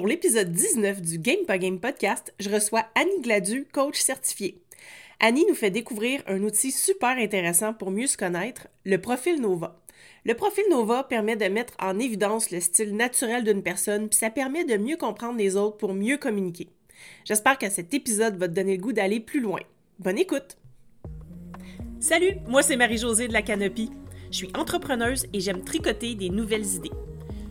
Pour 0.00 0.08
l'épisode 0.08 0.50
19 0.50 1.02
du 1.02 1.18
Game 1.18 1.44
Pas 1.46 1.58
Game 1.58 1.78
podcast, 1.78 2.32
je 2.40 2.48
reçois 2.48 2.86
Annie 2.94 3.20
Gladu, 3.20 3.66
coach 3.70 4.00
certifiée. 4.00 4.62
Annie 5.20 5.44
nous 5.46 5.54
fait 5.54 5.68
découvrir 5.68 6.22
un 6.26 6.42
outil 6.42 6.72
super 6.72 7.18
intéressant 7.18 7.74
pour 7.74 7.90
mieux 7.90 8.06
se 8.06 8.16
connaître, 8.16 8.66
le 8.86 8.96
profil 8.96 9.42
Nova. 9.42 9.78
Le 10.24 10.32
profil 10.32 10.64
Nova 10.70 11.04
permet 11.04 11.36
de 11.36 11.44
mettre 11.48 11.74
en 11.78 11.98
évidence 11.98 12.50
le 12.50 12.60
style 12.60 12.96
naturel 12.96 13.44
d'une 13.44 13.62
personne, 13.62 14.08
puis 14.08 14.18
ça 14.18 14.30
permet 14.30 14.64
de 14.64 14.78
mieux 14.78 14.96
comprendre 14.96 15.36
les 15.36 15.56
autres 15.56 15.76
pour 15.76 15.92
mieux 15.92 16.16
communiquer. 16.16 16.70
J'espère 17.26 17.58
que 17.58 17.68
cet 17.68 17.92
épisode 17.92 18.38
va 18.38 18.48
te 18.48 18.54
donner 18.54 18.78
le 18.78 18.82
goût 18.82 18.94
d'aller 18.94 19.20
plus 19.20 19.40
loin. 19.40 19.60
Bonne 19.98 20.16
écoute! 20.16 20.56
Salut, 21.98 22.36
moi 22.48 22.62
c'est 22.62 22.78
Marie-Josée 22.78 23.28
de 23.28 23.34
la 23.34 23.42
Canopie. 23.42 23.90
Je 24.30 24.36
suis 24.36 24.52
entrepreneuse 24.56 25.26
et 25.34 25.40
j'aime 25.40 25.62
tricoter 25.62 26.14
des 26.14 26.30
nouvelles 26.30 26.76
idées. 26.76 26.90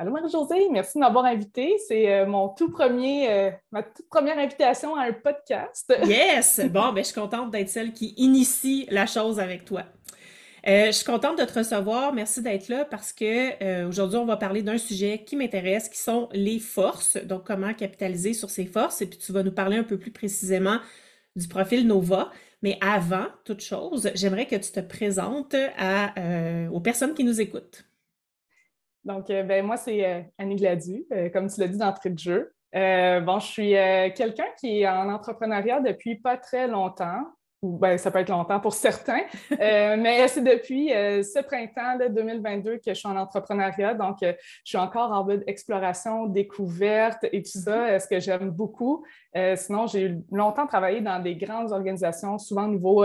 Allô 0.00 0.12
Marie-Josée, 0.12 0.68
merci 0.70 0.96
de 0.96 1.00
m'avoir 1.00 1.24
invitée. 1.24 1.76
C'est 1.88 2.14
euh, 2.14 2.24
mon 2.24 2.50
tout 2.50 2.70
premier, 2.70 3.32
euh, 3.32 3.50
ma 3.72 3.82
toute 3.82 4.08
première 4.08 4.38
invitation 4.38 4.94
à 4.94 5.06
un 5.06 5.12
podcast. 5.12 5.92
yes! 6.04 6.60
Bon, 6.70 6.92
ben, 6.92 6.98
je 6.98 7.08
suis 7.10 7.20
contente 7.20 7.50
d'être 7.50 7.68
celle 7.68 7.92
qui 7.92 8.14
initie 8.16 8.86
la 8.92 9.06
chose 9.06 9.40
avec 9.40 9.64
toi. 9.64 9.86
Euh, 10.68 10.86
je 10.86 10.92
suis 10.92 11.04
contente 11.04 11.40
de 11.40 11.44
te 11.44 11.52
recevoir. 11.52 12.12
Merci 12.12 12.42
d'être 12.42 12.68
là 12.68 12.84
parce 12.84 13.12
que 13.12 13.88
aujourd'hui, 13.88 14.18
on 14.18 14.24
va 14.24 14.36
parler 14.36 14.62
d'un 14.62 14.78
sujet 14.78 15.24
qui 15.26 15.34
m'intéresse, 15.34 15.88
qui 15.88 15.98
sont 15.98 16.28
les 16.30 16.60
forces. 16.60 17.16
Donc, 17.16 17.44
comment 17.44 17.74
capitaliser 17.74 18.34
sur 18.34 18.50
ces 18.50 18.66
forces? 18.66 19.02
Et 19.02 19.06
puis, 19.06 19.18
tu 19.18 19.32
vas 19.32 19.42
nous 19.42 19.50
parler 19.50 19.78
un 19.78 19.84
peu 19.84 19.98
plus 19.98 20.12
précisément 20.12 20.78
du 21.34 21.48
profil 21.48 21.88
Nova. 21.88 22.30
Mais 22.62 22.78
avant 22.80 23.26
toute 23.44 23.62
chose, 23.62 24.12
j'aimerais 24.14 24.46
que 24.46 24.56
tu 24.56 24.70
te 24.70 24.80
présentes 24.80 25.56
aux 26.72 26.80
personnes 26.80 27.14
qui 27.14 27.24
nous 27.24 27.40
écoutent. 27.40 27.88
Donc, 29.08 29.30
euh, 29.30 29.42
ben, 29.42 29.64
moi, 29.64 29.78
c'est 29.78 30.04
euh, 30.04 30.20
Annie 30.36 30.56
Gladu, 30.56 31.06
euh, 31.12 31.30
comme 31.30 31.48
tu 31.48 31.58
l'as 31.60 31.68
dit 31.68 31.78
d'entrée 31.78 32.10
de 32.10 32.18
jeu. 32.18 32.52
bon, 32.74 33.38
je 33.38 33.46
suis 33.46 33.70
quelqu'un 34.14 34.44
qui 34.60 34.82
est 34.82 34.88
en 34.88 35.08
entrepreneuriat 35.08 35.80
depuis 35.80 36.16
pas 36.16 36.36
très 36.36 36.68
longtemps. 36.68 37.22
Ben, 37.60 37.98
ça 37.98 38.12
peut 38.12 38.20
être 38.20 38.28
longtemps 38.28 38.60
pour 38.60 38.72
certains, 38.72 39.22
mais 39.50 40.28
c'est 40.28 40.44
depuis 40.44 40.90
ce 40.90 41.42
printemps 41.42 41.96
de 41.98 42.06
2022 42.06 42.76
que 42.76 42.82
je 42.86 42.94
suis 42.94 43.08
en 43.08 43.16
entrepreneuriat. 43.16 43.94
Donc, 43.94 44.18
je 44.20 44.36
suis 44.62 44.78
encore 44.78 45.10
en 45.10 45.24
mode 45.24 45.42
exploration, 45.48 46.26
découverte 46.26 47.24
et 47.32 47.42
tout 47.42 47.58
ça, 47.58 47.98
ce 47.98 48.06
que 48.06 48.20
j'aime 48.20 48.50
beaucoup. 48.50 49.04
sinon, 49.56 49.88
j'ai 49.88 50.16
longtemps 50.30 50.68
travaillé 50.68 51.00
dans 51.00 51.20
des 51.20 51.34
grandes 51.34 51.72
organisations, 51.72 52.38
souvent 52.38 52.66
au 52.66 52.68
niveau 52.68 53.04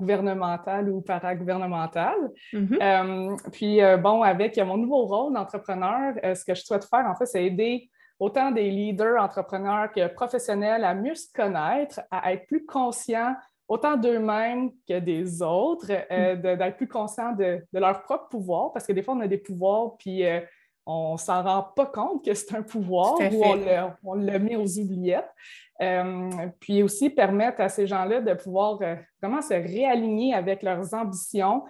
gouvernemental 0.00 0.88
ou 0.88 1.02
paragouvernemental. 1.02 2.16
Mm-hmm. 2.54 3.50
puis, 3.52 3.80
bon, 4.02 4.22
avec 4.22 4.56
mon 4.56 4.78
nouveau 4.78 5.04
rôle 5.04 5.34
d'entrepreneur, 5.34 6.14
ce 6.22 6.42
que 6.42 6.54
je 6.54 6.62
souhaite 6.64 6.86
faire, 6.86 7.06
en 7.06 7.14
fait, 7.16 7.26
c'est 7.26 7.44
aider 7.44 7.90
autant 8.20 8.50
des 8.50 8.70
leaders 8.70 9.20
entrepreneurs 9.20 9.90
que 9.92 10.06
professionnels 10.08 10.84
à 10.84 10.94
mieux 10.94 11.14
se 11.14 11.32
connaître, 11.32 12.00
à 12.10 12.32
être 12.34 12.46
plus 12.46 12.66
conscients 12.66 13.34
autant 13.70 13.96
d'eux-mêmes 13.96 14.72
que 14.86 14.98
des 14.98 15.42
autres, 15.42 15.92
euh, 16.10 16.34
mm. 16.34 16.58
d'être 16.58 16.76
plus 16.76 16.88
conscients 16.88 17.32
de, 17.32 17.62
leur 17.72 18.02
propre 18.02 18.28
pouvoir, 18.28 18.72
parce 18.72 18.84
que 18.84 18.92
des 18.92 19.00
fois, 19.00 19.14
on 19.14 19.20
a 19.20 19.28
des 19.28 19.38
pouvoirs, 19.38 19.96
puis 19.96 20.26
euh, 20.26 20.40
on 20.84 21.12
ne 21.12 21.18
s'en 21.18 21.42
rend 21.44 21.62
pas 21.76 21.86
compte 21.86 22.24
que 22.24 22.34
c'est 22.34 22.52
un 22.56 22.62
pouvoir 22.62 23.14
ou 23.32 23.44
on 24.02 24.14
le, 24.14 24.38
met 24.40 24.56
aux 24.56 24.78
oubliettes. 24.78 25.30
Euh, 25.80 26.28
puis 26.58 26.82
aussi 26.82 27.08
permettre 27.08 27.60
à 27.60 27.68
ces 27.70 27.86
gens-là 27.86 28.20
de 28.20 28.34
pouvoir 28.34 28.78
vraiment 29.22 29.40
se 29.40 29.54
réaligner 29.54 30.34
avec 30.34 30.62
leurs 30.62 30.92
ambitions 30.92 31.64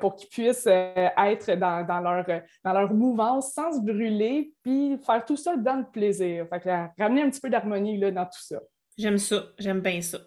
pour 0.00 0.14
qu'ils 0.14 0.28
puissent 0.28 0.68
être 0.68 1.52
dans, 1.56 2.00
leur, 2.00 2.24
dans 2.64 2.72
leur 2.72 2.94
mouvance 2.94 3.52
sans 3.52 3.72
se 3.72 3.80
brûler, 3.80 4.52
puis 4.62 4.96
faire 5.04 5.24
tout 5.24 5.36
ça 5.36 5.56
dans 5.56 5.74
le 5.74 5.90
plaisir. 5.90 6.46
Fait 6.48 6.60
que, 6.60 7.02
ramener 7.02 7.22
un 7.22 7.30
petit 7.30 7.40
peu 7.40 7.50
d'harmonie 7.50 7.98
dans 7.98 8.24
tout 8.26 8.42
ça. 8.42 8.60
J'aime 8.96 9.18
ça, 9.18 9.42
j'aime 9.58 9.80
bien 9.80 10.00
ça. 10.00 10.18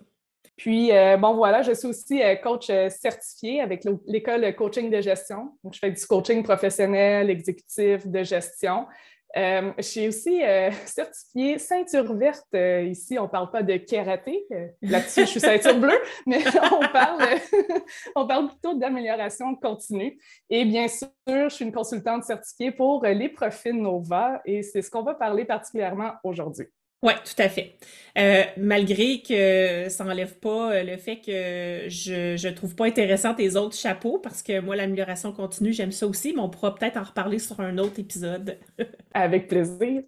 Puis, 0.60 0.92
euh, 0.92 1.16
bon, 1.16 1.36
voilà, 1.36 1.62
je 1.62 1.72
suis 1.72 1.88
aussi 1.88 2.22
euh, 2.22 2.36
coach 2.36 2.70
euh, 2.70 2.90
certifié 2.90 3.62
avec 3.62 3.86
l'école 4.06 4.54
coaching 4.56 4.92
de 4.92 5.00
gestion. 5.00 5.54
Donc, 5.64 5.74
je 5.74 5.80
fais 5.80 5.90
du 5.90 6.06
coaching 6.06 6.44
professionnel, 6.44 7.30
exécutif, 7.30 8.06
de 8.06 8.24
gestion. 8.24 8.86
je 9.34 9.72
suis 9.80 10.10
aussi 10.10 10.42
certifiée 10.86 11.60
ceinture 11.60 12.14
verte. 12.14 12.54
ici, 12.86 13.18
on 13.18 13.24
ne 13.24 13.28
parle 13.30 13.52
pas 13.52 13.64
de 13.64 13.78
karaté. 13.78 14.46
Là-dessus, 14.82 15.22
je 15.22 15.28
suis 15.28 15.40
ceinture 15.40 15.80
bleue, 15.80 16.02
mais 16.28 16.44
on 16.74 16.92
parle, 16.92 17.24
on 18.18 18.28
parle 18.28 18.50
plutôt 18.50 18.74
d'amélioration 18.74 19.56
continue. 19.56 20.20
Et 20.50 20.66
bien 20.66 20.90
sûr, 20.90 21.08
je 21.26 21.48
suis 21.48 21.64
une 21.64 21.72
consultante 21.72 22.26
certifiée 22.26 22.72
pour 22.72 23.06
les 23.06 23.30
profils 23.30 23.82
NOVA 23.82 24.42
et 24.44 24.62
c'est 24.62 24.82
ce 24.82 24.92
qu'on 24.92 25.04
va 25.04 25.14
parler 25.14 25.46
particulièrement 25.46 26.12
aujourd'hui. 26.22 26.68
Oui, 27.02 27.14
tout 27.24 27.42
à 27.42 27.48
fait. 27.48 27.78
Euh, 28.18 28.44
malgré 28.58 29.22
que 29.22 29.88
ça 29.90 30.04
n'enlève 30.04 30.38
pas 30.40 30.74
euh, 30.74 30.84
le 30.84 30.98
fait 30.98 31.18
que 31.22 31.88
je 31.90 32.46
ne 32.48 32.54
trouve 32.54 32.76
pas 32.76 32.86
intéressant 32.88 33.34
tes 33.34 33.56
autres 33.56 33.78
chapeaux, 33.78 34.20
parce 34.20 34.44
que 34.44 34.60
moi, 34.60 34.76
l'amélioration 34.76 35.32
continue, 35.32 35.72
j'aime 35.72 35.94
ça 35.94 36.08
aussi, 36.08 36.34
mais 36.34 36.42
on 36.42 36.50
pourra 36.50 36.76
peut-être 36.76 36.98
en 36.98 37.04
reparler 37.04 37.40
sur 37.40 37.60
un 37.62 37.78
autre 37.78 38.00
épisode. 38.00 38.60
Avec 39.14 39.48
plaisir. 39.48 40.04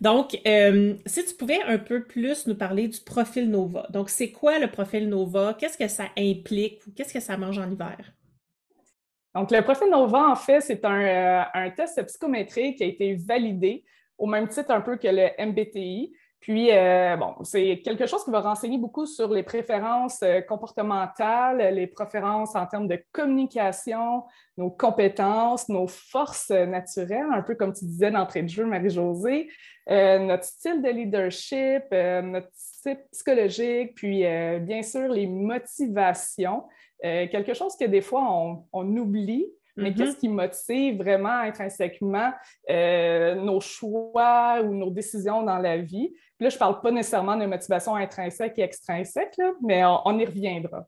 Donc, 0.00 0.38
euh, 0.46 0.94
si 1.06 1.24
tu 1.26 1.34
pouvais 1.34 1.62
un 1.62 1.78
peu 1.78 2.04
plus 2.04 2.46
nous 2.46 2.54
parler 2.56 2.88
du 2.88 3.00
profil 3.00 3.50
Nova. 3.50 3.86
Donc, 3.90 4.10
c'est 4.10 4.32
quoi 4.32 4.58
le 4.58 4.70
profil 4.70 5.08
Nova? 5.08 5.56
Qu'est-ce 5.58 5.78
que 5.78 5.88
ça 5.88 6.06
implique 6.16 6.86
ou 6.86 6.92
qu'est-ce 6.92 7.12
que 7.12 7.20
ça 7.20 7.36
mange 7.36 7.58
en 7.58 7.70
hiver? 7.70 7.98
Donc, 9.34 9.50
le 9.50 9.62
profil 9.62 9.88
Nova, 9.90 10.30
en 10.30 10.36
fait, 10.36 10.60
c'est 10.60 10.84
un, 10.84 11.46
un 11.52 11.70
test 11.70 12.02
psychométrique 12.06 12.78
qui 12.78 12.84
a 12.84 12.86
été 12.86 13.14
validé 13.16 13.84
au 14.18 14.26
même 14.26 14.48
titre 14.48 14.70
un 14.70 14.80
peu 14.80 14.96
que 14.96 15.08
le 15.08 15.28
MBTI. 15.38 16.12
Puis, 16.40 16.70
euh, 16.70 17.16
bon, 17.16 17.34
c'est 17.42 17.80
quelque 17.84 18.06
chose 18.06 18.24
qui 18.24 18.30
va 18.30 18.40
renseigner 18.40 18.78
beaucoup 18.78 19.06
sur 19.06 19.28
les 19.32 19.42
préférences 19.42 20.22
euh, 20.22 20.40
comportementales, 20.40 21.74
les 21.74 21.88
préférences 21.88 22.54
en 22.54 22.64
termes 22.66 22.86
de 22.86 23.02
communication, 23.10 24.22
nos 24.56 24.70
compétences, 24.70 25.68
nos 25.68 25.88
forces 25.88 26.50
naturelles, 26.50 27.26
un 27.32 27.42
peu 27.42 27.56
comme 27.56 27.72
tu 27.72 27.84
disais 27.84 28.12
d'entrée 28.12 28.42
de 28.42 28.48
jeu, 28.48 28.64
Marie-Josée, 28.66 29.48
euh, 29.90 30.18
notre 30.20 30.44
style 30.44 30.80
de 30.80 30.88
leadership, 30.88 31.82
notre 31.90 32.50
type 32.82 33.00
psychologique, 33.10 33.94
puis 33.96 34.22
bien 34.60 34.82
sûr 34.82 35.08
les 35.08 35.26
motivations. 35.26 36.64
quelque 37.02 37.54
chose 37.54 37.76
que 37.76 37.84
des 37.84 38.00
fois 38.00 38.22
on 38.72 38.96
oublie, 38.96 39.46
mais 39.78 39.94
qu'est-ce 39.94 40.16
mm-hmm. 40.16 40.18
qui 40.18 40.28
motive 40.28 40.98
vraiment 40.98 41.40
intrinsèquement 41.40 42.32
euh, 42.70 43.34
nos 43.36 43.60
choix 43.60 44.60
ou 44.62 44.74
nos 44.74 44.90
décisions 44.90 45.42
dans 45.42 45.58
la 45.58 45.78
vie? 45.78 46.12
là, 46.40 46.48
je 46.48 46.54
ne 46.54 46.58
parle 46.58 46.80
pas 46.80 46.90
nécessairement 46.90 47.36
de 47.36 47.46
motivation 47.46 47.96
intrinsèque 47.96 48.58
et 48.58 48.62
extrinsèque, 48.62 49.40
mais 49.62 49.84
on, 49.84 50.18
y 50.18 50.24
reviendra. 50.24 50.86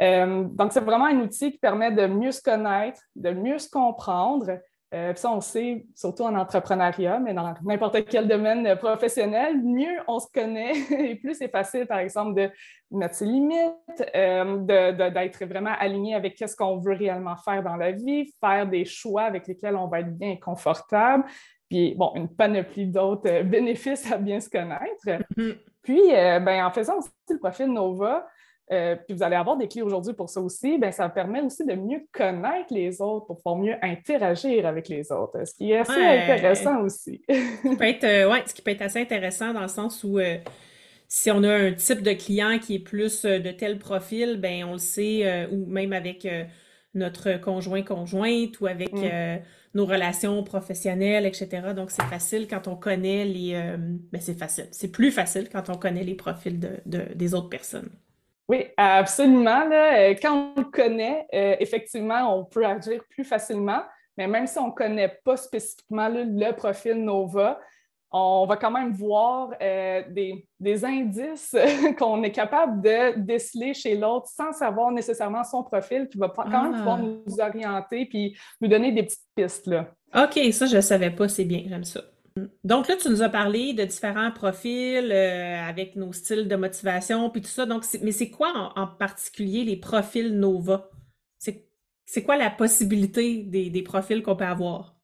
Euh, 0.00 0.44
donc, 0.44 0.72
c'est 0.72 0.80
vraiment 0.80 1.06
un 1.06 1.20
outil 1.20 1.52
qui 1.52 1.58
permet 1.58 1.90
de 1.90 2.06
mieux 2.06 2.32
se 2.32 2.42
connaître, 2.42 3.00
de 3.16 3.30
mieux 3.30 3.58
se 3.58 3.68
comprendre, 3.68 4.60
euh, 4.94 5.14
ça, 5.14 5.32
on 5.32 5.40
sait, 5.40 5.84
surtout 5.94 6.22
en 6.22 6.34
entrepreneuriat, 6.36 7.18
mais 7.18 7.34
dans 7.34 7.52
n'importe 7.62 8.04
quel 8.06 8.28
domaine 8.28 8.76
professionnel, 8.76 9.60
mieux 9.62 9.96
on 10.06 10.20
se 10.20 10.28
connaît 10.32 10.72
et 10.90 11.16
plus 11.16 11.34
c'est 11.34 11.50
facile, 11.50 11.86
par 11.86 11.98
exemple, 11.98 12.34
de 12.34 12.50
mettre 12.92 13.16
ses 13.16 13.26
limites, 13.26 14.04
euh, 14.14 14.58
d'être 14.58 15.44
vraiment 15.44 15.74
aligné 15.78 16.14
avec 16.14 16.38
ce 16.38 16.54
qu'on 16.54 16.78
veut 16.78 16.94
réellement 16.94 17.36
faire 17.36 17.62
dans 17.62 17.76
la 17.76 17.90
vie, 17.90 18.32
faire 18.40 18.66
des 18.66 18.84
choix 18.84 19.22
avec 19.22 19.48
lesquels 19.48 19.74
on 19.76 19.88
va 19.88 20.00
être 20.00 20.16
bien 20.16 20.36
confortable, 20.36 21.24
puis, 21.68 21.94
bon, 21.96 22.12
une 22.14 22.28
panoplie 22.28 22.86
d'autres 22.86 23.42
bénéfices 23.42 24.10
à 24.12 24.18
bien 24.18 24.38
se 24.38 24.48
connaître. 24.48 25.04
Mm-hmm. 25.04 25.56
Puis, 25.82 26.14
euh, 26.14 26.38
ben, 26.38 26.64
en 26.64 26.70
faisant 26.70 26.98
aussi 26.98 27.10
le 27.28 27.38
profil 27.38 27.66
Nova, 27.72 28.26
euh, 28.72 28.96
puis 28.96 29.14
vous 29.14 29.22
allez 29.22 29.36
avoir 29.36 29.56
des 29.56 29.68
clés 29.68 29.82
aujourd'hui 29.82 30.12
pour 30.12 30.28
ça 30.28 30.40
aussi, 30.40 30.76
bien, 30.76 30.90
ça 30.90 31.08
permet 31.08 31.40
aussi 31.40 31.64
de 31.64 31.74
mieux 31.74 32.04
connaître 32.12 32.74
les 32.74 33.00
autres 33.00 33.26
pour 33.26 33.36
pouvoir 33.36 33.56
mieux 33.56 33.76
interagir 33.80 34.66
avec 34.66 34.88
les 34.88 35.12
autres, 35.12 35.46
ce 35.46 35.54
qui 35.54 35.70
est 35.70 35.78
assez 35.78 35.92
intéressant 35.92 36.80
aussi. 36.82 37.22
peut 37.28 37.94
euh, 38.04 38.28
ouais, 38.28 38.42
ce 38.44 38.54
qui 38.54 38.62
peut 38.62 38.72
être 38.72 38.82
assez 38.82 39.00
intéressant 39.00 39.52
dans 39.52 39.62
le 39.62 39.68
sens 39.68 40.02
où 40.02 40.18
euh, 40.18 40.38
si 41.06 41.30
on 41.30 41.44
a 41.44 41.54
un 41.54 41.72
type 41.74 42.02
de 42.02 42.12
client 42.12 42.58
qui 42.58 42.74
est 42.74 42.80
plus 42.80 43.22
de 43.22 43.52
tel 43.52 43.78
profil, 43.78 44.40
ben 44.40 44.64
on 44.64 44.72
le 44.72 44.78
sait, 44.78 45.46
ou 45.52 45.64
même 45.66 45.92
avec 45.92 46.26
notre 46.94 47.40
conjoint-conjointe 47.40 48.58
ou 48.58 48.66
avec 48.66 48.92
mm. 48.92 49.38
nos 49.74 49.86
relations 49.86 50.42
professionnelles, 50.42 51.24
etc. 51.24 51.68
Donc, 51.76 51.92
c'est 51.92 52.02
facile 52.06 52.48
quand 52.48 52.66
on 52.66 52.74
connaît 52.74 53.24
les... 53.24 53.52
ben, 53.52 54.20
c'est 54.20 54.36
facile. 54.36 54.66
C'est 54.72 54.90
plus 54.90 55.12
facile 55.12 55.48
quand 55.48 55.70
on 55.70 55.76
connaît 55.76 56.02
les 56.02 56.16
profils 56.16 56.58
de, 56.58 57.02
des 57.14 57.34
autres 57.34 57.50
personnes. 57.50 57.90
Oui, 58.48 58.66
absolument. 58.76 59.64
Quand 60.22 60.52
on 60.56 60.60
le 60.60 60.70
connaît, 60.70 61.26
effectivement, 61.60 62.38
on 62.38 62.44
peut 62.44 62.64
agir 62.64 63.02
plus 63.10 63.24
facilement. 63.24 63.82
Mais 64.16 64.26
même 64.26 64.46
si 64.46 64.58
on 64.58 64.68
ne 64.68 64.72
connaît 64.72 65.20
pas 65.24 65.36
spécifiquement 65.36 66.08
le 66.08 66.52
profil 66.52 66.94
NOVA, 66.94 67.58
on 68.12 68.46
va 68.46 68.56
quand 68.56 68.70
même 68.70 68.92
voir 68.92 69.50
euh, 69.60 70.02
des, 70.10 70.84
indices 70.84 71.56
qu'on 71.98 72.22
est 72.22 72.32
capable 72.32 72.80
de 72.80 73.18
déceler 73.18 73.74
chez 73.74 73.96
l'autre 73.96 74.28
sans 74.28 74.52
savoir 74.52 74.90
nécessairement 74.90 75.44
son 75.44 75.62
profil, 75.62 76.08
qui 76.08 76.18
va 76.18 76.28
quand 76.28 76.48
même 76.48 76.72
ah. 76.74 76.78
pouvoir 76.78 76.98
nous 76.98 77.40
orienter 77.40 78.06
puis 78.06 78.36
nous 78.60 78.68
donner 78.68 78.92
des 78.92 79.02
petites 79.02 79.26
pistes. 79.34 79.66
Là. 79.66 79.88
OK, 80.14 80.38
ça, 80.52 80.66
je 80.66 80.76
ne 80.76 80.80
savais 80.80 81.10
pas, 81.10 81.28
c'est 81.28 81.44
bien, 81.44 81.64
j'aime 81.68 81.84
ça. 81.84 82.00
Donc 82.64 82.88
là, 82.88 82.96
tu 82.96 83.08
nous 83.08 83.22
as 83.22 83.28
parlé 83.28 83.72
de 83.72 83.84
différents 83.84 84.30
profils 84.30 85.10
euh, 85.10 85.68
avec 85.68 85.96
nos 85.96 86.12
styles 86.12 86.48
de 86.48 86.56
motivation 86.56 87.30
puis 87.30 87.40
tout 87.40 87.48
ça. 87.48 87.66
Donc, 87.66 87.84
mais 88.02 88.12
c'est 88.12 88.30
quoi 88.30 88.72
en, 88.76 88.86
particulier 88.86 89.64
les 89.64 89.76
profils 89.76 90.36
Nova? 90.36 90.90
C'est 92.08 92.22
quoi 92.22 92.36
la 92.36 92.50
possibilité 92.50 93.42
des 93.42 93.82
profils 93.82 94.22
qu'on 94.22 94.36
peut 94.36 94.44
avoir? 94.44 94.96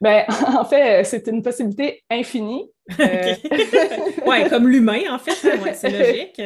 Ben, 0.00 0.24
en 0.46 0.64
fait, 0.64 1.04
c'est 1.04 1.26
une 1.28 1.42
possibilité 1.42 2.02
infinie. 2.10 2.70
Euh, 3.00 3.34
oui, 4.26 4.48
comme 4.48 4.68
l'humain, 4.68 5.02
en 5.10 5.18
fait, 5.18 5.32
hein, 5.50 5.72
c'est 5.74 5.90
logique. 5.90 6.40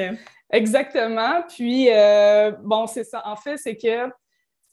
Exactement. 0.50 1.42
Puis, 1.54 1.88
euh, 1.90 2.52
bon, 2.62 2.86
c'est 2.86 3.04
ça. 3.04 3.20
En 3.26 3.36
fait, 3.36 3.58
c'est 3.58 3.76
que 3.76 4.10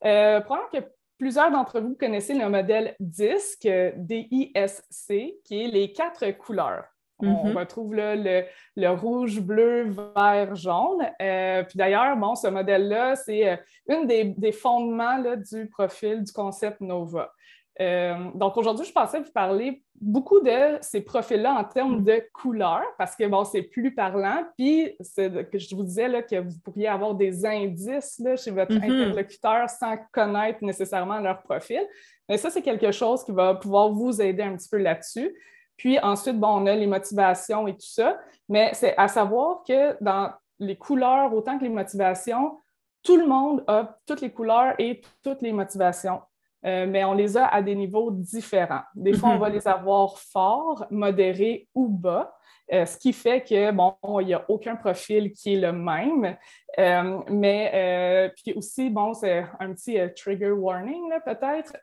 euh, 0.05 0.39
probablement 0.39 0.69
que 0.71 0.77
plusieurs 1.17 1.51
d'entre 1.51 1.79
vous 1.79 1.95
connaissez 1.95 2.33
le 2.33 2.49
modèle 2.49 2.95
DISC, 2.99 3.67
D-I-S-C, 3.95 5.39
qui 5.43 5.63
est 5.63 5.67
les 5.67 5.91
quatre 5.91 6.31
couleurs. 6.37 6.85
On 7.19 7.25
mm-hmm. 7.25 7.57
retrouve 7.57 7.95
là, 7.95 8.15
le, 8.15 8.89
rouge, 8.89 9.39
bleu, 9.41 9.89
vert, 10.15 10.55
jaune. 10.55 11.03
puis 11.17 11.77
d'ailleurs, 11.77 12.15
bon, 12.15 12.35
ce 12.35 12.47
modèle-là, 12.47 13.15
c'est 13.15 13.59
une 13.89 14.05
des, 14.05 14.25
des 14.25 14.51
fondements 14.51 15.17
là, 15.17 15.35
du 15.35 15.67
profil 15.67 16.23
du 16.23 16.31
concept 16.31 16.79
NOVA. 16.81 17.33
Euh, 17.79 18.31
donc 18.33 18.57
aujourd'hui, 18.57 18.85
je 18.85 18.91
pensais 18.91 19.19
vous 19.19 19.31
parler 19.31 19.83
beaucoup 19.99 20.39
de 20.39 20.77
ces 20.81 21.01
profils-là 21.01 21.53
en 21.53 21.63
termes 21.63 22.03
de 22.03 22.23
couleurs, 22.33 22.85
parce 22.97 23.15
que 23.15 23.27
bon, 23.27 23.43
c'est 23.43 23.63
plus 23.63 23.93
parlant. 23.93 24.43
Puis, 24.57 24.95
que 24.97 25.57
je 25.57 25.75
vous 25.75 25.83
disais 25.83 26.07
là, 26.07 26.21
que 26.21 26.37
vous 26.37 26.59
pourriez 26.63 26.87
avoir 26.87 27.13
des 27.15 27.45
indices 27.45 28.19
là, 28.19 28.35
chez 28.35 28.51
votre 28.51 28.73
mm-hmm. 28.73 28.83
interlocuteur 28.83 29.69
sans 29.69 29.95
connaître 30.11 30.63
nécessairement 30.63 31.19
leur 31.19 31.41
profil. 31.43 31.81
Mais 32.27 32.37
ça, 32.37 32.49
c'est 32.49 32.61
quelque 32.61 32.91
chose 32.91 33.23
qui 33.23 33.31
va 33.31 33.55
pouvoir 33.55 33.89
vous 33.89 34.21
aider 34.21 34.43
un 34.43 34.55
petit 34.55 34.69
peu 34.69 34.77
là-dessus. 34.77 35.33
Puis 35.77 35.99
ensuite, 35.99 36.39
bon, 36.39 36.63
on 36.63 36.65
a 36.65 36.75
les 36.75 36.87
motivations 36.87 37.67
et 37.67 37.73
tout 37.73 37.79
ça. 37.81 38.17
Mais 38.49 38.71
c'est 38.73 38.95
à 38.97 39.07
savoir 39.07 39.63
que 39.67 39.95
dans 40.03 40.31
les 40.59 40.75
couleurs, 40.75 41.33
autant 41.33 41.57
que 41.57 41.63
les 41.63 41.69
motivations, 41.69 42.57
tout 43.03 43.17
le 43.17 43.27
monde 43.27 43.63
a 43.67 43.97
toutes 44.05 44.21
les 44.21 44.31
couleurs 44.31 44.73
et 44.79 45.01
toutes 45.23 45.41
les 45.41 45.53
motivations. 45.53 46.21
Euh, 46.65 46.85
mais 46.87 47.03
on 47.03 47.13
les 47.13 47.37
a 47.37 47.45
à 47.45 47.61
des 47.61 47.75
niveaux 47.75 48.11
différents. 48.11 48.81
Des 48.95 49.13
fois, 49.13 49.29
on 49.29 49.33
mhm. 49.35 49.39
va 49.39 49.49
les 49.49 49.67
avoir 49.67 50.17
forts, 50.17 50.85
modérés 50.89 51.67
ou 51.75 51.87
bas, 51.87 52.33
euh, 52.73 52.85
ce 52.85 52.97
qui 52.97 53.13
fait 53.13 53.41
que, 53.41 53.71
bon, 53.71 53.95
il 54.19 54.27
n'y 54.27 54.33
a 54.33 54.43
aucun 54.49 54.75
profil 54.75 55.31
qui 55.31 55.53
est 55.53 55.59
le 55.59 55.71
même. 55.71 56.35
Euh, 56.79 57.19
mais 57.29 58.31
puis 58.35 58.53
aussi, 58.53 58.89
bon, 58.89 59.13
c'est 59.13 59.45
un 59.59 59.73
petit 59.73 59.97
trigger 60.15 60.51
warning, 60.51 61.11
peut-être. 61.25 61.73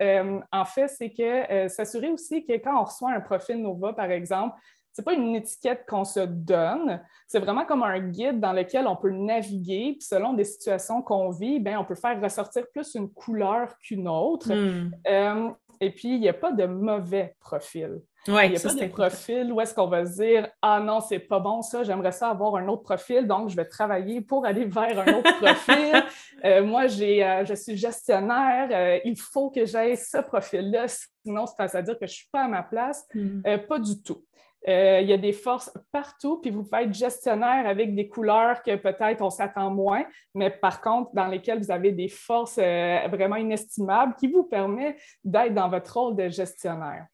en 0.52 0.64
fait, 0.64 0.88
c'est 0.88 1.10
que 1.10 1.68
s'assurer 1.68 2.10
aussi 2.10 2.44
que 2.44 2.52
quand 2.54 2.80
on 2.80 2.84
reçoit 2.84 3.12
un 3.12 3.20
profil 3.20 3.62
Nova, 3.62 3.92
par 3.92 4.10
exemple, 4.10 4.56
c'est 4.94 5.04
pas 5.04 5.14
une 5.14 5.34
étiquette 5.34 5.84
qu'on 5.88 6.04
se 6.04 6.20
donne, 6.20 7.02
c'est 7.26 7.40
vraiment 7.40 7.64
comme 7.64 7.82
un 7.82 7.98
guide 7.98 8.38
dans 8.38 8.52
lequel 8.52 8.86
on 8.86 8.94
peut 8.94 9.10
naviguer, 9.10 9.96
puis 9.98 10.06
selon 10.06 10.34
des 10.34 10.44
situations 10.44 11.02
qu'on 11.02 11.30
vit, 11.30 11.58
ben, 11.58 11.78
on 11.78 11.84
peut 11.84 11.96
faire 11.96 12.20
ressortir 12.22 12.62
plus 12.72 12.94
une 12.94 13.10
couleur 13.10 13.76
qu'une 13.78 14.06
autre. 14.06 14.54
Hmm. 14.54 14.92
Euh, 15.08 15.50
et 15.80 15.90
puis, 15.90 16.14
il 16.14 16.20
n'y 16.20 16.28
a 16.28 16.32
pas 16.32 16.52
de 16.52 16.64
mauvais 16.66 17.34
profil. 17.40 18.02
il 18.28 18.32
n'y 18.34 18.56
a 18.56 18.60
pas 18.60 18.72
de 18.72 18.86
profil 18.86 19.52
où 19.52 19.60
est-ce 19.60 19.74
qu'on 19.74 19.88
va 19.88 20.06
se 20.06 20.22
dire 20.22 20.48
Ah 20.62 20.78
non, 20.78 21.00
c'est 21.00 21.18
pas 21.18 21.40
bon 21.40 21.60
ça, 21.60 21.82
j'aimerais 21.82 22.12
ça 22.12 22.30
avoir 22.30 22.54
un 22.54 22.68
autre 22.68 22.84
profil, 22.84 23.26
donc 23.26 23.48
je 23.48 23.56
vais 23.56 23.64
travailler 23.64 24.20
pour 24.20 24.46
aller 24.46 24.64
vers 24.64 25.00
un 25.00 25.12
autre 25.14 25.36
profil. 25.38 26.04
Euh, 26.44 26.62
moi, 26.62 26.88
j'ai, 26.88 27.24
euh, 27.24 27.42
je 27.46 27.54
suis 27.54 27.74
gestionnaire, 27.74 29.00
il 29.02 29.18
faut 29.18 29.48
que 29.48 29.64
j'aie 29.64 29.96
ce 29.96 30.18
profil-là, 30.18 30.84
sinon 30.88 31.46
c'est 31.46 31.74
à 31.74 31.80
dire 31.80 31.94
que 31.94 32.06
je 32.06 32.12
ne 32.12 32.16
suis 32.16 32.28
pas 32.30 32.44
à 32.44 32.48
ma 32.48 32.62
place. 32.62 33.06
Hmm. 33.14 33.40
pas 33.66 33.78
du 33.78 34.02
tout. 34.02 34.22
Euh, 34.66 35.00
il 35.02 35.08
y 35.08 35.12
a 35.12 35.18
des 35.18 35.32
forces 35.32 35.70
partout, 35.92 36.38
puis 36.38 36.50
vous 36.50 36.64
pouvez 36.64 36.84
être 36.84 36.94
gestionnaire 36.94 37.66
avec 37.66 37.94
des 37.94 38.08
couleurs 38.08 38.62
que 38.62 38.76
peut-être 38.76 39.20
on 39.20 39.28
s'attend 39.28 39.70
moins, 39.70 40.04
mais 40.34 40.48
par 40.48 40.80
contre, 40.80 41.10
dans 41.12 41.26
lesquelles 41.26 41.58
vous 41.58 41.70
avez 41.70 41.92
des 41.92 42.08
forces 42.08 42.58
euh, 42.58 43.00
vraiment 43.10 43.36
inestimables 43.36 44.14
qui 44.18 44.28
vous 44.28 44.44
permettent 44.44 44.96
d'être 45.22 45.52
dans 45.52 45.68
votre 45.68 45.92
rôle 45.98 46.16
de 46.16 46.30
gestionnaire. 46.30 47.06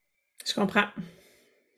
Je 0.46 0.54
comprends. 0.54 0.86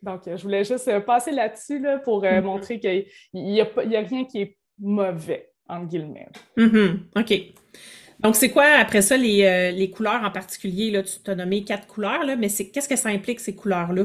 Donc, 0.03 0.23
je 0.27 0.43
voulais 0.43 0.65
juste 0.65 0.99
passer 1.07 1.31
là-dessus 1.31 1.83
pour 2.05 2.23
euh, 2.23 2.29
mm-hmm. 2.29 2.43
montrer 2.43 2.79
qu'il 2.79 3.07
n'y 3.33 3.61
a, 3.61 3.65
a, 3.65 4.01
rien 4.01 4.25
qui 4.27 4.43
est 4.43 4.59
mauvais, 4.79 5.53
entre 5.69 5.87
guillemets. 5.87 6.29
Mm-hmm. 6.59 6.99
OK. 7.19 7.55
Donc, 8.21 8.37
c'est 8.37 8.51
quoi, 8.51 8.67
après 8.79 9.01
ça, 9.01 9.17
les, 9.17 9.91
couleurs 9.91 10.23
en 10.23 10.31
particulier? 10.31 10.91
Là, 10.91 11.03
tu 11.03 11.31
as 11.31 11.35
nommé 11.35 11.65
quatre 11.65 11.87
couleurs, 11.87 12.25
là, 12.25 12.37
mais 12.37 12.49
qu'est-ce 12.49 12.89
que 12.89 12.97
ça 12.97 13.09
implique, 13.09 13.41
ces 13.41 13.55
couleurs-là? 13.55 14.05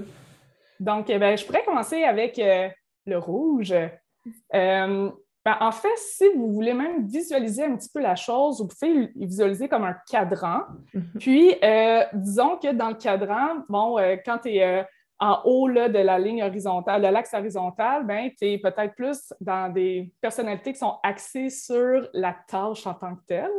Donc, 0.79 1.09
eh 1.09 1.17
ben, 1.17 1.37
je 1.37 1.45
pourrais 1.45 1.63
commencer 1.63 2.03
avec 2.03 2.37
euh, 2.39 2.69
le 3.05 3.17
rouge. 3.17 3.73
Euh, 3.73 5.09
ben, 5.45 5.57
en 5.59 5.71
fait, 5.71 5.97
si 5.97 6.25
vous 6.35 6.53
voulez 6.53 6.73
même 6.73 7.07
visualiser 7.07 7.63
un 7.63 7.75
petit 7.75 7.89
peu 7.93 8.01
la 8.01 8.15
chose, 8.15 8.61
vous 8.61 8.67
pouvez 8.67 9.11
visualiser 9.15 9.69
comme 9.69 9.85
un 9.85 9.95
cadran. 10.09 10.63
Mhm. 10.93 11.11
Puis, 11.19 11.55
euh, 11.63 12.03
disons 12.13 12.57
que 12.57 12.71
dans 12.73 12.89
le 12.89 12.95
cadran, 12.95 13.63
bon, 13.69 13.97
quand 14.25 14.39
tu 14.39 14.49
es 14.49 14.85
en 15.19 15.41
haut 15.45 15.67
de 15.69 15.99
la 15.99 16.19
ligne 16.19 16.43
horizontale, 16.43 17.01
de 17.01 17.07
l'axe 17.07 17.33
horizontal, 17.33 18.05
ben, 18.05 18.29
tu 18.37 18.45
es 18.45 18.57
peut-être 18.59 18.93
plus 18.95 19.33
dans 19.39 19.71
des 19.71 20.11
personnalités 20.21 20.73
qui 20.73 20.79
sont 20.79 20.97
axées 21.01 21.49
sur 21.49 22.07
la 22.13 22.35
tâche 22.47 22.85
en 22.85 22.93
tant 22.93 23.15
que 23.15 23.23
telle. 23.25 23.51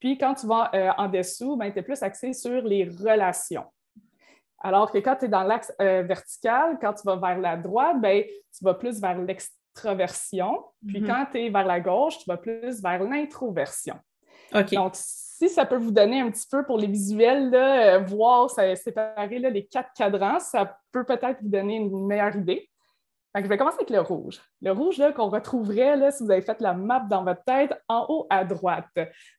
Puis, 0.00 0.18
quand 0.18 0.34
tu 0.34 0.46
vas 0.46 0.70
en 0.98 1.08
dessous, 1.08 1.56
ben, 1.56 1.72
tu 1.72 1.78
es 1.78 1.82
plus 1.82 2.02
axé 2.02 2.32
sur 2.32 2.62
les 2.62 2.84
relations. 2.84 3.64
Alors 4.60 4.90
que 4.90 4.98
quand 4.98 5.16
tu 5.16 5.26
es 5.26 5.28
dans 5.28 5.44
l'axe 5.44 5.72
euh, 5.80 6.02
vertical, 6.02 6.78
quand 6.80 6.94
tu 6.94 7.02
vas 7.04 7.16
vers 7.16 7.38
la 7.38 7.56
droite, 7.56 8.00
ben, 8.00 8.24
tu 8.24 8.64
vas 8.64 8.74
plus 8.74 9.00
vers 9.00 9.18
l'extraversion. 9.18 10.64
Puis 10.86 11.00
mhm. 11.00 11.06
quand 11.06 11.26
tu 11.32 11.38
es 11.38 11.50
vers 11.50 11.66
la 11.66 11.80
gauche, 11.80 12.18
tu 12.18 12.24
vas 12.26 12.36
plus 12.36 12.82
vers 12.82 13.02
l'introversion. 13.02 13.96
Donc, 14.52 14.92
si 14.94 15.48
ça 15.48 15.66
peut 15.66 15.76
vous 15.76 15.90
donner 15.90 16.20
un 16.20 16.30
petit 16.30 16.46
peu 16.50 16.64
pour 16.64 16.78
les 16.78 16.86
visuels, 16.86 17.50
là, 17.50 17.96
euh, 17.96 17.98
voir 18.00 18.50
séparer 18.50 19.38
là, 19.38 19.50
les 19.50 19.66
quatre 19.66 19.90
cadrans, 19.94 20.40
ça 20.40 20.78
peut 20.90 21.04
peut-être 21.04 21.42
vous 21.42 21.48
donner 21.48 21.76
une 21.76 22.06
meilleure 22.06 22.34
idée. 22.34 22.68
je 23.34 23.46
vais 23.46 23.56
commencer 23.56 23.76
avec 23.76 23.90
le 23.90 24.00
rouge. 24.00 24.40
Le 24.62 24.72
rouge 24.72 25.00
qu'on 25.14 25.28
retrouverait 25.28 25.96
là, 25.96 26.10
si 26.10 26.24
vous 26.24 26.30
avez 26.30 26.42
fait 26.42 26.60
la 26.60 26.72
map 26.72 27.00
dans 27.00 27.24
votre 27.24 27.44
tête 27.44 27.72
en 27.88 28.06
haut 28.08 28.26
à 28.30 28.44
droite. 28.44 28.86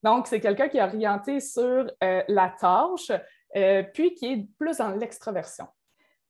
Donc, 0.03 0.27
c'est 0.27 0.39
quelqu'un 0.39 0.69
qui 0.69 0.77
est 0.77 0.83
orienté 0.83 1.39
sur 1.39 1.91
euh, 2.03 2.23
la 2.27 2.53
tâche, 2.59 3.11
euh, 3.55 3.83
puis 3.93 4.13
qui 4.13 4.25
est 4.27 4.47
plus 4.57 4.77
dans 4.77 4.91
l'extraversion. 4.91 5.67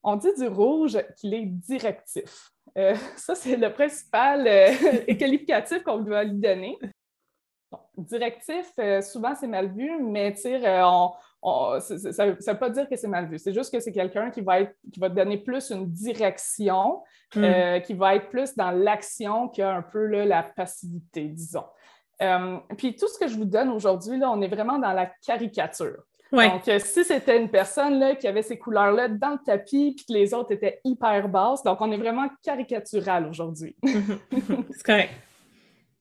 On 0.03 0.15
dit 0.15 0.33
du 0.37 0.47
rouge 0.47 0.97
qu'il 1.17 1.33
est 1.33 1.45
directif. 1.45 2.51
Euh, 2.77 2.95
ça, 3.17 3.35
c'est 3.35 3.57
le 3.57 3.73
principal 3.73 4.47
euh, 4.47 5.15
qualificatif 5.19 5.83
qu'on 5.83 5.99
doit 5.99 6.23
lui 6.23 6.39
donner. 6.39 6.77
directif, 7.97 8.71
souvent 9.01 9.35
c'est 9.35 9.47
mal 9.47 9.73
vu, 9.73 10.01
mais 10.01 10.33
on, 10.83 11.11
ça 11.81 12.25
ne 12.25 12.31
veut 12.31 12.59
pas 12.59 12.69
dire 12.69 12.87
que 12.87 12.95
c'est 12.95 13.09
mal 13.09 13.27
vu. 13.27 13.37
C'est 13.37 13.53
juste 13.53 13.73
que 13.73 13.81
c'est 13.81 13.91
quelqu'un 13.91 14.31
qui, 14.31 14.39
va 14.39 14.63
qui 14.65 14.99
va 14.99 15.09
donner 15.09 15.37
plus 15.37 15.71
une 15.71 15.85
direction, 15.91 17.03
hmm. 17.35 17.81
qui 17.83 17.93
va 17.93 18.15
être 18.15 18.29
plus 18.29 18.55
dans 18.55 18.71
l'action 18.71 19.49
qu'un 19.49 19.81
peu 19.81 20.05
la 20.05 20.43
passivité, 20.43 21.25
disons. 21.25 21.65
puis 22.77 22.95
tout 22.95 23.09
ce 23.09 23.19
que 23.19 23.27
je 23.27 23.35
vous 23.35 23.45
donne 23.45 23.69
aujourd'hui, 23.69 24.21
on 24.23 24.41
est 24.41 24.47
vraiment 24.47 24.79
dans 24.79 24.93
la 24.93 25.07
caricature. 25.25 26.03
Donc, 26.31 26.67
euh, 26.67 26.79
si 26.79 27.03
c'était 27.03 27.41
une 27.41 27.49
personne 27.49 27.99
là, 27.99 28.15
qui 28.15 28.27
avait 28.27 28.43
ces 28.43 28.57
couleurs-là 28.57 29.07
dans 29.07 29.31
le 29.31 29.43
tapis, 29.43 29.93
puis 29.95 30.05
que 30.05 30.13
les 30.13 30.33
autres 30.33 30.51
étaient 30.51 30.79
hyper 30.83 31.27
basses, 31.27 31.63
donc 31.63 31.81
on 31.81 31.91
est 31.91 31.97
vraiment 31.97 32.27
caricatural 32.43 33.27
aujourd'hui. 33.27 33.75
c'est 33.83 34.83
correct. 34.83 35.13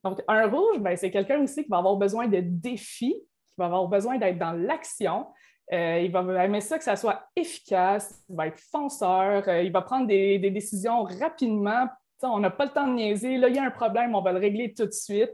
Donc, 0.05 0.23
un 0.29 0.47
rouge, 0.47 0.79
ben, 0.81 0.97
c'est 0.97 1.11
quelqu'un 1.11 1.41
aussi 1.43 1.65
qui 1.65 1.71
va 1.71 1.79
avoir 1.79 1.97
besoin 1.97 2.27
de 2.27 2.41
défis, 2.41 3.15
qui 3.15 3.55
va 3.57 3.67
avoir 3.67 3.89
besoin 3.89 4.19
d'être 4.19 4.39
dans 4.39 4.53
l'action. 4.53 5.27
Euh, 5.73 6.01
il 6.03 6.11
va 6.11 6.45
aimer 6.45 6.61
ça 6.61 6.79
que 6.79 6.85
ça 6.85 6.97
soit 6.97 7.29
efficace, 7.37 8.23
il 8.29 8.37
va 8.37 8.47
être 8.47 8.61
fonceur, 8.71 9.47
euh, 9.49 9.63
il 9.63 9.73
va 9.73 9.83
prendre 9.83 10.07
des, 10.07 10.39
décisions 10.39 11.03
rapidement. 11.03 11.89
on 12.23 12.39
n'a 12.39 12.51
pas 12.51 12.67
le 12.67 12.71
temps 12.71 12.87
de 12.87 12.95
niaiser. 12.95 13.37
Là, 13.37 13.49
il 13.49 13.57
y 13.57 13.59
a 13.59 13.65
un 13.65 13.71
problème, 13.71 14.15
on 14.15 14.23
va 14.23 14.33
le 14.33 14.39
régler 14.39 14.73
tout 14.73 14.87
de 14.87 14.93
suite. 14.93 15.31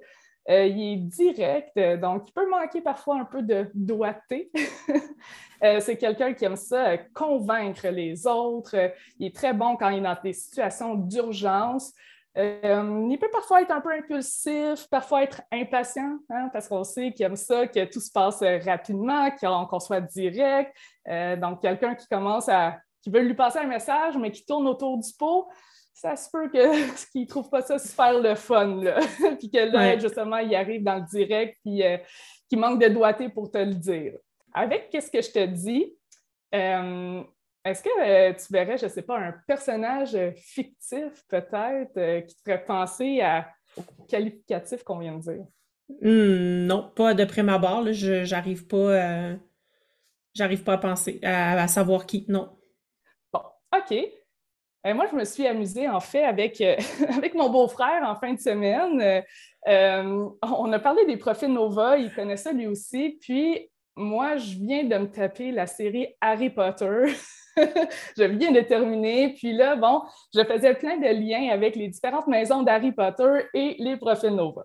Euh, 0.51 0.67
il 0.67 0.93
est 0.93 0.97
direct, 0.97 1.79
donc 2.01 2.29
il 2.29 2.33
peut 2.33 2.49
manquer 2.49 2.83
parfois 2.83 3.19
un 3.19 3.25
peu 3.25 3.43
de 3.43 3.71
doigté. 3.75 4.51
c'est 5.81 5.97
quelqu'un 5.97 6.35
qui 6.35 6.45
aime 6.45 6.57
ça, 6.57 6.99
convaincre 7.15 7.89
les 7.89 8.27
autres. 8.27 8.77
il 9.19 9.29
est 9.29 9.35
très 9.35 9.55
bon 9.55 9.77
quand 9.77 9.89
il 9.89 9.99
est 9.99 10.03
dans 10.03 10.17
des 10.23 10.35
situations 10.35 10.95
d'urgence. 10.95 11.95
Euh, 12.37 13.07
il 13.09 13.19
peut 13.19 13.31
parfois 13.31 13.63
être 13.63 13.71
un 13.71 13.81
peu 13.81 13.93
impulsif, 13.93 14.89
parfois 14.91 15.23
être 15.23 15.43
impatient, 15.53 16.19
hein, 16.31 16.49
parce 16.53 16.67
qu'on 16.67 16.83
sait 16.83 17.13
qu'il 17.13 17.25
aime 17.25 17.37
ça, 17.37 17.69
que 17.69 17.85
tout 17.85 18.01
se 18.01 18.11
passe 18.11 18.43
rapidement, 18.65 19.31
qu'on 19.41 19.81
soit 19.81 20.01
direct. 20.01 20.75
Euh, 21.09 21.37
donc, 21.37 21.63
quelqu'un 21.63 21.95
qui 21.95 22.09
commence 22.09 22.49
à. 22.49 22.79
qui 23.03 23.11
veut 23.11 23.21
lui 23.21 23.35
passer 23.35 23.61
un 23.61 23.67
message, 23.67 24.17
mais 24.17 24.33
qui 24.33 24.45
tourne 24.45 24.67
autour 24.67 24.99
du 24.99 25.11
pot, 25.17 25.49
ça 25.95 26.17
se 26.17 26.29
peut 26.31 26.51
qu'il 27.13 27.23
ne 27.23 27.27
trouve 27.27 27.49
pas 27.49 27.63
ça 27.63 27.79
super 27.79 28.21
le 28.21 28.35
fun. 28.35 28.81
puis 29.39 29.51
que 29.51 29.73
là, 29.73 29.99
justement, 29.99 30.39
il 30.39 30.55
arrive 30.55 30.83
dans 30.83 30.97
le 30.97 31.07
direct, 31.09 31.59
puis 31.65 31.83
euh, 31.83 31.97
qu'il 32.49 32.59
manque 32.59 32.83
de 32.83 32.89
doigté 32.89 33.29
pour 33.29 33.51
te 33.51 33.59
le 33.59 33.75
dire. 33.75 34.15
Avec 34.53 34.91
qu'est-ce 34.91 35.11
que 35.11 35.23
je 35.23 35.31
te 35.31 35.47
dis, 35.47 35.97
est-ce 37.65 37.83
que 37.83 37.89
euh, 38.01 38.33
tu 38.35 38.53
verrais, 38.53 38.77
je 38.77 38.85
ne 38.85 38.91
sais 38.91 39.03
pas, 39.03 39.19
un 39.19 39.33
personnage 39.47 40.19
fictif 40.37 41.25
peut-être 41.29 41.97
euh, 41.97 42.21
qui 42.21 42.35
te 42.37 42.41
ferait 42.43 42.65
penser 42.65 43.23
à, 43.23 43.49
au 43.77 44.05
qualificatif 44.05 44.83
qu'on 44.83 44.99
vient 44.99 45.17
de 45.17 45.23
dire? 45.23 45.47
Hmm, 45.89 46.67
non, 46.67 46.93
pas 46.95 47.15
de 47.15 47.25
prime 47.25 47.49
abord. 47.49 47.91
Je 47.93 48.25
j'arrive 48.25 48.67
pas, 48.67 49.01
à... 49.01 49.37
j'arrive 50.35 50.63
pas 50.63 50.75
à 50.75 50.79
penser, 50.79 51.21
à, 51.23 51.67
savoir 51.69 52.05
qui. 52.05 52.27
Non. 52.29 52.55
Bon, 53.33 53.43
OK. 53.75 53.95
Euh, 54.87 54.95
moi, 54.95 55.07
je 55.11 55.17
me 55.17 55.25
suis 55.25 55.47
amusée, 55.47 55.89
en 55.89 56.01
fait, 56.01 56.25
avec, 56.25 56.61
avec 57.17 57.35
mon 57.35 57.51
beau-frère 57.51 58.03
en 58.05 58.15
fin 58.17 58.33
de 58.33 58.41
semaine. 58.41 59.23
on 59.67 60.73
a 60.73 60.79
parlé 60.79 61.07
des 61.07 61.17
profils 61.17 61.53
Nova, 61.53 61.97
il 61.99 62.13
connaît 62.13 62.37
ça 62.37 62.53
lui 62.53 62.67
aussi. 62.67 63.19
Puis, 63.21 63.71
moi, 63.97 64.37
je 64.37 64.57
viens 64.57 64.85
de 64.85 64.97
me 64.97 65.07
taper 65.07 65.53
la 65.53 65.67
série 65.67 66.09
Harry 66.21 66.51
Potter. 66.51 67.15
je 67.57 68.25
viens 68.25 68.53
de 68.53 68.61
terminer. 68.61 69.35
Puis 69.35 69.53
là, 69.53 69.77
bon, 69.77 70.03
je 70.35 70.45
faisais 70.45 70.75
plein 70.75 70.97
de 70.97 71.07
liens 71.07 71.53
avec 71.53 71.77
les 71.77 71.89
différentes 71.89 72.27
maisons 72.27 72.63
d'Harry 72.63 72.93
Potter 72.93 73.47
et 73.55 73.77
les 73.79 73.97
profils 73.97 74.35
Nova. 74.35 74.65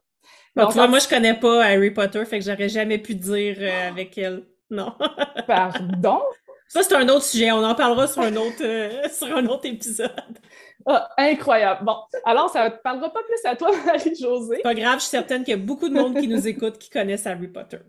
Donc, 0.56 0.76
moi, 0.76 1.00
je 1.00 1.08
connais 1.08 1.36
pas 1.36 1.64
Harry 1.64 1.92
Potter, 1.92 2.26
fait 2.26 2.40
que 2.40 2.46
j'aurais 2.46 2.70
jamais 2.70 2.98
pu 2.98 3.16
dire 3.16 3.58
euh, 3.60 3.90
avec 3.90 4.18
elle. 4.18 4.44
Non. 4.70 4.94
Pardon? 5.48 6.22
Ça, 6.70 6.84
c'est 6.84 6.96
un 6.96 7.10
autre 7.10 7.24
sujet. 7.24 7.52
On 7.52 7.64
en 7.64 7.74
parlera 7.74 8.06
sur 8.06 8.22
un 8.22 8.36
autre, 8.36 8.62
euh, 8.62 9.10
sur 9.12 9.36
un 9.36 9.46
autre 9.48 9.66
épisode. 9.66 10.40
Ah, 10.86 11.10
incroyable. 11.18 11.84
Bon, 11.84 11.96
alors, 12.24 12.50
ça 12.52 12.70
ne 12.70 12.76
parlera 12.76 13.12
pas 13.12 13.24
plus 13.24 13.50
à 13.50 13.56
toi, 13.56 13.72
Marie-Josée. 13.86 14.62
Pas 14.62 14.76
grave, 14.76 14.96
je 14.96 15.02
suis 15.02 15.10
certaine 15.10 15.44
qu'il 15.44 15.52
y 15.52 15.60
a 15.60 15.66
beaucoup 15.66 15.90
de 15.90 15.96
monde 15.96 16.20
qui 16.20 16.28
nous 16.28 16.48
écoute 16.48 16.78
qui 16.78 16.92
connaissent 16.92 17.26
Harry 17.26 17.48
Potter. 17.48 17.80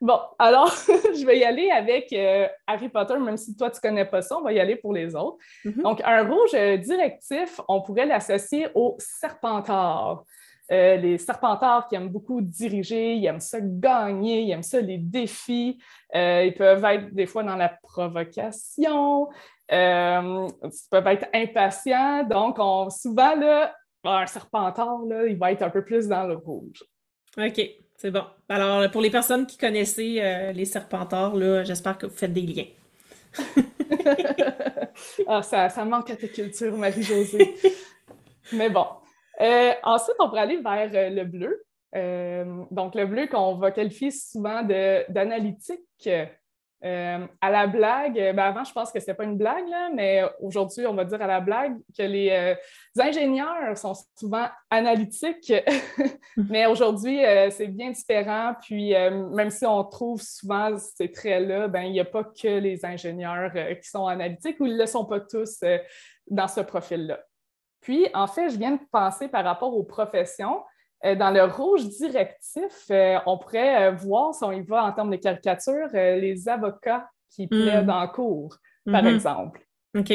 Bon, 0.00 0.18
alors, 0.40 0.74
je 0.88 1.24
vais 1.24 1.38
y 1.38 1.44
aller 1.44 1.70
avec 1.70 2.12
euh, 2.12 2.48
Harry 2.66 2.88
Potter, 2.88 3.16
même 3.16 3.36
si 3.36 3.56
toi, 3.56 3.70
tu 3.70 3.76
ne 3.76 3.88
connais 3.88 4.04
pas 4.04 4.22
ça, 4.22 4.38
on 4.38 4.42
va 4.42 4.52
y 4.52 4.58
aller 4.58 4.74
pour 4.74 4.92
les 4.92 5.14
autres. 5.14 5.38
Mm-hmm. 5.64 5.82
Donc, 5.82 6.00
un 6.04 6.28
rouge 6.28 6.80
directif, 6.80 7.60
on 7.68 7.80
pourrait 7.80 8.06
l'associer 8.06 8.66
aux 8.74 8.96
serpentards. 8.98 10.24
Euh, 10.72 10.96
les 10.96 11.18
serpentards 11.18 11.88
qui 11.88 11.94
aiment 11.94 12.08
beaucoup 12.08 12.40
diriger, 12.40 13.14
ils 13.14 13.26
aiment 13.26 13.40
ça 13.40 13.58
gagner, 13.60 14.42
ils 14.42 14.50
aiment 14.52 14.62
ça 14.62 14.80
les 14.80 14.98
défis. 14.98 15.78
ils 16.14 16.54
peuvent 16.56 16.84
être 16.84 17.14
des 17.14 17.26
fois 17.26 17.42
dans 17.42 17.56
la 17.56 17.68
provocation, 17.68 19.28
ils 19.70 20.48
peuvent 20.90 21.06
être 21.06 21.26
impatients. 21.34 22.24
Donc, 22.24 22.56
on, 22.58 22.88
souvent, 22.88 23.34
là, 23.34 23.74
un 24.04 24.26
serpentard, 24.26 25.00
là, 25.06 25.26
il 25.26 25.36
va 25.36 25.52
être 25.52 25.62
un 25.62 25.70
peu 25.70 25.84
plus 25.84 26.08
dans 26.08 26.26
le 26.26 26.36
rouge. 26.36 26.82
OK. 27.38 27.60
C'est 27.96 28.10
bon. 28.10 28.24
Alors, 28.48 28.90
pour 28.90 29.00
les 29.00 29.10
personnes 29.10 29.46
qui 29.46 29.56
connaissaient 29.56 30.16
euh, 30.20 30.52
les 30.52 30.64
serpentards, 30.64 31.64
j'espère 31.64 31.96
que 31.96 32.06
vous 32.06 32.14
faites 32.14 32.32
des 32.32 32.42
liens. 32.42 32.66
ah, 35.26 35.42
ça, 35.42 35.68
ça, 35.68 35.84
manque 35.84 36.10
à 36.10 36.16
ta 36.16 36.28
culture, 36.28 36.76
Marie-Josée. 36.76 37.54
Mais 38.52 38.68
bon. 38.68 38.86
Euh, 39.40 39.72
ensuite, 39.82 40.16
on 40.18 40.28
pourrait 40.28 40.42
aller 40.42 40.58
vers 40.58 40.90
euh, 40.94 41.10
le 41.10 41.24
bleu. 41.24 41.64
donc, 42.70 42.94
le 42.94 43.06
bleu 43.06 43.26
qu'on 43.28 43.54
va 43.54 43.70
qualifier 43.70 44.10
souvent 44.10 44.62
d'analytique. 44.62 46.08
Euh, 46.84 47.26
à 47.40 47.50
la 47.50 47.66
blague, 47.66 48.18
euh, 48.18 48.34
ben 48.34 48.42
avant, 48.42 48.62
je 48.62 48.72
pense 48.72 48.92
que 48.92 49.00
ce 49.00 49.04
n'était 49.04 49.14
pas 49.14 49.24
une 49.24 49.38
blague, 49.38 49.64
mais 49.94 50.22
aujourd'hui, 50.38 50.86
on 50.86 50.92
va 50.92 51.06
dire 51.06 51.22
à 51.22 51.26
la 51.26 51.40
blague 51.40 51.78
que 51.96 52.02
les, 52.02 52.28
euh, 52.28 52.54
ingénieurs 53.00 53.78
sont 53.78 53.94
souvent 54.18 54.48
analytiques, 54.68 55.50
mais 56.36 56.66
aujourd'hui, 56.66 57.20
c'est 57.50 57.68
bien 57.68 57.90
différent. 57.90 58.54
Puis, 58.60 58.92
même 58.92 59.50
si 59.50 59.64
on 59.64 59.82
trouve 59.84 60.20
souvent 60.20 60.76
ces 60.78 61.10
traits-là, 61.10 61.68
ben, 61.68 61.82
il 61.82 61.92
n'y 61.92 62.00
a 62.00 62.04
pas 62.04 62.24
que 62.24 62.58
les 62.58 62.84
ingénieurs 62.84 63.52
qui 63.80 63.88
sont 63.88 64.06
analytiques 64.06 64.60
ou 64.60 64.66
ils 64.66 64.74
ne 64.74 64.80
le 64.80 64.86
sont 64.86 65.06
pas 65.06 65.20
tous 65.20 65.60
dans 66.28 66.48
ce 66.48 66.60
profil-là. 66.60 67.18
Puis, 67.84 68.06
en 68.14 68.26
fait, 68.26 68.48
je 68.48 68.56
viens 68.56 68.72
de 68.72 68.80
penser 68.90 69.28
par 69.28 69.44
rapport 69.44 69.76
aux 69.76 69.84
professions. 69.84 70.62
Euh, 71.04 71.14
dans 71.14 71.30
le 71.30 71.44
rouge 71.44 71.86
directif, 71.86 72.86
euh, 72.90 73.18
on 73.26 73.36
pourrait 73.36 73.88
euh, 73.88 73.90
voir, 73.90 74.34
si 74.34 74.42
on 74.42 74.52
y 74.52 74.62
va 74.62 74.84
en 74.84 74.92
termes 74.92 75.10
de 75.10 75.16
caricature, 75.16 75.88
les 75.92 76.48
avocats 76.48 77.06
qui 77.30 77.46
plaident 77.46 77.86
hmm. 77.86 77.90
en 77.90 78.08
cours, 78.08 78.56
par 78.90 79.02
hmm. 79.02 79.08
exemple. 79.08 79.60
OK. 79.98 80.12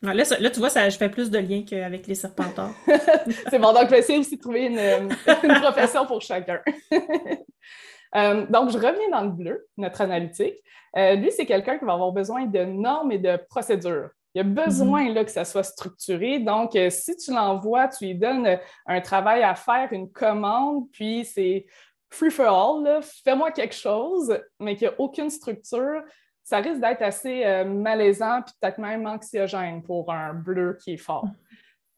Là, 0.00 0.14
là, 0.14 0.50
tu 0.50 0.58
vois, 0.58 0.70
ça, 0.70 0.88
je 0.88 0.96
fais 0.96 1.10
plus 1.10 1.30
de 1.30 1.38
liens 1.38 1.64
qu'avec 1.68 2.06
les 2.06 2.14
serpentards. 2.14 2.72
c'est 3.50 3.58
bon, 3.58 3.74
donc 3.74 3.84
je 3.84 3.90
vais 3.90 3.98
essayer 3.98 4.18
aussi 4.18 4.36
de 4.36 4.40
trouver 4.40 4.66
une, 4.66 5.60
profession 5.60 6.06
pour 6.06 6.22
chacun. 6.22 6.60
donc, 6.90 8.70
je 8.70 8.78
reviens 8.78 9.10
dans 9.12 9.20
le 9.20 9.30
bleu, 9.30 9.66
notre 9.76 10.00
analytique. 10.00 10.56
lui, 10.96 11.30
c'est 11.30 11.46
quelqu'un 11.46 11.78
qui 11.78 11.84
va 11.84 11.92
avoir 11.92 12.10
besoin 12.10 12.46
de 12.46 12.64
normes 12.64 13.12
et 13.12 13.18
de 13.18 13.38
procédures. 13.50 14.08
Il 14.34 14.38
y 14.38 14.40
a 14.40 14.44
besoin 14.44 15.04
mhm. 15.04 15.14
là, 15.14 15.24
que 15.24 15.30
ça 15.30 15.44
soit 15.44 15.62
structuré. 15.62 16.38
Donc, 16.38 16.74
euh, 16.74 16.88
si 16.90 17.16
tu 17.16 17.32
l'envoies, 17.32 17.88
tu 17.88 18.06
lui 18.06 18.14
donnes 18.14 18.46
euh, 18.46 18.56
un 18.86 19.00
travail 19.00 19.42
à 19.42 19.54
faire, 19.54 19.92
une 19.92 20.10
commande, 20.10 20.90
puis 20.90 21.24
c'est 21.24 21.66
free 22.10 22.30
for 22.30 22.46
all, 22.46 23.02
fais-moi 23.24 23.50
quelque 23.52 23.74
chose, 23.74 24.38
mais 24.58 24.76
qu'il 24.76 24.88
n'y 24.88 24.94
a 24.94 25.00
aucune 25.00 25.30
structure, 25.30 26.02
ça 26.44 26.58
risque 26.58 26.80
d'être 26.80 27.02
assez 27.02 27.44
euh, 27.44 27.64
malaisant, 27.64 28.42
puis 28.42 28.54
peut-être 28.60 28.78
même 28.78 29.06
anxiogène 29.06 29.82
pour 29.82 30.10
un 30.12 30.34
bleu 30.34 30.78
qui 30.82 30.94
est 30.94 30.98
fort. 30.98 31.26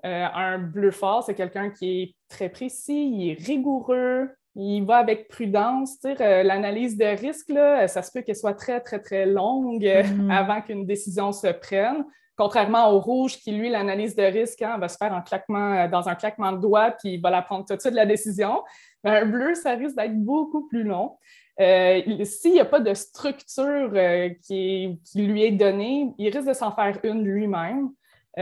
un 0.02 0.58
bleu 0.58 0.90
fort, 0.90 1.24
c'est 1.24 1.34
quelqu'un 1.34 1.70
qui 1.70 2.02
est 2.02 2.14
très 2.28 2.48
précis, 2.48 3.10
il 3.10 3.30
est 3.30 3.42
rigoureux, 3.42 4.28
il 4.56 4.84
va 4.84 4.98
avec 4.98 5.28
prudence. 5.28 5.98
L'analyse 6.02 6.96
de 6.96 7.06
risque, 7.06 7.48
là, 7.48 7.88
ça 7.88 8.02
se 8.02 8.12
peut 8.12 8.22
qu'elle 8.22 8.36
soit 8.36 8.54
très, 8.54 8.80
très, 8.80 9.00
très 9.00 9.26
longue 9.26 9.84
mhm. 9.84 10.30
avant 10.30 10.60
qu'une 10.60 10.86
décision 10.86 11.32
se 11.32 11.48
prenne. 11.48 12.04
Contrairement 12.36 12.90
au 12.90 12.98
rouge, 12.98 13.38
qui, 13.38 13.52
lui, 13.52 13.70
l'analyse 13.70 14.16
de 14.16 14.24
risque 14.24 14.60
hein, 14.62 14.76
va 14.78 14.88
se 14.88 14.96
faire 14.96 15.12
en 15.12 15.22
claquement, 15.22 15.74
euh, 15.74 15.88
dans 15.88 16.08
un 16.08 16.16
claquement 16.16 16.50
de 16.50 16.58
doigts, 16.58 16.90
puis 16.90 17.14
il 17.14 17.20
va 17.20 17.30
la 17.30 17.42
prendre 17.42 17.64
tout 17.64 17.76
de 17.76 17.80
suite 17.80 17.94
la 17.94 18.06
décision. 18.06 18.62
un 19.04 19.24
bleu, 19.24 19.54
ça 19.54 19.74
risque 19.74 19.96
d'être 19.96 20.18
beaucoup 20.18 20.66
plus 20.66 20.82
long. 20.82 21.16
Euh, 21.60 22.02
s'il 22.24 22.52
n'y 22.52 22.60
a 22.60 22.64
pas 22.64 22.80
de 22.80 22.92
structure 22.92 23.92
euh, 23.94 24.30
qui, 24.42 24.98
lui 25.14 25.44
est 25.44 25.52
donnée, 25.52 26.12
il 26.18 26.28
risque 26.34 26.48
de 26.48 26.54
s'en 26.54 26.72
faire 26.72 26.98
une 27.04 27.22
lui-même. 27.22 27.90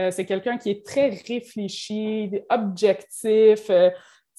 c'est 0.09 0.25
quelqu'un 0.25 0.57
qui 0.57 0.71
est 0.71 0.83
très 0.83 1.09
réfléchi, 1.09 2.31
objectif. 2.49 3.69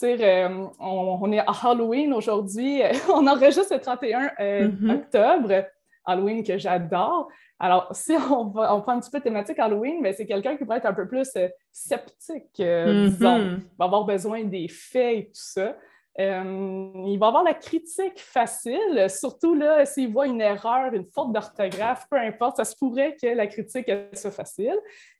On, 0.02 1.32
est 1.32 1.38
à 1.38 1.52
Halloween 1.62 2.12
aujourd'hui. 2.12 2.82
on 3.08 3.24
enregistre 3.28 3.72
le 3.72 3.80
31 3.80 4.32
mm-hmm. 4.36 4.90
octobre. 4.90 5.64
Halloween 6.04 6.42
que 6.42 6.58
j'adore. 6.58 7.28
Alors, 7.64 7.88
si 7.92 8.12
on, 8.12 8.44
va, 8.48 8.74
on 8.74 8.82
prend 8.82 8.92
un 8.92 9.00
petit 9.00 9.10
peu 9.10 9.20
thématique 9.20 9.58
Halloween, 9.58 10.00
mais 10.02 10.12
c'est 10.12 10.26
quelqu'un 10.26 10.56
qui 10.56 10.64
pourrait 10.64 10.78
être 10.78 10.86
un 10.86 10.92
peu 10.92 11.08
plus 11.08 11.30
euh, 11.36 11.48
sceptique, 11.72 12.60
euh, 12.60 13.08
disons. 13.08 13.38
Mm-hmm. 13.38 13.60
Il 13.60 13.76
va 13.78 13.84
avoir 13.86 14.04
besoin 14.04 14.44
des 14.44 14.68
faits 14.68 15.16
et 15.16 15.24
tout 15.26 15.32
ça. 15.32 15.74
Euh, 16.20 16.90
il 17.06 17.16
va 17.18 17.28
avoir 17.28 17.42
la 17.42 17.54
critique 17.54 18.20
facile, 18.20 19.06
surtout 19.08 19.54
là, 19.54 19.86
s'il 19.86 20.12
voit 20.12 20.26
une 20.26 20.42
erreur, 20.42 20.92
une 20.92 21.06
faute 21.06 21.32
d'orthographe, 21.32 22.06
peu 22.08 22.18
importe, 22.18 22.58
ça 22.58 22.64
se 22.66 22.76
pourrait 22.76 23.16
que 23.20 23.26
la 23.26 23.46
critique 23.46 23.90
soit 24.12 24.30
facile. 24.30 24.78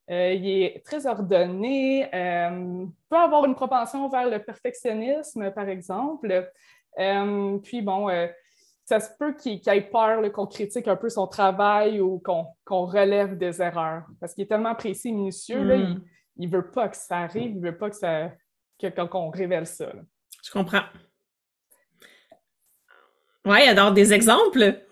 il 0.08 0.62
est 0.62 0.84
très 0.84 1.08
ordonné, 1.08 2.08
peut 3.08 3.16
avoir 3.16 3.44
une 3.44 3.56
propension 3.56 4.08
vers 4.08 4.30
le 4.30 4.38
perfectionnisme, 4.38 5.50
par 5.50 5.68
exemple. 5.68 6.48
puis 7.64 7.82
bon, 7.82 8.08
ça 8.84 9.00
se 9.00 9.08
peut 9.18 9.34
qu'il 9.34 9.60
ait 9.66 9.80
peur 9.80 10.20
qu'on 10.32 10.46
critique 10.46 10.88
un 10.88 10.96
peu 10.96 11.08
son 11.08 11.26
travail 11.26 12.00
ou 12.00 12.20
qu'on 12.20 12.86
relève 12.86 13.36
des 13.38 13.62
erreurs. 13.62 14.04
Parce 14.20 14.34
qu'il 14.34 14.44
est 14.44 14.48
tellement 14.48 14.74
précis 14.74 15.08
et 15.08 15.12
minutieux, 15.12 15.64
mm. 15.64 16.04
il 16.36 16.50
ne 16.50 16.56
veut 16.56 16.70
pas 16.70 16.88
que 16.88 16.96
ça 16.96 17.18
arrive, 17.18 17.52
il 17.52 17.60
ne 17.60 17.70
veut 17.70 17.78
pas 17.78 17.90
que 17.90 17.96
ça 17.96 18.30
qu'on 19.10 19.30
révèle 19.30 19.66
ça. 19.66 19.92
Je 20.44 20.50
comprends. 20.50 20.82
Oui, 23.46 23.62
alors 23.62 23.92
des 23.92 24.12
exemples? 24.12 24.82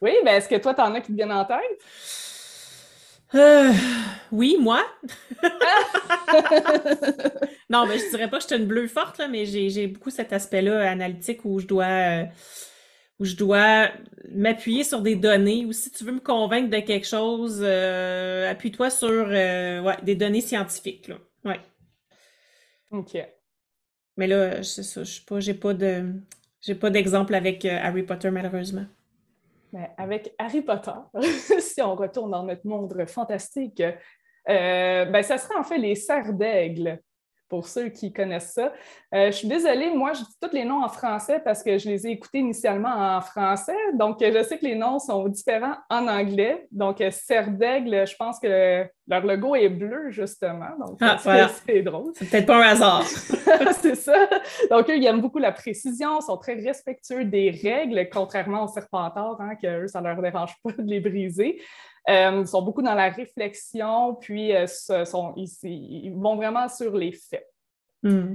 Oui, 0.00 0.12
mais 0.24 0.36
est-ce 0.36 0.48
que 0.48 0.56
toi, 0.56 0.74
tu 0.74 0.80
en 0.80 0.94
as 0.94 1.00
qui 1.00 1.12
te 1.12 1.16
viennent 1.16 1.32
en 1.32 1.44
tête? 1.44 1.58
Euh, 3.34 3.72
oui, 4.30 4.56
moi. 4.60 4.84
non, 7.68 7.86
mais 7.86 7.98
je 7.98 8.10
dirais 8.10 8.30
pas 8.30 8.36
que 8.36 8.42
je 8.42 8.48
suis 8.48 8.56
une 8.56 8.66
bleue 8.66 8.86
forte, 8.86 9.18
là, 9.18 9.28
mais 9.28 9.44
j'ai 9.44 9.86
beaucoup 9.86 10.10
cet 10.10 10.32
aspect-là 10.32 10.90
analytique 10.90 11.44
où 11.44 11.58
je 11.58 11.66
dois 11.66 11.84
euh, 11.84 12.24
où 13.24 13.26
je 13.26 13.36
dois 13.36 13.88
m'appuyer 14.30 14.84
sur 14.84 15.00
des 15.00 15.16
données 15.16 15.64
ou 15.64 15.72
si 15.72 15.90
tu 15.90 16.04
veux 16.04 16.12
me 16.12 16.20
convaincre 16.20 16.68
de 16.68 16.80
quelque 16.80 17.06
chose, 17.06 17.62
euh, 17.64 18.50
appuie-toi 18.50 18.90
sur 18.90 19.08
euh, 19.08 19.80
ouais, 19.80 19.96
des 20.02 20.14
données 20.14 20.42
scientifiques. 20.42 21.08
Là. 21.08 21.16
Ouais. 21.42 21.60
OK. 22.90 23.16
Mais 24.18 24.26
là, 24.26 24.58
je 24.58 24.82
sais 24.82 25.22
pas, 25.26 25.40
j'ai 25.40 25.54
pas 25.54 25.72
de 25.72 26.12
j'ai 26.60 26.74
pas 26.74 26.90
d'exemple 26.90 27.34
avec 27.34 27.64
Harry 27.64 28.02
Potter, 28.02 28.30
malheureusement. 28.30 28.84
Mais 29.72 29.90
avec 29.96 30.34
Harry 30.38 30.60
Potter, 30.60 30.92
si 31.60 31.80
on 31.80 31.94
retourne 31.94 32.30
dans 32.30 32.42
notre 32.42 32.66
monde 32.66 33.06
fantastique, 33.06 33.82
ben, 34.46 35.22
ça 35.22 35.38
serait 35.38 35.56
en 35.56 35.64
fait 35.64 35.78
les 35.78 35.94
serres 35.94 36.34
d'aigle 36.34 37.00
pour 37.48 37.66
ceux 37.66 37.88
qui 37.88 38.12
connaissent 38.12 38.52
ça. 38.54 38.72
Euh, 39.14 39.26
je 39.26 39.32
suis 39.32 39.48
désolée, 39.48 39.90
moi, 39.90 40.12
je 40.12 40.20
dis 40.20 40.36
tous 40.40 40.52
les 40.52 40.64
noms 40.64 40.82
en 40.82 40.88
français 40.88 41.40
parce 41.44 41.62
que 41.62 41.78
je 41.78 41.88
les 41.88 42.06
ai 42.06 42.10
écoutés 42.10 42.38
initialement 42.38 43.16
en 43.16 43.20
français. 43.20 43.76
Donc, 43.94 44.18
je 44.20 44.42
sais 44.42 44.58
que 44.58 44.64
les 44.64 44.74
noms 44.74 44.98
sont 44.98 45.28
différents 45.28 45.76
en 45.90 46.08
anglais. 46.08 46.66
Donc, 46.70 47.00
euh, 47.00 47.10
Serre 47.10 47.50
d'Aigle, 47.50 48.06
je 48.06 48.16
pense 48.16 48.38
que 48.40 48.86
leur 49.06 49.24
logo 49.26 49.54
est 49.54 49.68
bleu, 49.68 50.10
justement. 50.10 50.76
Donc, 50.78 50.98
ah, 51.00 51.18
c'est 51.66 51.82
drôle. 51.82 52.12
C'est 52.14 52.30
peut-être 52.30 52.46
pas 52.46 52.56
un 52.56 52.68
hasard. 52.72 53.02
c'est 53.80 53.94
ça. 53.94 54.28
Donc, 54.70 54.88
eux, 54.88 54.96
ils 54.96 55.04
aiment 55.06 55.20
beaucoup 55.20 55.38
la 55.38 55.52
précision, 55.52 56.20
sont 56.20 56.38
très 56.38 56.54
respectueux 56.54 57.24
des 57.24 57.50
règles, 57.50 58.08
contrairement 58.10 58.64
aux 58.64 58.68
serpentards, 58.68 59.40
hein, 59.40 59.56
que 59.60 59.84
eux, 59.84 59.88
ça 59.88 60.00
ne 60.00 60.08
leur 60.08 60.22
dérange 60.22 60.54
pas 60.62 60.72
de 60.72 60.82
les 60.82 61.00
briser. 61.00 61.60
Euh, 62.08 62.40
ils 62.40 62.46
sont 62.46 62.62
beaucoup 62.62 62.82
dans 62.82 62.94
la 62.94 63.10
réflexion, 63.10 64.14
puis 64.14 64.54
euh, 64.54 64.66
sont, 64.66 65.34
ils, 65.36 66.12
vont 66.14 66.36
vraiment 66.36 66.68
sur 66.68 66.96
les 66.96 67.12
faits. 67.12 67.46
Hmm. 68.02 68.34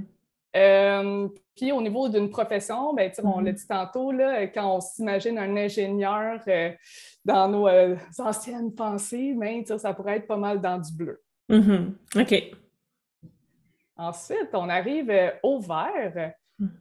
Euh, 0.56 1.28
puis 1.56 1.72
au 1.72 1.80
niveau 1.80 2.08
d'une 2.08 2.30
profession, 2.30 2.92
ben, 2.94 3.10
on 3.22 3.40
l'a 3.40 3.52
hmm. 3.52 3.54
dit 3.54 3.66
tantôt, 3.66 4.10
là, 4.12 4.46
quand 4.48 4.76
on 4.76 4.80
s'imagine 4.80 5.38
un 5.38 5.56
ingénieur 5.56 6.40
dans 7.24 7.48
nos 7.48 7.68
anciennes 8.18 8.74
pensées, 8.74 9.34
ben, 9.36 9.64
ça 9.64 9.94
pourrait 9.94 10.16
être 10.16 10.26
pas 10.26 10.36
mal 10.36 10.60
dans 10.60 10.78
du 10.78 10.92
bleu. 10.92 11.22
Hmm. 11.48 11.94
OK. 12.16 12.34
Ensuite, 13.96 14.50
on 14.54 14.68
arrive 14.68 15.12
au 15.42 15.60
vert. 15.60 16.32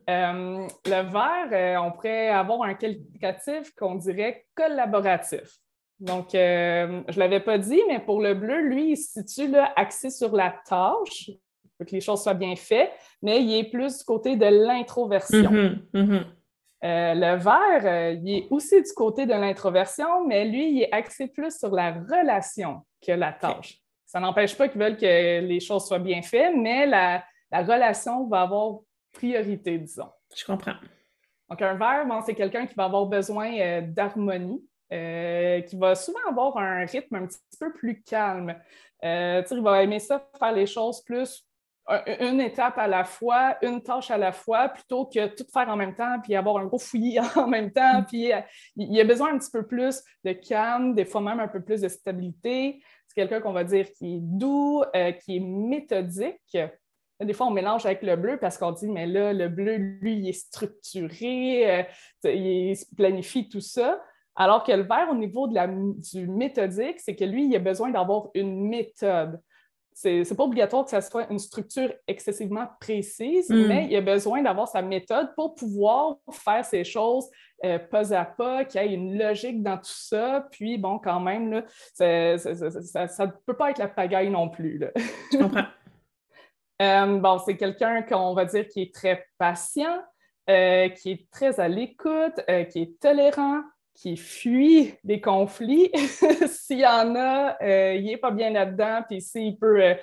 le 0.08 1.02
vert, 1.12 1.84
on 1.84 1.92
pourrait 1.92 2.30
avoir 2.30 2.64
un 2.64 2.74
qualificatif 2.74 3.74
qu'on 3.76 3.96
dirait 3.96 4.46
collaboratif. 4.56 5.60
Donc, 6.00 6.34
euh, 6.34 7.02
je 7.10 7.16
ne 7.16 7.20
l'avais 7.20 7.42
pas 7.42 7.58
dit, 7.58 7.82
mais 7.88 8.00
pour 8.00 8.22
le 8.22 8.34
bleu, 8.34 8.62
lui, 8.62 8.92
il 8.92 8.98
se 8.98 9.22
situe 9.22 9.50
là, 9.50 9.74
axé 9.76 10.10
sur 10.10 10.34
la 10.34 10.56
tâche, 10.66 11.30
que 11.86 11.92
les 11.92 12.02
choses 12.02 12.24
soient 12.24 12.34
bien 12.34 12.56
faites, 12.56 12.92
mais 13.22 13.42
il 13.42 13.56
est 13.56 13.70
plus 13.70 14.00
du 14.00 14.04
côté 14.04 14.36
de 14.36 14.46
l'introversion. 14.46 15.52
Mm-hmm, 15.52 15.92
mm-hmm. 15.94 16.24
Euh, 16.84 17.14
le 17.14 17.36
vert, 17.38 17.82
euh, 17.84 18.14
il 18.24 18.38
est 18.38 18.48
aussi 18.50 18.82
du 18.82 18.94
côté 18.94 19.26
de 19.26 19.34
l'introversion, 19.34 20.26
mais 20.26 20.46
lui, 20.46 20.72
il 20.72 20.82
est 20.84 20.94
axé 20.94 21.28
plus 21.28 21.58
sur 21.58 21.72
la 21.72 21.92
relation 21.92 22.86
que 23.06 23.12
la 23.12 23.34
tâche. 23.34 23.80
Ça 24.06 24.20
n'empêche 24.20 24.58
pas 24.58 24.70
qu'ils 24.70 24.82
veulent 24.82 24.98
que 24.98 25.42
les 25.42 25.60
choses 25.60 25.86
soient 25.86 26.00
bien 26.00 26.22
faites, 26.22 26.56
mais 26.56 26.86
la, 26.86 27.24
relation 27.52 28.28
va 28.28 28.42
avoir 28.42 28.80
priorité, 29.12 29.78
disons. 29.78 30.10
Je 30.36 30.46
comprends. 30.46 30.76
Donc, 31.50 31.62
un 31.62 31.74
vert, 31.74 32.06
c'est 32.26 32.36
quelqu'un 32.36 32.66
qui 32.66 32.76
va 32.76 32.86
avoir 32.86 33.06
besoin 33.08 33.82
d'harmonie, 33.82 34.64
euh, 34.94 35.62
qui 35.62 35.76
va 35.76 35.96
souvent 35.96 36.20
avoir 36.30 36.58
un 36.58 36.86
rythme 36.86 37.16
un 37.16 37.26
petit 37.26 37.40
peu 37.60 37.74
plus 37.74 38.02
calme. 38.04 38.56
Il 39.04 39.62
va 39.62 39.84
aimer 39.84 40.00
ça, 40.00 40.26
faire 40.40 40.54
les 40.54 40.66
choses 40.66 41.04
plus 41.04 41.46
une 42.20 42.42
étape 42.42 42.78
à 42.78 42.88
la 42.88 43.04
fois, 43.04 43.58
une 43.62 43.82
tâche 43.82 44.12
à 44.12 44.18
la 44.18 44.32
fois, 44.32 44.70
plutôt 44.70 45.06
que 45.06 45.28
tout 45.28 45.46
faire 45.52 45.70
en 45.70 45.76
même 45.76 45.96
temps, 45.96 46.20
puis 46.22 46.36
avoir 46.36 46.58
un 46.58 46.66
gros 46.66 46.80
fouillis 46.80 47.20
en 47.36 47.48
même 47.48 47.72
temps. 47.72 48.02
Mm. 48.02 48.06
Puis 48.06 48.32
euh, 48.32 48.42
il 48.76 49.00
a 49.00 49.04
besoin 49.04 49.34
un 49.34 49.38
petit 49.38 49.52
peu 49.52 49.66
plus 49.66 50.02
de 50.24 50.34
calme, 50.34 50.94
des 50.94 51.06
fois 51.06 51.22
même 51.22 51.40
un 51.40 51.48
peu 51.48 51.62
plus 51.62 51.82
de 51.82 51.88
stabilité. 51.88 52.82
C'est 53.08 53.16
quelqu'un 53.16 53.42
qu'on 53.42 53.54
va 53.54 53.64
dire 53.64 53.92
qui 53.94 54.16
est 54.16 54.20
doux, 54.22 54.84
qui 55.24 55.38
est 55.38 55.40
méthodique. 55.40 56.58
Des 57.20 57.34
fois, 57.34 57.48
on 57.48 57.52
mélange 57.52 57.86
avec 57.86 58.04
le 58.04 58.16
bleu 58.16 58.38
parce 58.40 58.58
qu'on 58.58 58.72
dit, 58.72 58.88
mais 58.88 59.08
là, 59.08 59.34
le 59.34 59.50
bleu, 59.50 59.76
lui, 59.76 60.14
il 60.20 60.30
est 60.30 60.34
structuré, 60.34 61.88
il 62.24 62.76
planifie 62.96 63.50
tout 63.50 63.62
ça. 63.62 64.00
Alors 64.36 64.64
que 64.64 64.72
le 64.72 64.84
vert, 64.84 65.10
au 65.12 65.16
niveau 65.16 65.48
de 65.48 65.56
la, 65.56 65.68
du 65.68 66.28
méthodique, 66.28 67.00
c'est 67.00 67.16
que 67.16 67.26
lui, 67.26 67.48
il 67.48 67.56
a 67.56 67.60
besoin 67.60 67.90
d'avoir 67.90 68.30
une 68.36 68.70
méthode. 68.70 69.42
C'est 70.02 70.22
n'est 70.22 70.38
pas 70.38 70.46
obligatoire 70.46 70.86
que 70.86 70.92
ça 70.92 71.02
soit 71.02 71.30
une 71.30 71.40
structure 71.40 71.94
excessivement 72.08 72.68
précise, 72.80 73.50
hmm. 73.50 73.68
mais 73.68 73.88
il 73.90 73.98
a 73.98 74.02
besoin 74.02 74.42
d'avoir 74.42 74.70
sa 74.70 74.82
méthode 74.82 75.36
pour 75.36 75.56
pouvoir 75.56 76.16
faire 76.32 76.64
ces 76.64 76.86
choses 76.86 77.30
euh, 77.66 77.80
pas 77.80 78.14
à 78.14 78.24
pas, 78.24 78.64
qu'il 78.64 78.82
y 78.82 78.86
ait 78.86 78.94
une 78.94 79.18
logique 79.18 79.62
dans 79.62 79.76
tout 79.76 79.84
ça. 79.84 80.48
Puis, 80.52 80.78
bon, 80.78 81.00
quand 81.00 81.20
même, 81.20 81.52
là, 81.52 81.64
ça 81.94 83.26
ne 83.26 83.32
peut 83.46 83.58
pas 83.58 83.72
être 83.72 83.80
la 83.80 83.90
pagaille 83.90 84.30
non 84.30 84.48
plus. 84.48 84.78
Là. 84.78 84.88
Je 85.32 85.38
comprends. 85.38 85.66
Euh, 86.82 87.20
bon, 87.20 87.38
c'est 87.40 87.58
quelqu'un 87.58 88.04
qu'on 88.04 88.34
va 88.34 88.46
dire 88.46 88.66
qui 88.70 88.84
est 88.84 88.96
très 88.96 89.28
patient, 89.38 90.02
euh, 90.50 90.88
qui 90.88 91.12
est 91.12 91.30
très 91.30 91.60
à 91.60 91.68
l'écoute, 91.68 92.40
qui 92.72 92.80
est 92.84 93.00
tolérant, 93.02 93.64
qui 94.02 94.16
fuit 94.16 94.94
des 95.04 95.20
conflits. 95.20 95.92
S'il 96.48 96.80
y 96.80 96.86
en 96.86 97.16
a, 97.16 97.58
euh, 97.62 97.96
il 97.96 98.06
n'est 98.06 98.18
pas 98.18 98.32
bien 98.32 98.50
là-dedans, 98.50 99.02
puis 99.08 99.22
s'il 99.22 99.58
peut 99.58 99.82
euh, 99.82 99.94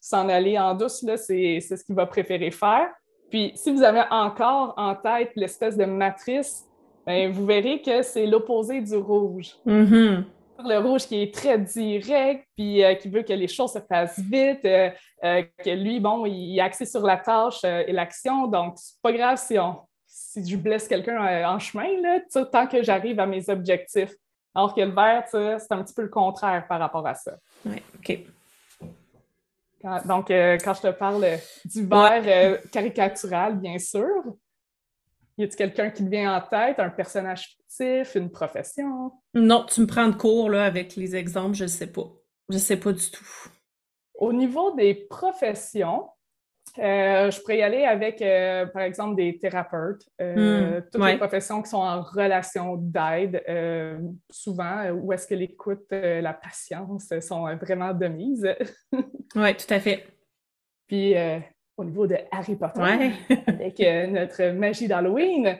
s'en 0.00 0.28
aller 0.28 0.58
en 0.58 0.74
douce, 0.74 1.04
c'est 1.16 1.60
ce 1.60 1.82
qu'il 1.84 1.94
va 1.94 2.06
préférer 2.06 2.50
faire. 2.50 2.88
Puis 3.30 3.52
si 3.54 3.70
vous 3.70 3.82
avez 3.82 4.02
encore 4.10 4.74
en 4.76 4.94
tête 4.94 5.32
l'espèce 5.34 5.76
de 5.76 5.84
matrice, 5.84 6.64
ben, 7.06 7.30
vous 7.30 7.46
verrez 7.46 7.80
que 7.80 8.02
c'est 8.02 8.26
l'opposé 8.26 8.80
du 8.82 8.96
rouge. 8.96 9.54
Mm-hmm. 9.66 10.24
Le 10.64 10.78
rouge 10.78 11.06
qui 11.06 11.22
est 11.22 11.32
très 11.32 11.58
direct, 11.58 12.46
puis 12.56 12.84
euh, 12.84 12.94
qui 12.94 13.08
veut 13.08 13.22
que 13.22 13.32
les 13.32 13.48
choses 13.48 13.72
se 13.72 13.78
fassent 13.78 14.18
vite, 14.18 14.62
que 14.62 15.70
lui, 15.70 16.00
bon, 16.00 16.26
il 16.26 16.58
est 16.58 16.60
axé 16.60 16.84
sur 16.84 17.02
la 17.02 17.16
tâche 17.16 17.64
et 17.64 17.92
l'action, 17.92 18.46
donc 18.46 18.74
c'est 18.76 19.00
pas 19.00 19.12
grave 19.12 19.38
si 19.38 19.58
on, 19.58 19.76
si 20.28 20.46
je 20.46 20.56
blesse 20.56 20.86
quelqu'un 20.86 21.24
euh, 21.24 21.44
en 21.46 21.58
chemin, 21.58 21.88
là, 22.02 22.20
tant 22.44 22.66
que 22.66 22.82
j'arrive 22.82 23.18
à 23.18 23.26
mes 23.26 23.48
objectifs. 23.48 24.14
Alors 24.54 24.74
que 24.74 24.80
le 24.80 24.90
vert, 24.90 25.24
c'est 25.30 25.72
un 25.72 25.82
petit 25.82 25.94
peu 25.94 26.02
le 26.02 26.08
contraire 26.08 26.66
par 26.68 26.80
rapport 26.80 27.06
à 27.06 27.14
ça. 27.14 27.38
Oui, 27.64 27.82
OK. 27.96 28.18
donc, 30.04 30.30
euh, 30.30 30.58
quand 30.62 30.74
je 30.74 30.82
te 30.82 30.90
parle 30.90 31.24
du 31.64 31.86
vert 31.86 32.22
euh, 32.26 32.58
caricatural, 32.70 33.58
bien 33.58 33.78
sûr, 33.78 34.24
y 35.38 35.44
a-t-il 35.44 35.56
quelqu'un 35.56 35.90
qui 35.90 36.04
te 36.04 36.10
vient 36.10 36.36
en 36.36 36.40
tête, 36.40 36.78
un 36.78 36.90
personnage 36.90 37.56
fictif, 37.56 38.14
une 38.14 38.30
profession? 38.30 39.12
Non, 39.32 39.64
tu 39.64 39.80
me 39.80 39.86
prends 39.86 40.08
de 40.08 40.16
cours 40.16 40.50
là, 40.50 40.64
avec 40.64 40.96
les 40.96 41.16
exemples, 41.16 41.54
je 41.54 41.64
ne 41.64 41.68
sais 41.68 41.90
pas. 41.90 42.10
Je 42.50 42.54
ne 42.54 42.60
sais 42.60 42.78
pas 42.78 42.92
du 42.92 43.10
tout. 43.10 43.26
Au 44.14 44.32
niveau 44.32 44.74
des 44.74 44.94
professions, 44.94 46.08
euh, 46.78 47.30
je 47.30 47.40
pourrais 47.40 47.58
y 47.58 47.62
aller 47.62 47.84
avec, 47.84 48.22
euh, 48.22 48.66
par 48.66 48.82
exemple, 48.82 49.16
des 49.16 49.38
thérapeutes, 49.38 50.06
euh, 50.20 50.80
hmm, 50.80 50.84
toutes 50.92 51.04
les 51.04 51.16
professions 51.16 51.62
qui 51.62 51.70
sont 51.70 51.78
en 51.78 52.02
relation 52.02 52.76
d'aide, 52.76 53.42
souvent, 54.30 54.90
où 54.90 55.12
est-ce 55.12 55.26
que 55.26 55.34
l'écoute, 55.34 55.86
la 55.90 56.32
patience 56.32 57.12
sont 57.20 57.54
vraiment 57.56 57.92
de 57.92 58.06
mise? 58.06 58.48
oui, 59.34 59.56
tout 59.56 59.74
à 59.74 59.80
fait. 59.80 60.06
Puis, 60.86 61.14
au 61.76 61.84
niveau 61.84 62.06
de 62.06 62.16
Harry 62.30 62.56
Potter, 62.56 63.12
avec 63.46 63.78
notre 64.10 64.50
magie 64.52 64.88
d'Halloween, 64.88 65.58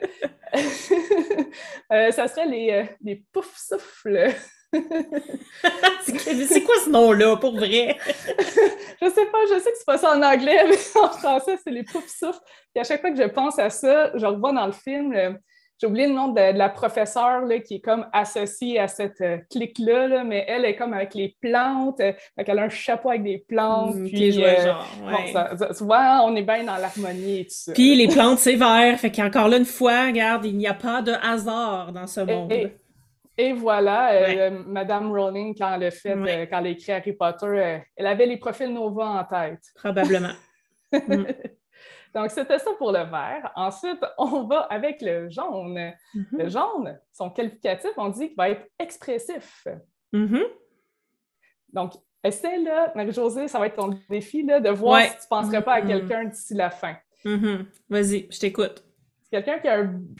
ça 1.89 2.27
serait 2.27 2.47
les, 2.47 2.85
les 3.01 3.23
pouf-souffles. 3.31 4.33
C'est 4.71 6.63
quoi 6.63 6.75
ce 6.83 6.89
nom-là, 6.89 7.37
pour 7.37 7.55
vrai? 7.55 7.97
je 8.07 9.09
sais 9.09 9.25
pas, 9.25 9.37
je 9.49 9.59
sais 9.59 9.71
que 9.71 9.77
c'est 9.77 9.85
pas 9.85 9.97
ça 9.97 10.15
en 10.15 10.21
anglais, 10.21 10.65
mais 10.67 10.77
en 11.01 11.09
français, 11.09 11.57
c'est 11.63 11.71
les 11.71 11.83
pouf 11.83 12.07
souffles. 12.07 12.39
Et 12.75 12.79
à 12.79 12.83
chaque 12.83 13.01
fois 13.01 13.11
que 13.11 13.17
je 13.17 13.27
pense 13.27 13.57
à 13.59 13.69
ça, 13.69 14.11
je 14.15 14.25
revois 14.25 14.53
dans 14.53 14.67
le 14.67 14.71
film, 14.71 15.37
j'ai 15.79 15.87
oublié 15.87 16.07
le 16.07 16.13
nom 16.13 16.27
de, 16.27 16.57
la 16.57 16.67
professeure 16.67 17.45
là, 17.45 17.59
qui 17.59 17.75
est 17.75 17.79
comme 17.79 18.05
associée 18.11 18.79
à 18.79 18.89
cette 18.89 19.21
euh, 19.21 19.37
clique-là, 19.49 20.25
mais 20.25 20.43
elle 20.47 20.65
est 20.65 20.75
comme 20.75 20.93
avec 20.93 21.13
les 21.13 21.37
plantes, 21.41 22.01
euh, 22.01 22.11
elle 22.35 22.59
a 22.59 22.63
un 22.63 22.69
chapeau 22.69 23.09
avec 23.09 23.23
des 23.23 23.45
plantes. 23.47 23.95
Mm, 23.95 24.07
puis, 24.07 24.43
euh, 24.43 24.65
genre, 24.65 25.73
souvent, 25.73 26.25
on 26.25 26.35
est 26.35 26.43
bien 26.43 26.65
dans 26.65 26.75
l'harmonie 26.75 27.41
et 27.41 27.45
tout 27.45 27.51
ça. 27.51 27.71
Puis 27.71 27.95
les 27.95 28.09
plantes, 28.09 28.39
c'est 28.39 28.55
vert, 28.55 28.99
fait 28.99 29.11
qu'encore 29.11 29.47
là, 29.47 29.57
une 29.57 29.65
fois, 29.65 30.07
regarde, 30.07 30.45
il 30.45 30.57
n'y 30.57 30.67
a 30.67 30.73
pas 30.73 31.01
de 31.01 31.13
hasard 31.23 31.93
dans 31.93 32.07
ce 32.07 32.21
monde. 32.21 32.51
Et 32.51 32.73
voilà, 33.53 34.13
euh, 34.13 34.63
Madame 34.65 35.11
Rowling, 35.11 35.55
quand 35.57 35.73
elle 35.73 35.85
a 35.85 35.91
fait, 35.91 36.15
euh, 36.15 36.45
quand 36.45 36.59
elle 36.59 36.67
a 36.67 36.69
écrit 36.69 36.91
Harry 36.91 37.13
Potter, 37.13 37.45
euh, 37.45 37.79
elle 37.95 38.07
avait 38.07 38.25
les 38.25 38.37
profils 38.37 38.71
Nova 38.71 39.05
en 39.05 39.23
tête. 39.23 39.63
Probablement. 39.75 40.33
Mm. 40.91 41.23
Donc, 42.15 42.31
c'était 42.31 42.57
ça 42.57 42.71
pour 42.79 42.91
le 42.91 43.03
vert. 43.03 43.51
Ensuite, 43.55 44.03
on 44.17 44.47
va 44.47 44.61
avec 44.61 45.03
le 45.03 45.29
jaune. 45.29 45.75
Mm-hmm. 46.15 46.25
Le 46.31 46.49
jaune, 46.49 46.99
son 47.13 47.29
qualificatif, 47.29 47.91
on 47.95 48.09
dit 48.09 48.29
qu'il 48.29 48.35
va 48.35 48.49
être 48.49 48.65
expressif. 48.79 49.67
Mm-hmm. 50.11 50.45
Donc, 51.73 51.93
essaie, 52.23 52.57
là, 52.57 52.91
Marie-Josée, 52.95 53.47
ça 53.47 53.59
va 53.59 53.67
être 53.67 53.75
ton 53.75 53.99
défi, 54.09 54.41
là, 54.41 54.59
de 54.59 54.71
voir 54.71 55.03
si 55.03 55.11
tu 55.11 55.17
ne 55.25 55.29
penserais 55.29 55.63
pas 55.63 55.73
à 55.73 55.81
mm-hmm. 55.81 55.87
quelqu'un 55.87 56.25
d'ici 56.25 56.55
la 56.55 56.71
fin. 56.71 56.95
Vas-y, 57.87 58.27
je 58.31 58.39
t'écoute. 58.39 58.83
C'est 59.31 59.43
quelqu'un 59.43 59.59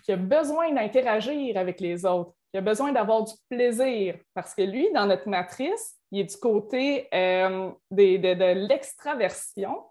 qui 0.03 0.11
a, 0.11 0.15
besoin 0.15 0.71
d'interagir 0.71 1.57
avec 1.57 1.79
les 1.79 2.05
autres, 2.05 2.35
qui 2.51 2.57
a 2.57 2.61
besoin 2.61 2.91
d'avoir 2.91 3.23
du 3.23 3.33
plaisir, 3.49 4.15
parce 4.33 4.55
que 4.55 4.63
lui, 4.63 4.91
dans 4.93 5.05
notre 5.05 5.29
matrice, 5.29 5.95
il 6.11 6.21
est 6.21 6.23
du 6.23 6.37
côté 6.37 7.07
euh, 7.13 7.69
de, 7.91 8.67
l'extraversion 8.67 9.83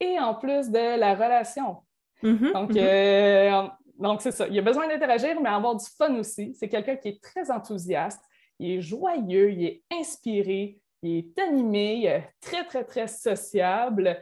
et 0.00 0.18
en 0.18 0.34
plus 0.34 0.70
de 0.70 0.98
la 0.98 1.14
relation. 1.14 1.78
Mm-hmm. 2.22 2.52
Donc, 2.52 2.76
euh, 2.76 3.68
donc, 3.98 4.22
c'est 4.22 4.32
ça. 4.32 4.46
Il 4.48 4.58
a 4.58 4.62
besoin 4.62 4.88
d'interagir, 4.88 5.40
mais 5.40 5.48
avoir 5.48 5.76
du 5.76 5.86
fun 5.96 6.14
aussi. 6.16 6.54
C'est 6.54 6.68
quelqu'un 6.68 6.96
qui 6.96 7.08
est 7.08 7.22
très 7.22 7.50
enthousiaste, 7.50 8.20
il 8.58 8.72
est 8.72 8.80
joyeux, 8.80 9.52
il 9.52 9.64
est 9.64 9.82
inspiré, 9.92 10.78
il 11.02 11.18
est 11.18 11.38
animé, 11.38 11.94
il 11.94 12.06
est 12.06 12.28
très, 12.40 12.64
très, 12.64 12.84
très 12.84 13.06
sociable. 13.06 14.20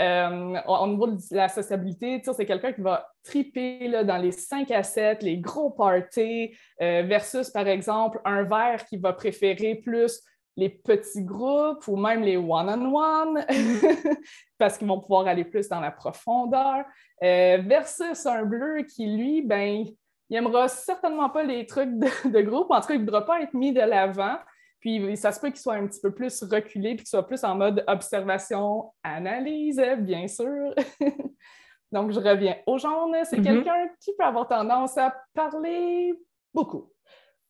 Euh, 0.00 0.56
au 0.66 0.86
niveau 0.86 1.06
de 1.06 1.18
la 1.30 1.48
sociabilité, 1.48 2.20
c'est 2.24 2.46
quelqu'un 2.46 2.72
qui 2.72 2.80
va 2.80 3.08
triper 3.22 4.04
dans 4.04 4.16
les 4.16 4.32
5 4.32 4.70
à 4.70 4.82
7, 4.82 5.22
les 5.22 5.38
gros 5.38 5.70
parties, 5.70 6.56
euh, 6.80 7.02
versus, 7.02 7.50
par 7.50 7.68
exemple, 7.68 8.20
un 8.24 8.42
verre 8.42 8.84
qui 8.86 8.96
va 8.96 9.12
préférer 9.12 9.76
plus 9.76 10.22
les 10.56 10.68
petits 10.68 11.22
groupes 11.22 11.86
ou 11.88 11.96
même 11.96 12.22
les 12.22 12.36
one-on-one, 12.36 13.44
parce 14.58 14.76
qu'ils 14.76 14.88
vont 14.88 15.00
pouvoir 15.00 15.26
aller 15.26 15.44
plus 15.44 15.68
dans 15.68 15.80
la 15.80 15.90
profondeur, 15.90 16.84
euh, 17.22 17.58
versus 17.64 18.26
un 18.26 18.44
bleu 18.44 18.82
qui, 18.82 19.06
lui, 19.06 19.42
ben, 19.42 19.84
il 19.86 19.96
n'aimera 20.30 20.68
certainement 20.68 21.30
pas 21.30 21.42
les 21.42 21.66
trucs 21.66 21.90
de, 21.98 22.40
groupe, 22.40 22.70
en 22.70 22.80
tout 22.80 22.88
cas, 22.88 22.94
il 22.94 23.00
ne 23.00 23.04
voudra 23.04 23.24
pas 23.24 23.40
être 23.40 23.54
mis 23.54 23.72
de 23.72 23.80
l'avant. 23.80 24.36
Puis 24.82 25.16
ça 25.16 25.32
se 25.32 25.40
peut 25.40 25.48
qu'il 25.48 25.60
soit 25.60 25.76
un 25.76 25.86
petit 25.86 26.00
peu 26.00 26.12
plus 26.12 26.42
reculé, 26.42 26.90
puis 26.90 27.04
qu'il 27.04 27.06
soit 27.06 27.26
plus 27.26 27.42
en 27.44 27.54
mode 27.54 27.82
observation, 27.86 28.92
analyse, 29.02 29.80
bien 30.00 30.28
sûr. 30.28 30.74
Donc, 31.92 32.10
je 32.12 32.20
reviens 32.20 32.56
au 32.66 32.76
jaune. 32.76 33.16
C'est 33.24 33.38
mm-hmm. 33.38 33.42
quelqu'un 33.42 33.88
qui 33.98 34.12
peut 34.18 34.24
avoir 34.24 34.46
tendance 34.48 34.98
à 34.98 35.14
parler 35.34 36.12
beaucoup 36.52 36.92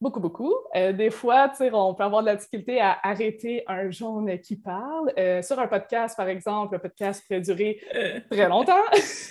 beaucoup, 0.03 0.21
beaucoup. 0.21 0.53
Euh, 0.75 0.93
des 0.93 1.11
fois, 1.11 1.53
on 1.73 1.95
peut 1.95 2.03
avoir 2.03 2.23
de 2.23 2.27
la 2.27 2.37
difficulté 2.37 2.81
à 2.81 2.99
arrêter 3.03 3.63
un 3.69 3.89
jaune 3.91 4.39
qui 4.41 4.57
parle. 4.57 5.13
Euh, 5.17 5.41
sur 5.43 5.59
un 5.61 5.69
podcast, 5.69 6.17
par 6.17 6.29
exemple, 6.29 6.75
le 6.75 6.81
podcast 6.81 7.25
peut 7.29 7.41
durer 7.41 7.81
euh. 7.95 8.21
très 8.29 8.49
longtemps. 8.49 8.83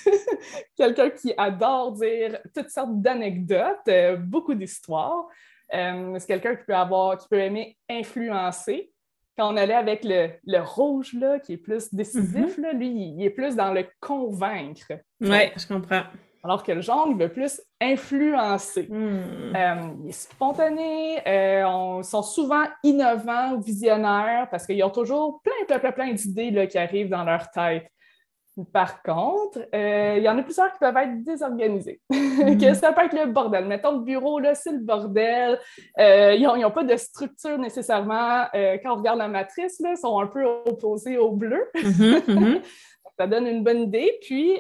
Quelqu'un 0.78 1.10
qui 1.10 1.34
adore 1.38 1.92
dire 1.92 2.40
toutes 2.56 2.70
sortes 2.70 3.02
d'anecdotes, 3.02 3.90
beaucoup 4.20 4.56
d'histoires. 4.56 5.28
C'est 5.72 6.28
quelqu'un 6.28 6.56
qui 6.56 6.66
peut 6.66 6.76
avoir, 6.76 7.18
qui 7.18 7.28
peut 7.28 7.40
aimer 7.40 7.78
influencer. 7.90 8.92
Quand 9.38 9.54
on 9.54 9.58
allait 9.58 9.74
avec 9.74 10.04
le, 10.04 10.60
rouge, 10.60 11.14
là, 11.14 11.40
qui 11.40 11.54
est 11.54 11.58
plus 11.58 11.94
décisif, 11.94 12.60
mm-hmm. 12.60 12.78
lui, 12.78 13.14
il 13.18 13.24
est 13.24 13.30
plus 13.30 13.56
dans 13.56 13.74
le 13.74 13.86
convaincre. 14.00 14.92
Oui, 15.22 15.52
je 15.56 15.68
comprends. 15.68 16.04
Alors 16.44 16.64
que 16.64 16.72
le 16.72 16.82
jaune, 16.82 17.12
il 17.12 17.18
veut 17.18 17.32
plus 17.32 17.62
influencer. 17.80 18.88
Hmm. 18.90 19.56
Euh, 19.56 19.76
il 20.04 20.10
est 20.10 20.12
spontané, 20.12 21.20
euh, 21.28 22.00
ils 22.00 22.04
sont 22.04 22.24
souvent 22.24 22.64
innovants, 22.84 23.60
visionnaires, 23.60 24.48
parce 24.50 24.66
qu'ils 24.66 24.84
ont 24.84 24.90
toujours 24.90 25.42
plein, 25.44 25.66
plein, 25.68 25.80
plein, 25.80 25.92
plein 25.92 26.14
d'idées 26.14 26.68
qui 26.68 26.78
arrivent 26.80 27.10
dans 27.10 27.24
leur 27.24 27.52
tête. 27.52 27.86
Par 28.74 29.02
contre, 29.02 29.60
euh, 29.74 30.16
il 30.18 30.24
y 30.24 30.30
en 30.30 30.38
a 30.38 30.44
plusieurs 30.44 30.72
qui 30.74 30.80
peuvent 30.80 30.98
être 30.98 31.24
désorganisés. 31.24 32.02
Hmm. 32.42 32.58
que 32.58 32.74
ça 32.74 32.92
peut 32.92 33.06
être 33.06 33.14
le 33.14 33.32
bordel. 33.32 33.66
Mettons, 33.66 33.98
le 33.98 34.04
bureau, 34.04 34.40
là, 34.40 34.56
c'est 34.56 34.72
le 34.72 34.80
bordel. 34.80 35.60
ils 35.98 36.42
n'ont 36.42 36.72
pas 36.72 36.84
de 36.84 36.96
structure 36.96 37.58
nécessairement. 37.60 38.46
quand 38.54 38.94
on 38.94 38.96
regarde 38.96 39.20
la 39.20 39.28
matrice, 39.28 39.80
là, 39.80 39.92
ils 39.92 39.98
sont 39.98 40.20
un 40.20 40.26
peu 40.26 40.44
opposés 40.66 41.18
au 41.18 41.34
bleu. 41.34 41.70
Mm-hmm, 41.76 42.26
mm-hmm. 42.26 42.62
ça 43.20 43.28
donne 43.28 43.46
une 43.46 43.64
bonne 43.64 43.82
idée. 43.82 44.18
Puis, 44.22 44.60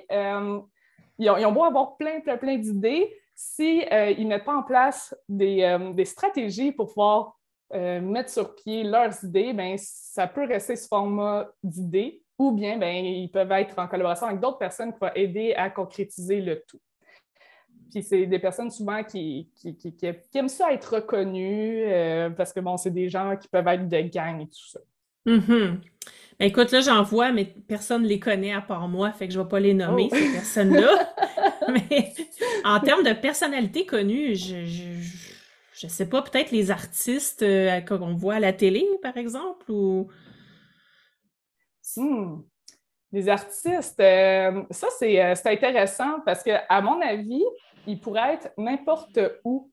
ils 1.17 1.29
ont, 1.29 1.51
beau 1.51 1.63
avoir 1.63 1.97
plein, 1.97 2.19
plein, 2.19 2.37
plein 2.37 2.57
d'idées, 2.57 3.11
s'ils 3.35 3.87
euh, 3.91 4.15
ne 4.15 4.27
mettent 4.27 4.45
pas 4.45 4.55
en 4.55 4.63
place 4.63 5.15
des, 5.27 5.63
euh, 5.63 6.05
stratégies 6.05 6.71
pour 6.71 6.87
pouvoir 6.89 7.39
euh, 7.73 8.01
mettre 8.01 8.29
sur 8.29 8.55
pied 8.55 8.83
leurs 8.83 9.23
idées, 9.23 9.53
ben, 9.53 9.75
ça 9.77 10.27
peut 10.27 10.45
rester 10.45 10.75
sous 10.75 10.87
format 10.87 11.47
d'idées 11.63 12.20
ou 12.41 12.51
bien 12.51 12.77
ben, 12.77 13.05
ils 13.05 13.29
peuvent 13.29 13.51
être 13.51 13.77
en 13.77 13.87
collaboration 13.87 14.27
avec 14.27 14.39
d'autres 14.39 14.57
personnes 14.57 14.91
qui 14.93 14.99
vont 14.99 15.11
aider 15.15 15.53
à 15.53 15.69
concrétiser 15.69 16.41
le 16.41 16.63
tout. 16.67 16.79
Puis 17.91 18.03
c'est 18.03 18.25
des 18.25 18.39
personnes 18.39 18.71
souvent 18.71 19.03
qui, 19.03 19.49
qui, 19.55 19.95
aiment 20.33 20.47
ça 20.47 20.71
être 20.71 20.95
reconnues 20.95 21.83
parce 22.37 22.53
que 22.53 22.61
bon, 22.61 22.77
c'est 22.77 22.91
des 22.91 23.09
gens 23.09 23.35
qui 23.35 23.47
peuvent 23.49 23.67
être 23.67 23.87
de 23.87 24.01
gang 24.01 24.41
et 24.41 24.47
tout 24.47 24.69
ça. 24.69 24.79
Mm-hmm. 25.27 25.77
Ben, 26.39 26.47
écoute, 26.47 26.71
là, 26.71 26.81
j'en 26.81 27.03
vois, 27.03 27.31
mais 27.31 27.53
personne 27.67 28.03
ne 28.03 28.07
les 28.07 28.19
connaît 28.19 28.53
à 28.53 28.61
part 28.61 28.87
moi, 28.87 29.11
fait 29.11 29.27
que 29.27 29.33
je 29.33 29.39
ne 29.39 29.43
vais 29.43 29.49
pas 29.49 29.59
les 29.59 29.73
nommer, 29.73 30.09
oh. 30.11 30.15
ces 30.15 30.31
personnes-là. 30.31 31.13
mais 31.69 32.13
en 32.63 32.79
termes 32.79 33.03
de 33.03 33.13
personnalité 33.13 33.85
connue, 33.85 34.35
je, 34.35 34.65
je, 35.73 35.87
sais 35.87 36.07
pas, 36.07 36.21
peut-être 36.21 36.51
les 36.51 36.71
artistes 36.71 37.43
euh, 37.43 37.81
qu'on 37.81 38.15
voit 38.15 38.35
à 38.35 38.39
la 38.39 38.53
télé, 38.53 38.87
par 39.03 39.17
exemple, 39.17 39.71
ou... 39.71 40.07
Hmm. 41.97 42.41
Les 43.11 43.27
artistes, 43.27 43.99
euh, 43.99 44.63
ça, 44.69 44.87
euh, 45.01 45.35
c'est 45.35 45.47
intéressant 45.47 46.21
parce 46.25 46.43
que, 46.43 46.51
à 46.69 46.81
mon 46.81 47.01
avis, 47.01 47.43
ils 47.85 47.99
pourraient 47.99 48.35
être 48.35 48.51
n'importe 48.57 49.19
où. 49.43 49.69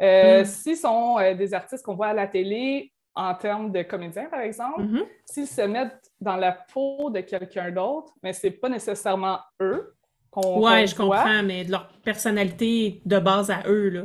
Hmm. 0.00 0.44
S'ils 0.44 0.76
sont 0.76 1.18
des 1.36 1.54
artistes 1.54 1.84
qu'on 1.84 1.94
voit 1.94 2.08
à 2.08 2.14
la 2.14 2.26
télé, 2.26 2.92
en 3.14 3.34
termes 3.34 3.70
de 3.70 3.82
comédiens, 3.82 4.24
par 4.24 4.40
exemple, 4.40 4.82
mm-hmm. 4.82 5.06
s'ils 5.26 5.46
se 5.46 5.62
mettent 5.62 6.10
dans 6.20 6.36
la 6.36 6.52
peau 6.52 7.10
de 7.10 7.20
quelqu'un 7.20 7.70
d'autre, 7.70 8.12
mais 8.22 8.32
c'est 8.32 8.50
pas 8.50 8.68
nécessairement 8.68 9.38
eux 9.60 9.94
qu'on 10.30 10.60
Ouais, 10.60 10.86
je 10.86 10.94
comprends, 10.94 11.42
mais 11.42 11.64
de 11.64 11.70
leur 11.70 11.88
personnalité 12.02 13.02
de 13.04 13.18
base 13.18 13.50
à 13.50 13.62
eux, 13.66 13.88
là. 13.90 14.02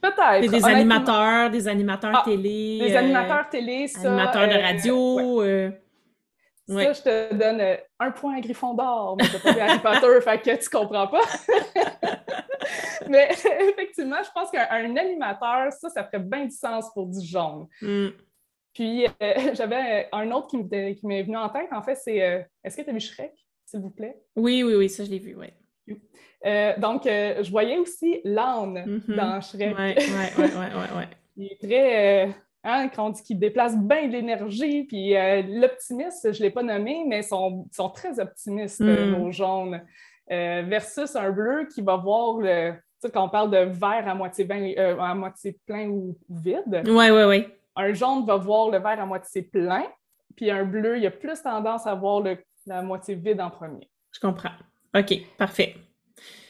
Peut-être. 0.00 0.50
des 0.50 0.64
animateurs, 0.64 1.50
des 1.50 1.68
animateurs 1.68 2.12
ah, 2.14 2.22
télé. 2.24 2.78
Des 2.80 2.96
animateurs 2.96 3.48
télé, 3.48 3.88
ça. 3.88 4.08
Animateurs 4.08 4.48
de 4.48 4.54
euh, 4.54 4.62
radio. 4.62 5.42
Euh, 5.42 5.70
ça, 6.66 6.92
je 6.92 7.02
te 7.02 7.34
donne 7.34 7.62
un 7.98 8.10
point 8.10 8.36
à 8.36 8.40
Gryffondor, 8.40 9.16
mais 9.18 9.24
t'as 9.28 9.52
pas 9.52 9.62
Harry 9.62 9.78
Potter, 9.78 10.20
fait 10.24 10.38
que 10.40 10.62
tu 10.62 10.68
comprends 10.68 11.06
pas. 11.06 11.22
Mais 13.08 13.28
effectivement, 13.68 14.22
je 14.22 14.30
pense 14.34 14.50
qu'un 14.50 14.96
animateur, 14.96 15.72
ça, 15.72 15.88
ça 15.88 16.04
ferait 16.04 16.20
bien 16.22 16.44
du 16.44 16.50
sens 16.50 16.90
pour 16.92 17.06
du 17.06 17.24
jaune. 17.24 17.66
Mm. 17.80 18.08
Puis, 18.72 19.06
euh, 19.06 19.54
j'avais 19.54 20.08
un 20.12 20.30
autre 20.32 20.48
qui 20.48 21.06
m'est 21.06 21.22
venu 21.22 21.36
en 21.36 21.48
tête, 21.48 21.68
en 21.72 21.82
fait, 21.82 21.94
c'est 21.94 22.22
euh, 22.22 22.42
Est-ce 22.62 22.76
que 22.76 22.82
tu 22.82 22.90
as 22.90 22.92
vu 22.92 23.00
Shrek, 23.00 23.32
s'il 23.64 23.80
vous 23.80 23.90
plaît? 23.90 24.20
Oui, 24.36 24.62
oui, 24.62 24.74
oui, 24.74 24.88
ça, 24.88 25.04
je 25.04 25.10
l'ai 25.10 25.18
vu, 25.18 25.36
oui. 25.36 25.48
Euh, 26.44 26.74
donc, 26.78 27.04
je 27.04 27.50
voyais 27.50 27.78
aussi 27.78 28.20
l'âne 28.24 29.00
mm-hmm. 29.08 29.14
dans 29.14 29.40
Shrek. 29.40 29.76
Oui, 29.78 29.94
oui, 29.96 30.04
oui, 30.38 30.46
oui, 30.56 30.98
ouais. 30.98 31.08
Il 31.36 31.52
est 31.52 31.60
très. 31.60 32.34
Hein, 32.68 32.88
quand 32.88 33.06
on 33.06 33.10
dit 33.10 33.22
qu'il 33.22 33.38
déplace 33.38 33.78
bien 33.78 34.08
de 34.08 34.12
l'énergie, 34.12 34.84
puis 34.84 35.14
l'optimiste, 35.48 36.32
je 36.32 36.38
ne 36.38 36.42
l'ai 36.42 36.50
pas 36.50 36.62
nommé, 36.62 37.04
mais 37.06 37.20
ils 37.20 37.24
sont, 37.24 37.66
sont, 37.70 37.90
très 37.90 38.18
optimistes, 38.18 38.80
mm. 38.80 39.12
nos 39.12 39.30
jaunes. 39.30 39.80
versus 40.28 41.14
un 41.14 41.30
bleu 41.30 41.68
qui 41.72 41.80
va 41.80 41.96
voir 41.96 42.38
le, 42.38 42.74
sais, 43.00 43.10
quand 43.10 43.24
on 43.24 43.28
parle 43.28 43.50
de 43.50 43.58
verre 43.58 44.08
à 44.08 44.14
moitié, 44.14 44.46
euh, 44.78 44.98
à 44.98 45.14
moitié 45.14 45.58
plein 45.66 45.88
ou 45.88 46.16
vide, 46.28 46.82
oui, 46.86 47.10
oui, 47.10 47.22
oui. 47.26 47.46
un 47.76 47.92
jaune 47.92 48.24
va 48.24 48.36
voir 48.36 48.70
le 48.70 48.78
verre 48.78 49.00
à 49.00 49.06
moitié 49.06 49.42
plein, 49.42 49.84
puis 50.34 50.50
un 50.50 50.64
bleu, 50.64 50.98
il 50.98 51.06
a 51.06 51.10
plus 51.10 51.40
tendance 51.42 51.86
à 51.86 51.94
voir 51.94 52.20
le, 52.20 52.38
la 52.66 52.82
moitié 52.82 53.14
vide 53.14 53.40
en 53.40 53.50
premier. 53.50 53.88
Je 54.12 54.20
comprends. 54.20 54.52
OK, 54.94 55.14
parfait. 55.36 55.76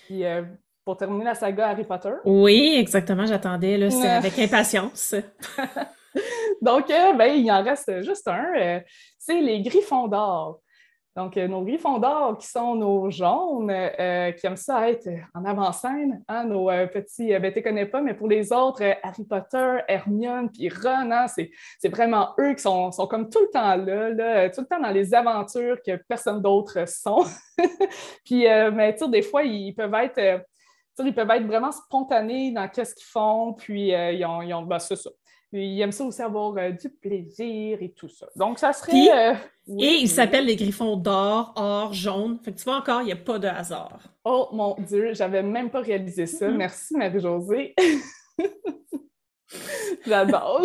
Puis, 0.07 0.25
euh, 0.25 0.43
pour 0.85 0.97
terminer 0.97 1.25
la 1.25 1.35
saga 1.35 1.69
Harry 1.69 1.85
Potter. 1.85 2.13
Oui, 2.25 2.77
exactement, 2.79 3.27
j'attendais, 3.27 3.77
là, 3.77 3.91
c'est 3.91 4.09
avec 4.09 4.39
impatience. 4.39 5.15
Donc, 6.63 6.91
euh, 6.91 7.13
ben, 7.15 7.33
il 7.35 7.51
en 7.51 7.63
reste 7.63 8.03
juste 8.03 8.29
un, 8.29 8.81
c'est 9.19 9.41
les 9.41 9.63
Griffons 9.63 10.09
d'or. 10.09 10.61
Donc, 11.17 11.39
euh, 11.39 11.49
nos 11.49 11.63
griffons 11.63 11.97
d'or 11.97 12.37
qui 12.37 12.47
sont 12.47 12.75
nos 12.75 13.11
jaunes, 13.11 13.71
euh, 13.71 14.33
qui 14.33 14.47
aiment 14.47 14.57
ça 14.57 14.91
être 14.91 15.09
en 15.35 15.47
avant-scène, 15.47 16.23
hein, 16.29 16.45
nos 16.45 16.71
euh, 16.71 16.87
petits, 16.87 17.29
ben, 17.39 17.51
tu 17.51 17.63
connais 17.63 17.87
pas, 17.87 18.03
mais 18.03 18.13
pour 18.13 18.29
les 18.29 18.53
autres, 18.53 18.83
Harry 19.03 19.25
Potter, 19.25 19.79
Hermione, 19.89 20.51
puis 20.53 20.69
Ron, 20.69 21.11
hein, 21.11 21.25
c'est 21.27 21.89
vraiment 21.89 22.35
eux 22.39 22.53
qui 22.53 22.61
sont, 22.61 22.93
sont, 22.93 23.07
comme 23.07 23.31
tout 23.31 23.41
le 23.41 23.49
temps 23.51 23.77
là, 23.77 24.51
tout 24.51 24.61
le 24.61 24.67
temps 24.67 24.79
dans 24.79 24.91
les 24.91 25.15
aventures 25.15 25.79
que 25.85 25.97
personne 26.07 26.43
d'autre 26.43 26.87
sont. 26.87 27.25
puis, 28.27 28.45
mais 28.75 28.95
tu 28.95 29.09
des 29.09 29.23
fois, 29.23 29.43
ils 29.43 29.73
peuvent 29.75 29.95
être. 29.95 30.45
ils 30.99 31.15
peuvent 31.15 31.31
être 31.31 31.47
vraiment 31.47 31.73
spontanés 31.73 32.53
dans 32.53 32.69
qu'est-ce 32.69 32.95
qu'ils 32.95 33.07
font, 33.07 33.55
puis 33.55 33.89
ils 33.89 34.25
ont, 34.27 34.43
ils 34.43 34.67
ben, 34.67 34.79
ça. 34.79 34.95
Ils 35.53 35.81
aiment 35.81 35.93
ça 35.93 36.05
aussi 36.05 36.23
avoir 36.23 36.55
du 36.73 36.89
plaisir 36.89 37.79
et 37.81 37.93
tout 37.97 38.09
ça. 38.09 38.27
Donc, 38.37 38.59
ça 38.59 38.73
serait 38.73 39.37
et 39.69 39.99
ils 40.01 40.09
s'appellent 40.09 40.47
les 40.47 40.57
griffons 40.57 40.97
d'or, 40.97 41.53
or, 41.57 41.93
jaune. 41.93 42.39
Fait 42.45 42.53
que 42.53 42.59
tu 42.59 42.65
vois 42.65 42.77
encore, 42.77 43.03
il 43.03 43.07
n'y 43.07 43.13
a 43.13 43.17
pas 43.17 43.39
de 43.39 43.49
hasard. 43.49 43.99
Oh 44.25 44.49
mon 44.53 44.77
Dieu, 44.79 45.13
j'avais 45.13 45.43
même 45.43 45.71
pas 45.71 45.81
réalisé 45.81 46.27
ça. 46.27 46.49
Mm-hmm. 46.49 46.57
Merci 46.57 46.97
Marie-Josée. 46.97 47.75
J'adore. 50.07 50.65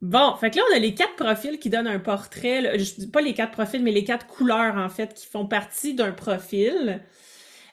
bon, 0.00 0.34
fait 0.40 0.50
que 0.50 0.56
là, 0.56 0.64
on 0.72 0.76
a 0.76 0.78
les 0.80 0.94
quatre 0.94 1.14
profils 1.14 1.58
qui 1.60 1.70
donnent 1.70 1.86
un 1.86 2.00
portrait. 2.00 2.78
je 2.78 2.94
dis 2.96 3.10
pas 3.10 3.20
les 3.20 3.34
quatre 3.34 3.52
profils, 3.52 3.82
mais 3.82 3.92
les 3.92 4.04
quatre 4.04 4.26
couleurs, 4.26 4.76
en 4.76 4.88
fait, 4.88 5.14
qui 5.14 5.26
font 5.26 5.46
partie 5.46 5.94
d'un 5.94 6.12
profil. 6.12 7.00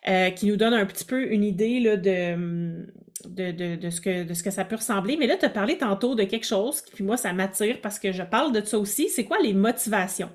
Euh, 0.08 0.30
qui 0.30 0.46
nous 0.46 0.56
donnent 0.56 0.76
un 0.76 0.86
petit 0.86 1.04
peu 1.04 1.30
une 1.30 1.44
idée 1.44 1.82
là, 1.82 1.98
de, 1.98 2.88
de, 3.26 3.76
de, 3.76 3.90
ce 3.90 4.02
que, 4.02 4.24
de 4.24 4.34
ce 4.34 4.44
que 4.44 4.52
ça 4.52 4.66
peut 4.66 4.76
ressembler. 4.76 5.18
Mais 5.18 5.28
là, 5.28 5.38
tu 5.38 5.46
as 5.46 5.50
parlé 5.50 5.78
tantôt 5.78 6.16
de 6.16 6.24
quelque 6.24 6.46
chose, 6.46 6.82
puis 6.94 7.04
moi, 7.04 7.18
ça 7.18 7.34
m'attire 7.34 7.80
parce 7.82 8.00
que 8.00 8.12
je 8.12 8.24
parle 8.24 8.52
de 8.52 8.62
ça 8.62 8.78
aussi. 8.78 9.10
C'est 9.10 9.26
quoi 9.26 9.38
les 9.40 9.54
motivations? 9.54 10.30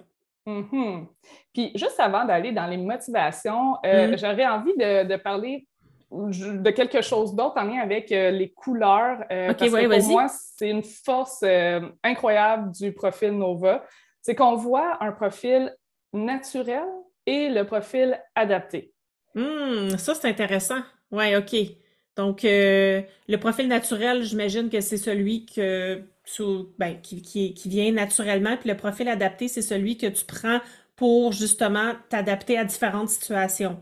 Mm-hmm. 0.47 1.07
Puis 1.53 1.73
juste 1.75 1.99
avant 1.99 2.25
d'aller 2.25 2.53
dans 2.53 2.66
les 2.66 2.77
motivations, 2.77 3.77
euh, 3.87 4.09
mm. 4.09 4.18
j'aurais 4.18 4.47
envie 4.47 4.77
de, 4.77 5.16
parler 5.16 5.66
de 6.11 6.70
quelque 6.70 7.01
chose 7.03 7.35
d'autre 7.35 7.57
en 7.57 7.64
lien 7.64 7.81
avec 7.81 8.12
euh, 8.12 8.31
les 8.31 8.51
couleurs. 8.53 9.18
parce 9.29 9.57
que 9.57 9.99
pour 10.01 10.09
moi, 10.09 10.27
c'est 10.29 10.70
une 10.70 10.83
force 10.83 11.44
incroyable 12.03 12.73
du 12.73 12.92
profil 12.92 13.33
Nova. 13.33 13.85
C'est 14.20 14.35
qu'on 14.35 14.57
voit 14.57 15.03
un 15.03 15.12
profil 15.12 15.75
naturel 16.12 16.87
et 17.27 17.49
le 17.49 17.64
profil 17.64 18.20
adapté. 18.35 18.92
Hum, 19.37 19.90
ça, 19.99 20.14
c'est 20.14 20.29
intéressant. 20.29 20.81
Ouais, 21.11 21.37
OK. 21.37 21.55
Donc, 22.16 22.44
euh, 22.44 23.03
le 23.29 23.37
profil 23.38 23.68
naturel, 23.68 24.22
j'imagine 24.22 24.70
que 24.70 24.81
c'est 24.81 24.96
celui 24.96 25.46
que 25.46 26.03
ben, 26.79 27.00
qui, 27.03 27.22
qui, 27.22 27.68
vient 27.68 27.92
naturellement, 27.92 28.57
puis 28.57 28.68
le 28.68 28.77
profil 28.77 29.09
adapté, 29.09 29.48
c'est 29.48 29.62
celui 29.62 29.98
que 29.98 30.07
tu 30.07 30.24
prends 30.24 30.61
pour 30.96 31.33
justement 31.33 31.92
t'adapter 32.09 32.57
à 32.57 32.64
différentes 32.64 33.09
situations. 33.09 33.79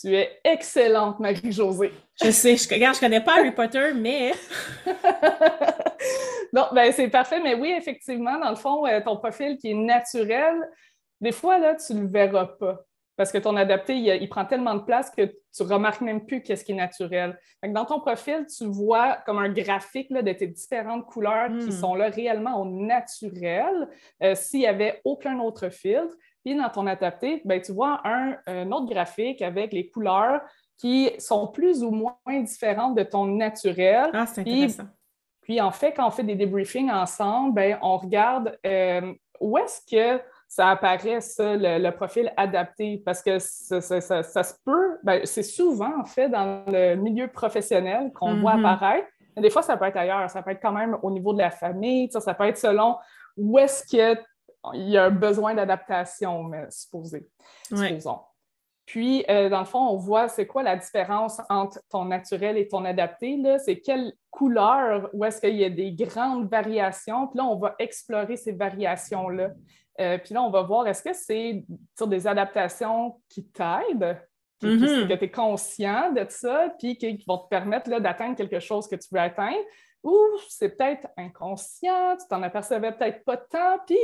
Tu 0.00 0.14
es 0.14 0.40
excellente, 0.44 1.20
Marie-Josée. 1.20 1.92
Je 2.22 2.30
sais, 2.30 2.56
je, 2.56 2.68
regarde, 2.68 2.96
je 2.96 3.00
connais 3.00 3.20
pas 3.20 3.38
Harry 3.38 3.52
Potter, 3.52 3.92
mais. 3.94 4.32
non, 6.52 6.66
ben 6.72 6.90
c'est 6.92 7.08
parfait, 7.08 7.40
mais 7.40 7.54
oui, 7.54 7.72
effectivement, 7.76 8.38
dans 8.40 8.50
le 8.50 8.56
fond, 8.56 8.86
euh, 8.86 9.00
ton 9.02 9.16
profil 9.18 9.56
qui 9.58 9.70
est 9.70 9.74
naturel, 9.74 10.56
des 11.20 11.32
fois, 11.32 11.58
là, 11.58 11.74
tu 11.74 11.94
le 11.94 12.06
verras 12.06 12.46
pas. 12.46 12.84
Parce 13.16 13.30
que 13.30 13.38
ton 13.38 13.56
adapté, 13.56 13.94
il, 13.94 14.28
prend 14.28 14.44
tellement 14.44 14.74
de 14.74 14.82
place 14.82 15.10
que 15.10 15.22
tu 15.54 15.62
remarques 15.62 16.00
même 16.00 16.24
plus 16.24 16.42
qu'est-ce 16.42 16.64
qui 16.64 16.72
est 16.72 16.76
naturel. 16.76 17.38
dans 17.62 17.84
ton 17.84 18.00
profil, 18.00 18.46
tu 18.46 18.64
vois 18.64 19.18
comme 19.26 19.38
un 19.38 19.50
graphique 19.50 20.10
de 20.12 20.32
tes 20.32 20.46
différentes 20.46 21.04
couleurs 21.04 21.48
qui 21.58 21.66
hmm. 21.66 21.72
sont 21.72 21.94
là 21.94 22.08
réellement 22.08 22.62
au 22.62 22.64
naturel, 22.64 23.88
euh, 24.22 24.34
s'il 24.34 24.60
n'y 24.60 24.66
avait 24.66 25.00
aucun 25.04 25.38
autre 25.40 25.68
filtre. 25.68 26.14
Puis 26.44 26.56
dans 26.56 26.70
ton 26.70 26.86
adapté, 26.86 27.42
ben, 27.44 27.60
tu 27.60 27.72
vois 27.72 28.00
un, 28.04 28.70
autre 28.72 28.86
graphique 28.86 29.42
avec 29.42 29.72
les 29.72 29.88
couleurs 29.88 30.40
qui 30.78 31.10
sont 31.18 31.48
plus 31.48 31.84
ou 31.84 31.90
moins 31.90 32.40
différentes 32.40 32.96
de 32.96 33.02
ton 33.02 33.26
naturel. 33.26 34.10
Ah, 34.12 34.26
c'est 34.26 34.40
intéressant. 34.40 34.88
Puis, 35.42 35.60
en 35.60 35.72
fait, 35.72 35.92
quand 35.92 36.06
on 36.06 36.10
fait 36.10 36.22
des 36.22 36.36
débriefings 36.36 36.90
ensemble, 36.90 37.54
ben, 37.54 37.78
on 37.82 37.96
regarde 37.98 38.58
euh, 38.64 39.12
où 39.40 39.58
est-ce 39.58 39.80
que 39.90 40.22
ça 40.52 40.68
apparaît, 40.68 41.22
ça, 41.22 41.56
le, 41.56 41.90
profil 41.92 42.30
adapté, 42.36 43.02
parce 43.06 43.22
que 43.22 43.38
ça, 43.38 43.80
se 43.80 44.54
peut, 44.66 44.98
ben, 45.02 45.22
c'est 45.24 45.42
souvent, 45.42 45.98
en 45.98 46.04
fait, 46.04 46.28
dans 46.28 46.62
le 46.66 46.94
milieu 46.96 47.28
professionnel 47.28 48.12
qu'on 48.12 48.38
voit 48.38 48.56
mm-hmm. 48.56 48.66
apparaître. 48.74 49.08
Mais 49.34 49.40
des 49.40 49.48
fois, 49.48 49.62
ça 49.62 49.78
peut 49.78 49.86
être 49.86 49.96
ailleurs. 49.96 50.28
Ça 50.28 50.42
peut 50.42 50.50
être 50.50 50.60
quand 50.60 50.72
même 50.72 50.98
au 51.02 51.10
niveau 51.10 51.32
de 51.32 51.38
la 51.38 51.50
famille. 51.50 52.10
Ça, 52.12 52.34
peut 52.34 52.44
être 52.44 52.58
selon 52.58 52.98
où 53.38 53.58
est-ce 53.58 53.86
qu'il 53.86 54.22
y 54.74 54.98
a 54.98 55.04
un 55.04 55.10
besoin 55.10 55.54
d'adaptation, 55.54 56.42
mais 56.42 56.66
supposé. 56.68 57.26
Supposons. 57.68 58.20
Puis, 58.84 59.24
euh, 59.30 59.48
dans 59.48 59.60
le 59.60 59.64
fond, 59.64 59.88
on 59.88 59.96
voit 59.96 60.28
c'est 60.28 60.46
quoi 60.46 60.62
la 60.62 60.76
différence 60.76 61.40
entre 61.48 61.80
ton 61.88 62.04
naturel 62.04 62.58
et 62.58 62.68
ton 62.68 62.84
adapté. 62.84 63.42
C'est 63.64 63.80
quelle 63.80 64.12
couleur, 64.30 65.08
où 65.14 65.24
est-ce 65.24 65.40
qu'il 65.40 65.56
y 65.56 65.64
a 65.64 65.70
des 65.70 65.92
grandes 65.92 66.50
variations. 66.50 67.28
Puis 67.28 67.38
là, 67.38 67.44
on 67.46 67.56
va 67.56 67.74
explorer 67.78 68.36
ces 68.36 68.52
variations-là. 68.52 69.52
Euh, 70.00 70.18
puis 70.18 70.34
là, 70.34 70.42
on 70.42 70.50
va 70.50 70.62
voir, 70.62 70.86
est-ce 70.86 71.02
que 71.02 71.12
c'est 71.12 71.64
des 72.06 72.26
adaptations 72.26 73.20
qui 73.28 73.44
t'aident, 73.44 74.18
mm-hmm. 74.62 75.08
que 75.08 75.14
tu 75.14 75.24
es 75.24 75.30
conscient 75.30 76.12
de 76.12 76.26
ça, 76.28 76.72
puis 76.78 76.96
qui, 76.96 77.22
vont 77.26 77.38
te 77.38 77.48
permettre 77.48 77.90
d'atteindre 78.00 78.36
quelque 78.36 78.60
chose 78.60 78.88
que 78.88 78.96
tu 78.96 79.08
veux 79.12 79.20
atteindre, 79.20 79.58
ou 80.02 80.16
c'est 80.48 80.70
peut-être 80.70 81.06
inconscient, 81.16 82.16
tu 82.16 82.26
t'en 82.28 82.42
apercevais 82.42 82.92
peut-être 82.92 83.24
pas 83.24 83.36
tant, 83.36 83.78
puis 83.86 83.98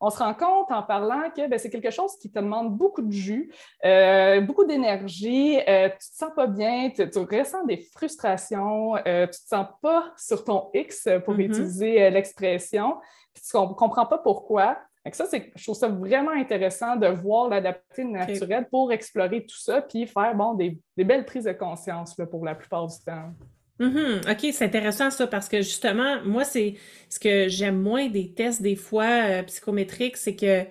on 0.00 0.10
se 0.10 0.18
rend 0.18 0.34
compte 0.34 0.70
en 0.70 0.82
parlant 0.82 1.30
que 1.34 1.48
ben, 1.48 1.58
c'est 1.58 1.70
quelque 1.70 1.90
chose 1.90 2.18
qui 2.18 2.30
te 2.30 2.38
demande 2.38 2.76
beaucoup 2.76 3.00
de 3.00 3.12
jus, 3.12 3.50
euh, 3.84 4.42
beaucoup 4.42 4.64
d'énergie, 4.64 5.58
euh, 5.60 5.88
tu 5.88 5.94
ne 5.94 5.98
te 5.98 6.16
sens 6.16 6.30
pas 6.34 6.46
bien, 6.46 6.90
tu, 6.90 7.02
ressens 7.02 7.64
des 7.64 7.78
frustrations, 7.94 8.94
tu 8.96 9.10
ne 9.10 9.26
te 9.26 9.36
sens 9.36 9.68
pas 9.80 10.12
sur 10.18 10.44
ton 10.44 10.70
X 10.74 11.08
pour 11.24 11.34
mm-hmm. 11.34 11.44
utiliser 11.44 12.10
l'expression, 12.10 12.96
puis 13.32 13.42
tu 13.42 13.56
ne 13.56 13.72
comprends 13.74 14.06
pas 14.06 14.18
pourquoi 14.18 14.76
ça, 15.14 15.24
je 15.54 15.62
trouve 15.62 15.76
ça 15.76 15.88
vraiment 15.88 16.32
intéressant 16.32 16.96
de 16.96 17.06
voir 17.06 17.48
l'adapté 17.48 18.04
naturel 18.04 18.66
pour 18.70 18.92
explorer 18.92 19.42
tout 19.42 19.58
ça, 19.58 19.82
puis 19.82 20.06
faire 20.06 20.34
bon, 20.34 20.54
des, 20.54 20.78
belles 20.96 21.24
prises 21.24 21.44
de 21.44 21.52
conscience 21.52 22.16
là, 22.18 22.26
pour 22.26 22.44
la 22.44 22.54
plupart 22.54 22.86
du 22.86 22.96
temps. 23.04 23.32
Mm-hmm. 23.78 24.32
OK, 24.32 24.52
c'est 24.52 24.64
intéressant 24.64 25.10
ça 25.10 25.26
parce 25.26 25.48
que 25.48 25.58
justement, 25.58 26.22
moi, 26.24 26.44
c'est 26.44 26.74
ce 27.08 27.18
que 27.18 27.48
j'aime 27.48 27.80
moins 27.80 28.08
des 28.08 28.32
tests 28.32 28.62
des 28.62 28.76
fois 28.76 29.04
euh, 29.04 29.42
psychométriques, 29.42 30.16
c'est 30.16 30.34
que 30.34 30.64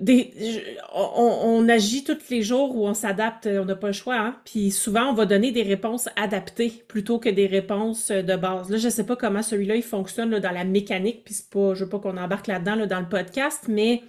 on, 0.00 1.68
agit 1.68 2.04
tous 2.04 2.28
les 2.30 2.42
jours 2.42 2.74
où 2.76 2.86
on 2.86 2.94
s'adapte, 2.94 3.46
on 3.46 3.64
n'a 3.64 3.76
pas 3.76 3.88
le 3.88 3.92
choix. 3.92 4.16
Hein. 4.16 4.36
Puis 4.44 4.70
souvent, 4.70 5.10
on 5.10 5.14
va 5.14 5.26
donner 5.26 5.52
des 5.52 5.62
réponses 5.62 6.08
adaptées 6.16 6.84
plutôt 6.88 7.18
que 7.18 7.28
des 7.28 7.46
réponses 7.46 8.10
euh, 8.10 8.22
de 8.22 8.36
base. 8.36 8.70
Là, 8.70 8.76
je 8.76 8.86
ne 8.86 8.90
sais 8.90 9.06
pas 9.06 9.16
comment 9.16 9.42
celui-là 9.42 9.76
il 9.76 9.82
fonctionne 9.82 10.38
dans 10.38 10.50
la 10.50 10.64
mécanique, 10.64 11.24
puis 11.24 11.34
pas, 11.50 11.74
je 11.74 11.84
veux 11.84 11.90
pas 11.90 12.00
qu'on 12.00 12.16
embarque 12.16 12.48
là-dedans 12.48 12.86
dans 12.86 13.00
le 13.00 13.08
podcast, 13.08 13.66
mais 13.68 14.02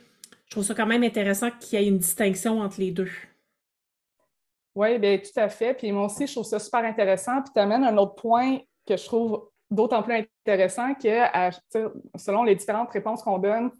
je 0.45 0.51
trouve 0.51 0.63
ça 0.63 0.73
quand 0.73 0.87
même 0.87 1.03
intéressant 1.03 1.49
qu'il 1.59 1.79
y 1.79 1.83
ait 1.83 1.87
une 1.87 1.99
distinction 1.99 2.59
entre 2.61 2.79
les 2.79 2.91
deux. 2.91 3.09
Oui, 4.75 4.99
bien 4.99 5.17
tout 5.17 5.39
à 5.39 5.49
fait. 5.49 5.73
Puis 5.73 5.91
moi 5.91 6.05
aussi, 6.05 6.27
je 6.27 6.33
trouve 6.33 6.45
ça 6.45 6.59
super 6.59 6.83
intéressant. 6.83 7.41
Puis 7.41 7.51
tu 7.53 7.59
amènes 7.59 7.83
un 7.83 7.97
autre 7.97 8.15
point 8.15 8.59
que 8.85 8.97
je 8.97 9.05
trouve 9.05 9.49
d'autant 9.71 10.03
plus 10.03 10.27
intéressant 10.45 10.93
que 10.95 11.09
selon 12.17 12.43
les 12.43 12.55
différentes 12.55 12.91
réponses 12.91 13.23
qu'on 13.23 13.39
donne, 13.39 13.71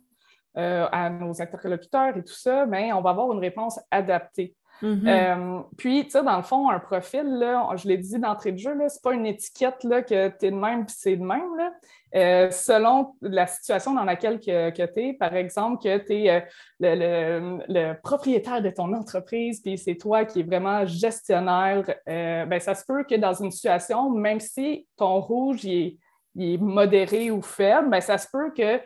euh, 0.57 0.87
à 0.89 1.09
nos 1.09 1.41
interlocuteurs 1.41 2.15
et 2.15 2.23
tout 2.23 2.33
ça, 2.33 2.65
mais 2.65 2.93
on 2.93 3.01
va 3.01 3.09
avoir 3.09 3.29
une 3.33 3.39
réponse 3.39 3.77
adaptée. 3.91 4.55
Mm-hmm. 4.81 5.07
Euh, 5.07 5.61
puis, 5.77 6.05
tu 6.05 6.11
sais, 6.11 6.23
dans 6.23 6.37
le 6.37 6.43
fond, 6.43 6.69
un 6.69 6.79
profil, 6.79 7.25
là, 7.39 7.69
je 7.75 7.87
l'ai 7.89 7.97
dit 7.97 8.17
d'entrée 8.19 8.53
de 8.53 8.57
jeu, 8.57 8.71
ce 8.71 8.77
n'est 8.77 9.01
pas 9.03 9.13
une 9.13 9.25
étiquette 9.25 9.83
là, 9.83 10.01
que 10.01 10.29
tu 10.29 10.45
es 10.45 10.51
de 10.51 10.55
même 10.55 10.85
puis 10.85 10.95
c'est 10.97 11.17
de 11.17 11.23
même. 11.23 11.57
Là. 11.57 11.71
Euh, 12.15 12.51
selon 12.51 13.15
la 13.19 13.47
situation 13.47 13.93
dans 13.93 14.05
laquelle 14.05 14.39
que, 14.39 14.69
tu 14.71 15.01
es, 15.01 15.13
par 15.13 15.35
exemple, 15.35 15.83
que 15.83 15.97
tu 15.97 16.25
es 16.25 16.45
le, 16.79 17.93
propriétaire 18.01 18.61
de 18.61 18.69
ton 18.69 18.93
entreprise, 18.93 19.59
puis 19.61 19.77
c'est 19.77 19.95
toi 19.95 20.23
qui 20.23 20.39
es 20.39 20.43
vraiment 20.43 20.85
gestionnaire, 20.85 21.83
ben, 22.05 22.59
ça 22.61 22.75
se 22.75 22.85
peut 22.85 23.03
que 23.03 23.15
dans 23.15 23.33
une 23.33 23.51
situation, 23.51 24.09
même 24.09 24.39
si 24.39 24.87
ton 24.95 25.19
rouge 25.19 25.65
est, 25.65 25.97
est 26.39 26.57
modéré 26.57 27.29
ou 27.29 27.41
faible, 27.41 27.89
ben, 27.89 27.99
ça 27.99 28.17
se 28.17 28.27
peut 28.31 28.51
que 28.51 28.79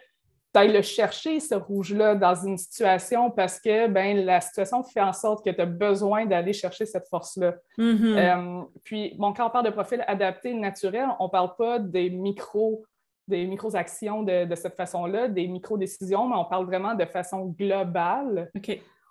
tu 0.53 0.59
ailles 0.59 0.73
le 0.73 0.81
chercher, 0.81 1.39
ce 1.39 1.55
rouge-là, 1.55 2.15
dans 2.15 2.35
une 2.35 2.57
situation 2.57 3.29
parce 3.31 3.59
que 3.59 3.87
ben, 3.87 4.25
la 4.25 4.41
situation 4.41 4.83
fait 4.83 5.01
en 5.01 5.13
sorte 5.13 5.45
que 5.45 5.49
tu 5.51 5.61
as 5.61 5.65
besoin 5.65 6.25
d'aller 6.25 6.53
chercher 6.53 6.85
cette 6.85 7.07
force-là. 7.07 7.55
Mm-hmm. 7.77 8.17
Euh, 8.17 8.61
puis, 8.83 9.15
bon, 9.17 9.33
quand 9.33 9.47
on 9.47 9.49
parle 9.49 9.65
de 9.65 9.71
profil 9.71 10.03
adapté 10.07 10.53
naturel, 10.53 11.07
on 11.19 11.25
ne 11.25 11.29
parle 11.29 11.55
pas 11.55 11.79
des 11.79 12.09
micros 12.09 12.83
des 13.29 13.45
micro-actions 13.45 14.23
de, 14.23 14.55
cette 14.55 14.75
façon-là, 14.75 15.27
des 15.27 15.47
micro-décisions, 15.47 16.27
mais 16.27 16.35
on 16.35 16.45
parle 16.45 16.65
vraiment 16.65 16.95
de 16.95 17.05
façon 17.05 17.45
globale 17.45 18.51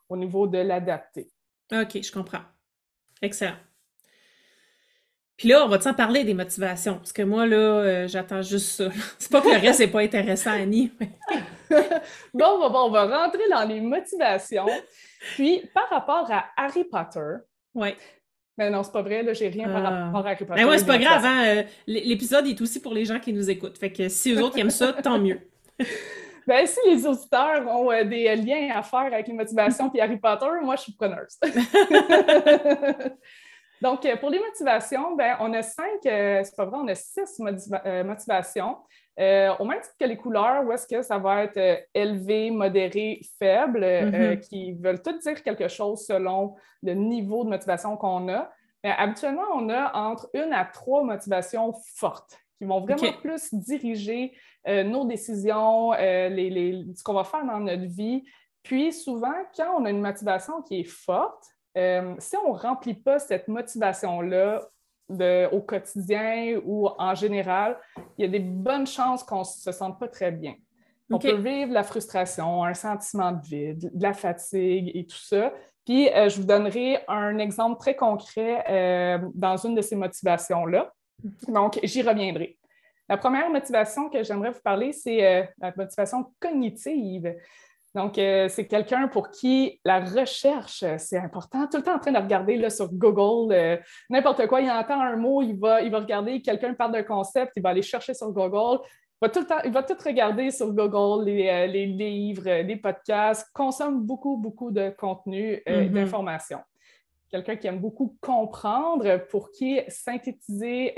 au 0.09 0.17
niveau 0.17 0.47
de 0.47 0.59
l'adapté. 0.59 1.31
OK, 1.73 2.03
je 2.03 2.13
comprends. 2.13 2.43
Excellent. 3.23 3.55
Puis 5.39 5.49
là, 5.49 5.65
on 5.65 5.69
va 5.69 5.79
t'en 5.79 5.95
parler 5.95 6.25
des 6.25 6.35
motivations? 6.35 6.97
Parce 6.97 7.13
que 7.13 7.23
moi, 7.23 7.47
là, 7.47 7.57
euh, 7.57 8.09
j'attends 8.09 8.43
juste 8.43 8.71
ça. 8.71 8.89
C'est 9.19 9.31
pas 9.31 9.41
que 9.41 9.49
le 9.49 9.57
reste 9.57 9.79
n'est 9.79 9.87
pas 9.87 10.01
intéressant, 10.01 10.51
Annie. 10.51 10.91
bon, 12.35 12.61
on 12.61 12.91
va, 12.91 13.05
rentrer 13.05 13.49
dans 13.49 13.63
les 13.63 13.81
motivations. 13.81 14.67
Puis, 15.37 15.63
par 15.73 15.89
rapport 15.91 16.29
à 16.33 16.47
Harry 16.57 16.83
Potter. 16.83 17.37
Oui. 17.73 17.95
Mais 18.59 18.69
non, 18.69 18.83
c'est 18.83 18.91
pas 18.91 19.03
vrai, 19.03 19.23
là, 19.23 19.33
j'ai 19.33 19.47
rien 19.49 19.69
par 19.69 19.87
ah. 19.87 20.07
rapport 20.07 20.27
à 20.27 20.31
Harry 20.31 20.45
Potter. 20.45 20.61
Mais 20.61 20.69
ouais, 20.69 20.79
c'est 20.79 20.87
pas 20.87 20.99
grave, 20.99 21.25
hein? 21.25 21.45
Euh, 21.47 21.63
l'épisode 21.87 22.45
est 22.49 22.61
aussi 22.61 22.83
pour 22.83 22.93
les 22.93 23.05
gens 23.05 23.21
qui 23.21 23.33
nous 23.33 23.49
écoutent. 23.49 23.79
Fait 23.79 23.93
que 23.93 24.09
si 24.09 24.33
eux 24.33 24.43
autres 24.43 24.59
aiment 24.59 24.71
ça, 24.71 24.93
tant 24.93 25.19
mieux. 25.19 25.41
Ben, 26.47 26.67
si 26.67 26.79
les 26.87 27.07
auditeurs 27.07 27.67
ont 27.67 27.93
euh, 27.93 28.05
des 28.05 28.35
liens 28.35 28.71
à 28.75 28.83
faire 28.83 29.01
avec 29.01 29.29
les 29.29 29.35
motivations 29.35 29.91
puis 29.91 30.01
Harry 30.01 30.17
Potter, 30.17 30.47
moi, 30.63 30.77
je 30.77 30.81
suis 30.81 30.93
preneuse. 30.93 31.39
Donc, 33.81 34.05
euh, 34.05 34.17
pour 34.17 34.31
les 34.31 34.41
motivations, 34.41 35.15
ben, 35.15 35.37
on 35.41 35.53
a 35.53 35.63
cinq, 35.63 36.05
euh, 36.07 36.43
c'est 36.43 36.57
pas 36.57 36.65
vrai, 36.65 36.79
on 36.83 36.89
a 36.89 36.95
six 36.95 37.41
euh, 37.41 38.05
motivations. 38.05 38.77
au 39.17 39.65
même 39.65 39.81
titre 39.81 39.97
que 39.99 40.05
les 40.05 40.17
couleurs, 40.17 40.65
où 40.65 40.73
est-ce 40.73 40.87
que 40.87 41.03
ça 41.03 41.19
va 41.19 41.45
être 41.45 41.87
élevé, 41.95 42.51
modéré, 42.51 43.21
faible, 43.39 43.85
mm-hmm. 43.85 44.41
qui 44.41 44.73
veulent 44.75 45.03
toutes 45.03 45.21
dire 45.21 45.43
quelque 45.43 45.69
chose 45.69 46.05
selon 46.07 46.55
le 46.83 46.95
niveau 46.95 47.45
de 47.45 47.51
motivation 47.51 47.97
qu'on 47.97 48.29
a. 48.29 48.51
habituellement, 48.85 49.47
on 49.55 49.69
a 49.71 49.93
entre 49.97 50.29
une 50.35 50.53
à 50.53 50.65
trois 50.65 51.03
motivations 51.03 51.73
fortes 51.97 52.39
qui 52.59 52.65
vont 52.65 52.81
vraiment 52.81 53.13
plus 53.21 53.53
diriger 53.55 54.37
nos 54.67 55.05
décisions, 55.05 55.93
les, 55.93 56.85
ce 56.95 57.03
qu'on 57.03 57.15
va 57.15 57.25
faire 57.25 57.45
dans 57.45 57.61
notre 57.61 57.87
vie. 57.87 58.25
Puis 58.63 58.93
souvent, 58.93 59.35
quand 59.57 59.81
on 59.81 59.85
a 59.85 59.91
une 59.91 60.01
motivation 60.01 60.63
qui 60.63 60.81
est 60.81 60.89
forte, 60.89 61.45
euh, 61.77 62.15
si 62.19 62.37
on 62.37 62.55
ne 62.55 62.59
remplit 62.59 62.95
pas 62.95 63.19
cette 63.19 63.49
motivation-là 63.49 64.69
au 65.53 65.61
quotidien 65.61 66.61
ou 66.67 66.89
en 66.99 67.15
général, 67.15 67.79
il 68.19 68.23
y 68.23 68.25
a 68.25 68.29
des 68.29 68.41
bonnes 68.41 68.87
chances 68.87 69.23
qu'on 69.23 69.39
ne 69.39 69.45
se 69.45 69.73
sente 69.73 69.99
pas 69.99 70.09
très 70.09 70.31
bien. 70.31 70.55
On 71.11 71.19
peut 71.19 71.37
vivre 71.37 71.73
la 71.73 71.83
frustration, 71.83 72.63
un 72.65 72.75
sentiment 72.75 73.33
de 73.33 73.41
vide, 73.41 73.91
de 73.95 74.03
la 74.03 74.13
fatigue 74.13 74.91
et 74.95 75.07
tout 75.07 75.17
ça. 75.17 75.51
Puis, 75.87 76.09
je 76.09 76.37
vous 76.37 76.47
donnerai 76.47 76.99
un 77.09 77.39
exemple 77.39 77.81
très 77.81 77.97
concret 77.97 79.19
dans 79.35 79.57
une 79.57 79.75
de 79.75 79.81
ces 79.81 79.97
motivations-là. 79.97 80.93
Mhm. 81.25 81.55
Donc, 81.55 81.81
j'y 81.83 82.03
reviendrai. 82.03 82.59
La 83.09 83.17
première 83.17 83.49
motivation 83.49 84.11
que 84.11 84.23
j'aimerais 84.23 84.51
vous 84.51 84.61
parler, 84.63 84.93
c'est 84.93 85.51
la 85.59 85.73
motivation 85.75 86.31
cognitive. 86.39 87.35
Donc, 87.99 88.17
euh, 88.17 88.47
c'est 88.49 88.69
quelqu'un 88.69 89.09
pour 89.09 89.33
qui 89.33 89.81
la 89.85 89.99
recherche, 89.99 90.85
euh, 90.85 90.95
c'est 90.99 91.19
important. 91.19 91.67
Tout 91.67 91.79
le 91.79 91.83
temps 91.83 91.97
en 91.97 91.99
train 91.99 92.13
de 92.13 92.19
regarder 92.19 92.57
là, 92.57 92.71
sur 92.71 92.89
Google, 92.93 93.53
euh, 93.53 93.77
n'importe 94.09 94.47
quoi, 94.47 94.61
il 94.61 94.71
entend 94.71 95.01
un 95.01 95.17
mot, 95.17 95.43
il 95.43 95.59
va, 95.59 95.83
il 95.83 95.91
va 95.91 95.99
regarder, 95.99 96.41
quelqu'un 96.41 96.75
parle 96.75 96.93
d'un 96.93 97.03
concept, 97.03 97.55
il 97.57 97.63
va 97.63 97.71
aller 97.71 97.83
chercher 97.83 98.15
sur 98.15 98.31
Google. 98.31 98.79
Il 99.21 99.27
va 99.27 99.29
tout, 99.31 99.41
le 99.41 99.47
temps, 99.47 99.59
il 99.65 99.73
va 99.73 99.83
tout 99.83 99.97
regarder 100.05 100.53
sur 100.53 100.73
Google, 100.73 101.25
les, 101.25 101.87
livres, 101.87 102.49
les 102.49 102.77
podcasts, 102.77 103.51
consomme 103.53 104.07
beaucoup, 104.07 104.37
beaucoup 104.37 104.71
de 104.71 104.91
contenu 104.97 105.61
et 105.67 105.73
mm-hmm. 105.73 105.91
d'informations. 105.91 106.61
Quelqu'un 107.29 107.57
qui 107.57 107.67
aime 107.67 107.81
beaucoup 107.81 108.17
comprendre, 108.21 109.27
pour 109.29 109.51
qui 109.51 109.81
synthétiser 109.89 110.95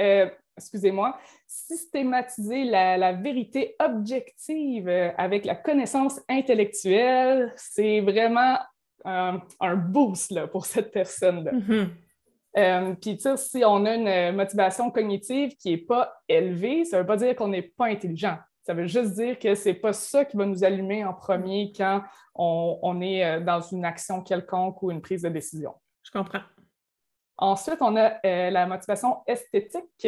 excusez-moi, 0.60 1.18
systématiser 1.46 2.64
la, 2.64 3.12
vérité 3.12 3.74
objective 3.80 4.88
euh, 4.88 5.10
avec 5.16 5.44
la 5.44 5.54
connaissance 5.54 6.20
intellectuelle, 6.28 7.52
c'est 7.56 8.00
vraiment 8.00 8.58
un 9.04 9.76
boost 9.76 10.30
là, 10.30 10.46
pour 10.46 10.66
cette 10.66 10.92
personne-là. 10.92 11.52
Mm-hmm. 11.52 11.88
Euh, 12.56 12.94
puis, 13.00 13.18
si 13.36 13.64
on 13.64 13.84
a 13.84 13.94
une 13.94 14.36
motivation 14.36 14.90
cognitive 14.90 15.56
qui 15.56 15.70
n'est 15.70 15.78
pas 15.78 16.12
élevée, 16.28 16.84
ça 16.84 16.96
ne 16.96 17.02
veut 17.02 17.06
pas 17.06 17.16
dire 17.16 17.36
qu'on 17.36 17.48
n'est 17.48 17.62
pas 17.62 17.86
intelligent. 17.86 18.38
Ça 18.62 18.74
veut 18.74 18.86
juste 18.86 19.14
dire 19.14 19.38
que 19.38 19.54
ce 19.54 19.68
n'est 19.68 19.74
pas 19.74 19.92
ça 19.92 20.24
qui 20.24 20.36
va 20.36 20.46
nous 20.46 20.64
allumer 20.64 21.04
en 21.04 21.14
premier 21.14 21.72
quand 21.74 22.02
on, 22.34 22.78
on, 22.82 23.00
est 23.00 23.24
euh, 23.24 23.40
dans 23.40 23.60
une 23.60 23.84
action 23.84 24.22
quelconque 24.22 24.82
ou 24.82 24.90
une 24.90 25.00
prise 25.00 25.22
de 25.22 25.28
décision. 25.28 25.74
Je 26.02 26.10
comprends. 26.10 26.42
Ensuite, 27.38 27.78
on 27.80 27.96
a 27.96 28.20
la 28.22 28.66
motivation 28.66 29.22
esthétique. 29.26 30.06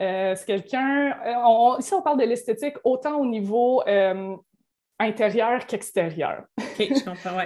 Euh, 0.00 0.34
c'est 0.36 0.46
quelqu'un. 0.46 1.16
Euh, 1.24 1.78
ici, 1.78 1.94
on 1.94 2.02
parle 2.02 2.18
de 2.18 2.24
l'esthétique 2.24 2.76
autant 2.84 3.18
au 3.18 3.26
niveau 3.26 3.82
euh, 3.86 4.36
intérieur 4.98 5.66
qu'extérieur. 5.66 6.44
OK, 6.58 6.76
je 6.78 7.04
comprends, 7.04 7.38
oui. 7.38 7.44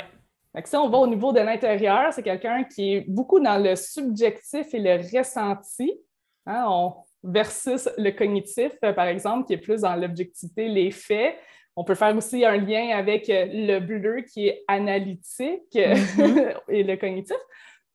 si 0.65 0.77
on 0.77 0.89
va 0.89 0.99
au 0.99 1.07
niveau 1.07 1.33
de 1.33 1.41
l'intérieur, 1.41 2.13
c'est 2.13 2.23
quelqu'un 2.23 2.65
qui 2.65 2.95
est 2.95 3.01
beaucoup 3.09 3.39
dans 3.39 3.63
le 3.63 3.77
subjectif 3.77 4.75
et 4.75 4.81
le 4.81 4.97
ressenti, 5.17 5.93
hein, 6.47 6.93
versus 7.23 7.89
le 7.97 8.11
cognitif, 8.11 8.73
par 8.81 9.07
exemple, 9.07 9.47
qui 9.47 9.53
est 9.53 9.59
plus 9.59 9.83
dans 9.83 9.95
l'objectivité, 9.95 10.69
les 10.69 10.91
faits. 10.91 11.37
On 11.77 11.85
peut 11.85 11.95
faire 11.95 12.17
aussi 12.17 12.45
un 12.45 12.57
lien 12.57 12.97
avec 12.97 13.27
le 13.29 13.79
bleu 13.79 14.23
qui 14.23 14.49
est 14.49 14.65
analytique 14.67 15.73
mm-hmm. 15.73 16.57
et 16.69 16.83
le 16.83 16.97
cognitif. 16.97 17.37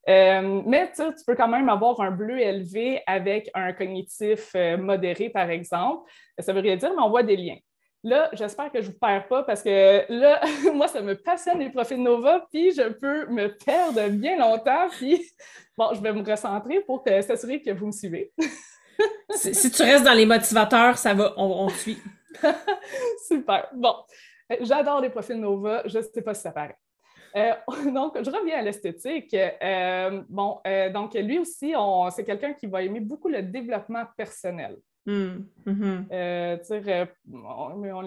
Euh, 0.08 0.62
mais 0.66 0.92
tu 0.92 1.04
peux 1.26 1.36
quand 1.36 1.48
même 1.48 1.68
avoir 1.68 2.00
un 2.02 2.12
bleu 2.12 2.40
élevé 2.40 3.02
avec 3.08 3.50
un 3.54 3.74
cognitif 3.74 4.52
euh, 4.56 4.78
modéré, 4.78 5.30
par 5.30 5.50
exemple. 5.50 6.10
Ça 6.40 6.54
veut 6.54 6.62
rien 6.62 6.76
dire, 6.76 6.92
mais 6.96 7.02
on 7.02 7.10
voit 7.10 7.24
des 7.24 7.36
liens. 7.36 7.58
Là, 8.04 8.30
j'espère 8.34 8.72
que 8.72 8.82
je 8.82 8.88
ne 8.88 8.92
vous 8.92 9.00
perds 9.00 9.28
pas 9.28 9.42
parce 9.42 9.64
que 9.64 10.06
là, 10.10 10.40
moi, 10.74 10.88
ça 10.88 11.02
me 11.02 11.16
passionne 11.16 11.58
les 11.58 11.72
profils 11.72 12.02
Nova, 12.02 12.46
puis 12.52 12.72
je 12.72 12.90
peux 12.90 13.26
me 13.28 13.48
perdre 13.48 14.10
bien 14.10 14.38
longtemps. 14.38 14.88
Puis, 14.92 15.28
bon, 15.78 15.92
je 15.94 16.02
vais 16.02 16.14
me 16.14 16.24
recentrer 16.24 16.82
pour 16.82 17.04
s'assurer 17.04 17.62
que 17.62 17.72
vous 17.72 17.88
me 17.88 17.92
suivez. 17.92 18.32
si, 19.32 19.72
tu 19.72 19.82
restes 19.82 20.06
dans 20.06 20.14
les 20.14 20.28
motivateurs, 20.28 21.00
ça 21.00 21.16
va, 21.16 21.34
on, 21.38 21.66
on 21.66 21.70
suit. 21.70 21.98
Super. 23.28 23.70
Bon, 23.74 23.96
j'adore 24.62 25.02
les 25.02 25.10
profils 25.10 25.40
Nova. 25.40 25.82
Je 25.88 25.98
ne 25.98 26.04
sais 26.04 26.22
pas 26.22 26.36
si 26.36 26.42
ça 26.42 26.52
paraît. 26.52 26.78
Euh, 27.36 27.54
donc, 27.94 28.18
je 28.22 28.30
reviens 28.30 28.60
à 28.60 28.62
l'esthétique. 28.62 29.34
Euh, 29.34 30.22
bon, 30.30 30.60
euh, 30.66 30.92
donc 30.92 31.14
lui 31.14 31.40
aussi, 31.40 31.74
c'est 32.12 32.24
quelqu'un 32.24 32.54
qui 32.54 32.68
va 32.68 32.82
aimer 32.84 33.00
beaucoup 33.00 33.28
le 33.28 33.42
développement 33.42 34.04
personnel. 34.18 34.78
Hmm, 35.08 35.44
mm-hmm. 35.68 36.08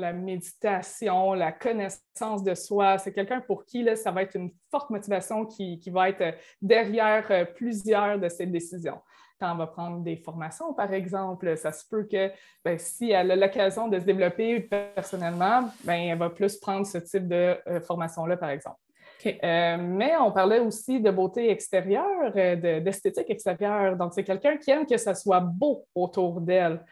la 0.00 0.12
méditation, 0.12 1.32
la 1.34 1.52
connaissance 1.52 2.42
de 2.42 2.54
soi, 2.56 2.98
c'est 2.98 3.12
quelqu'un 3.12 3.40
pour 3.40 3.64
qui 3.64 3.84
là, 3.84 3.94
ça 3.94 4.10
va 4.10 4.22
être 4.22 4.34
une 4.34 4.50
forte 4.68 4.90
motivation 4.90 5.46
qui, 5.46 5.78
va 5.90 6.08
être 6.08 6.36
derrière 6.60 7.54
plusieurs 7.54 8.18
de 8.18 8.28
ses 8.28 8.46
décisions 8.46 9.00
quand 9.38 9.52
on 9.52 9.56
va 9.56 9.68
prendre 9.68 10.00
des 10.00 10.16
formations, 10.16 10.74
par 10.74 10.92
exemple, 10.92 11.56
ça 11.56 11.70
se 11.70 11.86
peut 11.88 12.02
que 12.02 12.32
ben, 12.64 12.76
si 12.76 13.12
elle 13.12 13.30
a 13.30 13.36
l'occasion 13.36 13.86
de 13.86 14.00
se 14.00 14.04
développer 14.04 14.58
personnellement, 14.58 15.70
ben, 15.84 15.94
elle 15.94 16.18
va 16.18 16.30
plus 16.30 16.56
prendre 16.56 16.84
ce 16.84 16.98
type 16.98 17.28
de 17.28 17.56
formation-là, 17.86 18.36
par 18.36 18.50
exemple. 18.50 18.80
Euh, 19.26 19.76
mais 19.80 20.16
on 20.16 20.32
parlait 20.32 20.60
aussi 20.60 21.00
de 21.00 21.10
beauté 21.10 21.50
extérieure, 21.50 22.32
euh, 22.36 22.80
d'esthétique 22.80 23.28
extérieure. 23.28 23.96
Donc, 23.96 24.12
c'est 24.14 24.24
quelqu'un 24.24 24.56
qui 24.56 24.70
aime 24.70 24.86
que 24.86 24.96
ça 24.96 25.14
soit 25.14 25.40
beau 25.40 25.86
autour 25.94 26.40
d'elle. 26.40 26.84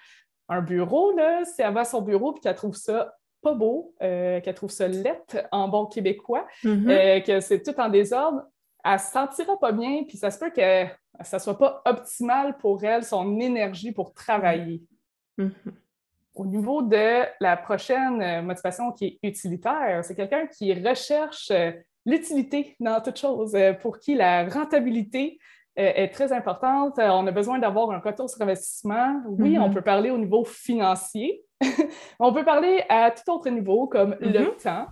Un 0.48 0.60
bureau, 0.60 1.12
là, 1.12 1.44
si 1.44 1.62
elle 1.62 1.74
va 1.74 1.80
à 1.80 1.84
son 1.84 2.02
bureau 2.02 2.34
et 2.36 2.40
qu'elle 2.40 2.54
trouve 2.54 2.74
ça 2.74 3.14
pas 3.42 3.54
beau, 3.54 3.94
euh, 4.02 4.40
qu'elle 4.40 4.54
trouve 4.54 4.70
ça 4.70 4.88
lettre 4.88 5.46
en 5.52 5.68
bon 5.68 5.86
québécois, 5.86 6.46
mm-hmm. 6.64 7.22
que 7.24 7.40
c'est 7.40 7.62
tout 7.62 7.78
en 7.80 7.88
désordre, 7.88 8.42
elle 8.84 8.94
ne 8.94 8.98
se 8.98 9.10
sentira 9.10 9.58
pas 9.58 9.72
bien, 9.72 10.04
puis 10.04 10.16
ça 10.16 10.30
se 10.30 10.38
peut 10.38 10.50
que 10.50 10.86
ça 11.22 11.36
ne 11.36 11.42
soit 11.42 11.58
pas 11.58 11.82
optimal 11.84 12.56
pour 12.58 12.82
elle, 12.84 13.04
son 13.04 13.38
énergie 13.40 13.92
pour 13.92 14.14
travailler. 14.14 14.82
Mm-hmm. 15.38 15.72
Au 16.34 16.46
niveau 16.46 16.82
de 16.82 17.24
la 17.40 17.56
prochaine 17.56 18.44
motivation 18.44 18.92
qui 18.92 19.18
est 19.22 19.28
utilitaire, 19.28 20.04
c'est 20.04 20.14
quelqu'un 20.14 20.46
qui 20.46 20.72
recherche 20.74 21.50
l'utilité 22.06 22.76
dans 22.80 23.00
toute 23.02 23.18
chose, 23.18 23.54
euh, 23.54 23.74
pour 23.74 23.98
qui 23.98 24.14
la 24.14 24.48
rentabilité 24.48 25.38
euh, 25.78 25.92
est 25.94 26.08
très 26.08 26.32
importante. 26.32 26.98
Euh, 26.98 27.08
on 27.10 27.26
a 27.26 27.32
besoin 27.32 27.58
d'avoir 27.58 27.90
un 27.90 27.98
retour 27.98 28.30
sur 28.30 28.40
investissement. 28.40 29.20
Oui, 29.26 29.58
on 29.58 29.68
mm-hmm. 29.68 29.74
peut 29.74 29.82
parler 29.82 30.10
au 30.10 30.16
niveau 30.16 30.44
financier. 30.44 31.42
on 32.20 32.32
peut 32.32 32.44
parler 32.44 32.82
à 32.88 33.10
tout 33.10 33.30
autre 33.30 33.50
niveau, 33.50 33.88
comme 33.88 34.16
le 34.20 34.40
mm-hmm. 34.40 34.62
temps. 34.62 34.86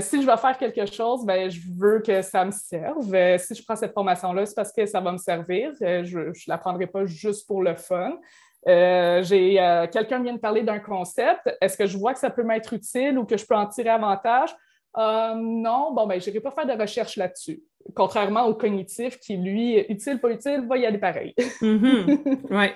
si 0.00 0.22
je 0.22 0.26
vais 0.26 0.36
faire 0.36 0.56
quelque 0.56 0.86
chose, 0.86 1.26
ben, 1.26 1.50
je 1.50 1.60
veux 1.76 2.00
que 2.00 2.22
ça 2.22 2.44
me 2.44 2.52
serve. 2.52 3.38
si 3.38 3.54
je 3.54 3.64
prends 3.64 3.76
cette 3.76 3.92
formation-là, 3.92 4.46
c'est 4.46 4.54
parce 4.54 4.72
que 4.72 4.86
ça 4.86 5.00
va 5.00 5.12
me 5.12 5.18
servir. 5.18 5.72
je 5.80 6.18
ne 6.18 6.32
la 6.46 6.58
prendrai 6.58 6.86
pas 6.86 7.04
juste 7.06 7.46
pour 7.46 7.62
le 7.62 7.74
fun. 7.74 8.18
j'ai 8.66 9.86
quelqu'un 9.90 10.22
vient 10.22 10.34
de 10.34 10.38
parler 10.38 10.62
d'un 10.62 10.80
concept. 10.80 11.50
Est-ce 11.62 11.78
que 11.78 11.86
je 11.86 11.96
vois 11.96 12.12
que 12.12 12.20
ça 12.20 12.30
peut 12.30 12.44
m'être 12.44 12.74
utile 12.74 13.18
ou 13.18 13.24
que 13.24 13.38
je 13.38 13.46
peux 13.46 13.56
en 13.56 13.66
tirer 13.66 13.90
avantage? 13.90 14.54
Euh, 14.98 15.34
non, 15.34 15.92
bon, 15.92 16.06
ben, 16.06 16.20
je 16.20 16.26
n'irai 16.26 16.40
pas 16.40 16.50
faire 16.50 16.66
de 16.66 16.80
recherche 16.80 17.16
là-dessus. 17.16 17.62
Contrairement 17.94 18.46
au 18.46 18.54
cognitif 18.54 19.18
qui, 19.18 19.36
lui, 19.36 19.78
utile, 19.88 20.20
pas 20.20 20.30
utile, 20.30 20.66
va 20.68 20.78
y 20.78 20.86
aller 20.86 20.98
pareil. 20.98 21.34
mm 21.60 22.66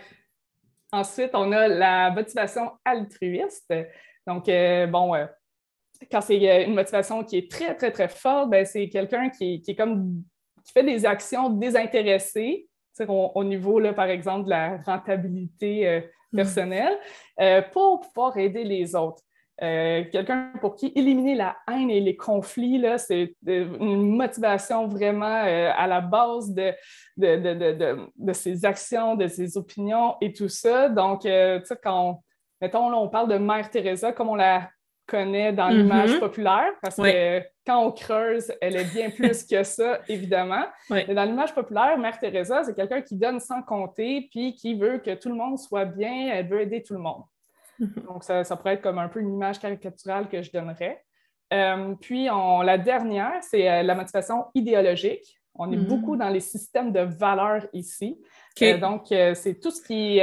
Ensuite, 0.93 1.31
on 1.35 1.51
a 1.51 1.67
la 1.67 2.13
motivation 2.13 2.71
altruiste. 2.85 3.75
Donc, 4.29 4.49
euh, 4.49 4.87
bon, 4.87 5.13
euh, 5.17 5.27
quand 6.09 6.21
c'est 6.21 6.65
une 6.65 6.75
motivation 6.75 7.25
qui 7.25 7.39
est 7.39 7.51
très, 7.51 7.75
très, 7.75 7.91
très 7.91 8.07
forte, 8.07 8.49
ben, 8.51 8.65
c'est 8.65 8.89
quelqu'un 8.89 9.29
qui, 9.29 9.61
qui, 9.61 9.73
est 9.73 9.75
comme 9.75 10.23
qui 10.65 10.73
fait 10.73 10.85
des 10.85 11.05
actions 11.05 11.51
désintéressées, 11.51 12.69
au, 13.09 13.33
au, 13.35 13.43
niveau, 13.43 13.81
là, 13.81 13.93
par 13.93 14.07
exemple, 14.07 14.45
de 14.45 14.51
la 14.51 14.77
rentabilité 14.87 16.05
mm. 16.33 16.37
personnelle, 16.37 16.97
pour 17.73 18.03
pouvoir 18.03 18.37
aider 18.39 18.63
les 18.63 18.95
autres. 18.95 19.25
Euh, 19.63 20.03
quelqu'un 20.11 20.51
pour 20.61 20.75
qui 20.75 20.93
éliminer 20.97 21.37
la 21.37 21.57
haine 21.71 21.89
et 21.89 22.01
les 22.01 22.17
conflits, 22.17 22.85
c'est 22.99 23.37
une 23.47 24.17
motivation 24.17 24.89
vraiment 24.89 25.45
euh, 25.45 25.71
à 25.77 25.87
la 25.87 26.01
base 26.01 26.53
de, 26.53 26.73
de, 27.17 28.33
ses 28.33 28.65
actions, 28.65 29.15
de 29.15 29.29
ses 29.29 29.57
opinions 29.57 30.17
et 30.21 30.33
tout 30.33 30.49
ça. 30.49 30.89
Donc, 30.89 31.25
euh, 31.25 31.61
tu 31.61 31.67
sais, 31.67 31.79
quand, 31.83 32.21
mettons, 32.61 32.93
on 32.93 33.09
parle 33.09 33.29
de 33.29 33.39
Mère 33.39 33.71
Teresa 33.71 34.13
comme 34.13 34.31
on 34.31 34.35
la 34.35 34.69
connaît 35.07 35.53
dans 35.53 35.69
mm-hmm. 35.69 35.77
l'image 35.77 36.19
populaire, 36.19 36.73
parce 36.83 36.97
que 36.97 37.41
quand 37.65 37.79
on 37.79 37.93
creuse, 37.93 38.51
elle 38.61 38.75
est 38.75 38.93
bien 38.93 39.11
plus 39.11 39.45
que 39.45 39.63
ça, 39.63 40.01
évidemment. 40.09 40.65
Mais 40.91 41.15
dans 41.15 41.25
l'image 41.25 41.55
populaire, 41.55 41.97
Mère 41.97 42.19
Teresa, 42.19 42.65
c'est 42.65 42.75
quelqu'un 42.75 43.03
qui 43.03 43.15
donne 43.15 43.39
sans 43.39 43.63
compter, 43.63 44.29
puis 44.33 44.57
qui 44.57 44.75
veut 44.75 44.99
que 44.99 45.15
tout 45.15 45.29
le 45.29 45.37
monde 45.37 45.59
soit 45.59 45.85
bien, 45.85 46.33
elle 46.33 46.49
veut 46.49 46.63
aider 46.63 46.83
tout 46.83 46.95
le 46.95 47.01
monde. 47.01 47.23
Donc, 48.09 48.25
ça, 48.25 48.45
pourrait 48.57 48.75
être 48.75 48.83
comme 48.83 48.99
un 48.99 49.09
peu 49.09 49.21
une 49.21 49.35
image 49.35 49.59
caricaturale 49.59 50.29
que 50.29 50.43
je 50.43 50.51
donnerais. 50.53 51.03
Euh, 51.53 51.95
puis, 52.01 52.27
la 52.27 52.79
dernière, 52.79 53.35
c'est 53.43 53.71
euh, 53.71 53.83
la 53.83 53.95
motivation 53.95 54.47
idéologique. 54.55 55.41
On 55.57 55.71
est 55.71 55.77
beaucoup 55.77 56.17
dans 56.17 56.31
les 56.31 56.41
systèmes 56.41 56.91
de 56.91 57.01
valeurs 57.01 57.65
ici. 57.73 58.21
donc, 58.81 59.07
c'est 59.09 59.61
tout 59.61 59.71
ce 59.71 59.81
qui 59.81 60.19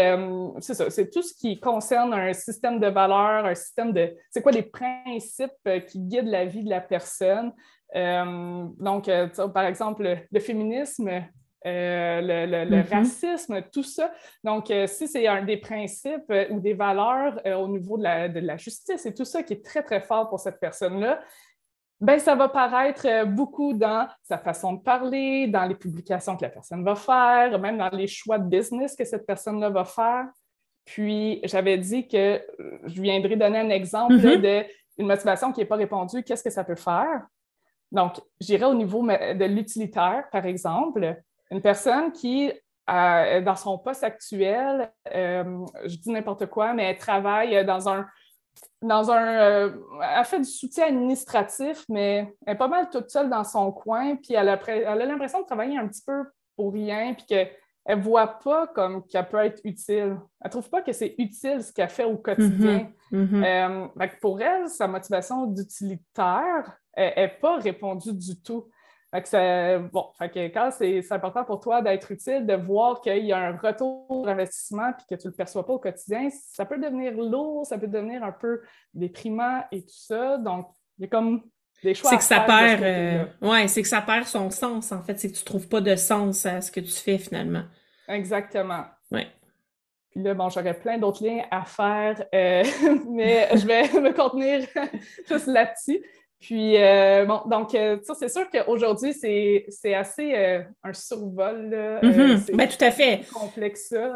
c'est 0.59 0.73
ça, 0.73 0.89
c'est 0.89 1.09
tout 1.09 1.21
ce 1.21 1.33
qui 1.33 1.57
concerne 1.57 2.13
un 2.13 2.33
système 2.33 2.81
de 2.81 2.87
valeurs, 2.87 3.45
un 3.45 3.55
système 3.55 3.93
de 3.93 4.13
c'est 4.29 4.41
quoi 4.41 4.51
les 4.51 4.63
principes 4.63 5.69
qui 5.87 5.99
guident 5.99 6.27
la 6.27 6.43
vie 6.43 6.65
de 6.65 6.69
la 6.69 6.81
personne. 6.81 7.53
donc, 7.95 9.09
par 9.53 9.63
exemple, 9.63 10.17
le 10.29 10.39
féminisme, 10.41 11.09
euh, 11.67 12.21
le, 12.21 12.65
mm-hmm. 12.65 12.89
racisme, 12.89 13.61
tout 13.71 13.83
ça. 13.83 14.11
Donc, 14.43 14.71
euh, 14.71 14.87
si 14.87 15.07
c'est 15.07 15.27
un 15.27 15.43
des 15.43 15.57
principes 15.57 16.31
euh, 16.31 16.47
ou 16.49 16.59
des 16.59 16.73
valeurs 16.73 17.39
au 17.45 17.67
niveau 17.67 17.97
de 17.99 18.39
la, 18.39 18.57
justice 18.57 19.05
et 19.05 19.13
tout 19.13 19.25
ça 19.25 19.43
qui 19.43 19.53
est 19.53 19.63
très, 19.63 19.83
très 19.83 20.01
fort 20.01 20.27
pour 20.27 20.39
cette 20.39 20.59
personne-là, 20.59 21.21
ben, 21.99 22.17
ça 22.17 22.33
va 22.33 22.49
paraître 22.49 23.27
beaucoup 23.27 23.73
dans 23.73 24.07
sa 24.23 24.39
façon 24.39 24.73
de 24.73 24.81
parler, 24.81 25.47
dans 25.47 25.65
les 25.65 25.75
publications 25.75 26.35
que 26.35 26.41
la 26.41 26.49
personne 26.49 26.83
va 26.83 26.95
faire, 26.95 27.59
même 27.59 27.77
dans 27.77 27.89
les 27.89 28.07
choix 28.07 28.39
de 28.39 28.49
business 28.49 28.95
que 28.95 29.05
cette 29.05 29.27
personne-là 29.27 29.69
va 29.69 29.85
faire. 29.85 30.25
Puis, 30.83 31.41
j'avais 31.43 31.77
dit 31.77 32.07
que 32.07 32.41
je 32.85 32.99
viendrais 32.99 33.35
donner 33.35 33.59
un 33.59 33.69
exemple 33.69 34.15
mm-hmm. 34.15 34.65
d'une 34.97 35.05
motivation 35.05 35.51
qui 35.51 35.59
n'est 35.59 35.67
pas 35.67 35.75
répondue, 35.75 36.23
qu'est-ce 36.23 36.43
que 36.43 36.49
ça 36.49 36.63
peut 36.63 36.73
faire? 36.73 37.27
Donc, 37.91 38.19
j'irai 38.39 38.65
au 38.65 38.73
niveau 38.73 39.05
de 39.05 39.45
l'utilitaire, 39.45 40.23
par 40.31 40.47
exemple 40.47 41.21
une 41.51 41.61
personne 41.61 42.11
qui, 42.11 42.51
euh, 42.89 43.41
dans 43.41 43.55
son 43.55 43.77
poste 43.77 44.03
actuel, 44.03 44.91
euh, 45.13 45.65
je 45.85 45.97
dis 45.97 46.09
n'importe 46.09 46.47
quoi, 46.47 46.73
mais 46.73 46.91
elle 46.91 46.97
travaille 46.97 47.63
dans 47.65 47.89
un. 47.89 48.07
Dans 48.81 49.11
un 49.11 49.39
euh, 49.39 49.71
elle 50.01 50.25
fait 50.25 50.39
du 50.39 50.49
soutien 50.49 50.87
administratif, 50.87 51.85
mais 51.87 52.35
elle 52.45 52.55
est 52.55 52.57
pas 52.57 52.67
mal 52.67 52.89
toute 52.89 53.09
seule 53.09 53.29
dans 53.29 53.43
son 53.43 53.71
coin, 53.71 54.15
puis 54.15 54.33
elle 54.33 54.49
a, 54.49 54.59
elle 54.67 55.01
a 55.01 55.05
l'impression 55.05 55.41
de 55.41 55.45
travailler 55.45 55.77
un 55.77 55.87
petit 55.87 56.01
peu 56.05 56.23
pour 56.55 56.73
rien, 56.73 57.13
puis 57.13 57.25
qu'elle 57.25 57.51
ne 57.87 57.95
voit 57.95 58.39
pas 58.39 58.67
comme 58.67 59.05
qu'elle 59.05 59.27
peut 59.29 59.37
être 59.37 59.61
utile. 59.63 60.17
Elle 60.41 60.45
ne 60.45 60.49
trouve 60.49 60.69
pas 60.69 60.81
que 60.81 60.91
c'est 60.91 61.15
utile 61.17 61.63
ce 61.63 61.71
qu'elle 61.71 61.89
fait 61.89 62.03
au 62.03 62.17
quotidien. 62.17 62.91
Mm-hmm. 63.11 63.91
Mm-hmm. 63.95 64.19
pour 64.19 64.41
elle, 64.41 64.67
sa 64.67 64.87
motivation 64.87 65.45
d'utilitaire 65.45 66.77
n'est 66.97 67.37
pas 67.39 67.57
répondue 67.57 68.13
du 68.13 68.41
tout. 68.41 68.67
Fait 69.13 69.79
bon, 69.91 70.05
quand 70.19 70.69
c'est 70.71 71.11
important 71.11 71.43
pour 71.43 71.59
toi 71.59 71.81
d'être 71.81 72.11
utile, 72.11 72.45
de 72.45 72.53
voir 72.53 73.01
qu'il 73.01 73.25
y 73.25 73.33
a 73.33 73.37
un 73.37 73.57
retour 73.57 74.23
d'investissement 74.25 74.93
puis 74.93 75.05
que 75.09 75.21
tu 75.21 75.27
ne 75.27 75.31
le 75.31 75.35
perçois 75.35 75.65
pas 75.65 75.73
au 75.73 75.79
quotidien, 75.79 76.29
ça 76.29 76.65
peut 76.65 76.77
devenir 76.77 77.11
lourd, 77.13 77.65
ça 77.65 77.77
peut 77.77 77.87
devenir 77.87 78.23
un 78.23 78.31
peu 78.31 78.61
déprimant 78.93 79.65
et 79.71 79.81
tout 79.81 79.89
ça. 79.89 80.37
Donc, 80.37 80.67
il 80.97 81.01
y 81.01 81.05
a 81.05 81.07
comme 81.09 81.43
des 81.83 81.93
choix. 81.93 82.11
C'est 82.11 82.17
que 82.17 82.23
ça 82.23 82.39
perd. 82.41 82.83
Euh, 82.83 83.25
ouais, 83.41 83.67
c'est 83.67 83.81
que 83.81 83.87
ça 83.87 84.01
perd 84.01 84.25
son 84.25 84.49
sens, 84.49 84.91
en 84.91 85.01
fait. 85.01 85.19
C'est 85.19 85.29
que 85.29 85.35
tu 85.35 85.41
ne 85.41 85.45
trouves 85.45 85.67
pas 85.67 85.81
de 85.81 85.95
sens 85.95 86.45
à 86.45 86.61
ce 86.61 86.71
que 86.71 86.79
tu 86.79 86.91
fais 86.91 87.17
finalement. 87.17 87.63
Exactement. 88.07 88.85
Ouais. 89.11 89.27
Puis 90.11 90.21
là, 90.21 90.33
bon, 90.33 90.49
j'aurais 90.49 90.77
plein 90.77 90.97
d'autres 90.97 91.23
liens 91.23 91.43
à 91.51 91.63
faire, 91.63 92.23
euh, 92.35 92.63
mais 93.09 93.49
je 93.55 93.65
vais 93.65 93.83
me 94.01 94.13
contenir 94.13 94.67
juste 95.27 95.47
là-dessus. 95.47 96.03
Puis, 96.41 96.75
euh, 96.75 97.23
bon, 97.25 97.41
donc, 97.45 97.75
euh, 97.75 97.97
c'est 98.17 98.29
sûr 98.29 98.49
qu'aujourd'hui, 98.49 99.13
c'est 99.13 99.93
assez 99.93 100.33
euh, 100.35 100.63
un 100.83 100.91
survol. 100.91 101.69
Mm-hmm. 102.01 102.55
Ben, 102.55 102.67
tout 102.67 102.83
à 102.83 102.89
fait. 102.89 103.21
complexe, 103.31 103.89
ça. 103.89 104.15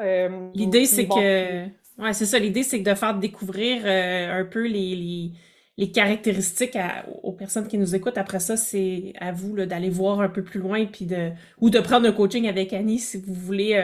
L'idée, 0.56 0.86
c'est 0.86 1.08
que. 1.08 1.66
Ouais, 2.02 2.14
c'est 2.14 2.26
ça. 2.26 2.40
L'idée, 2.40 2.64
c'est 2.64 2.80
de 2.80 2.94
faire 2.96 3.14
découvrir 3.14 3.86
un 3.86 4.44
peu 4.44 4.66
les, 4.66 5.32
les, 5.78 5.92
caractéristiques 5.92 6.78
aux 7.22 7.32
personnes 7.32 7.68
qui 7.68 7.78
nous 7.78 7.96
écoutent. 7.96 8.18
Après 8.18 8.40
ça, 8.40 8.58
c'est 8.58 9.14
à 9.20 9.32
vous 9.32 9.56
d'aller 9.56 9.92
voir 9.92 10.20
un 10.20 10.28
peu 10.28 10.44
plus 10.44 10.60
loin 10.60 10.86
puis 10.88 11.06
de, 11.06 11.30
ou 11.62 11.70
de 11.70 11.80
prendre 11.80 12.08
un 12.08 12.12
coaching 12.12 12.50
avec 12.50 12.74
Annie 12.74 13.00
si 13.00 13.18
vous 13.18 13.36
voulez 13.36 13.76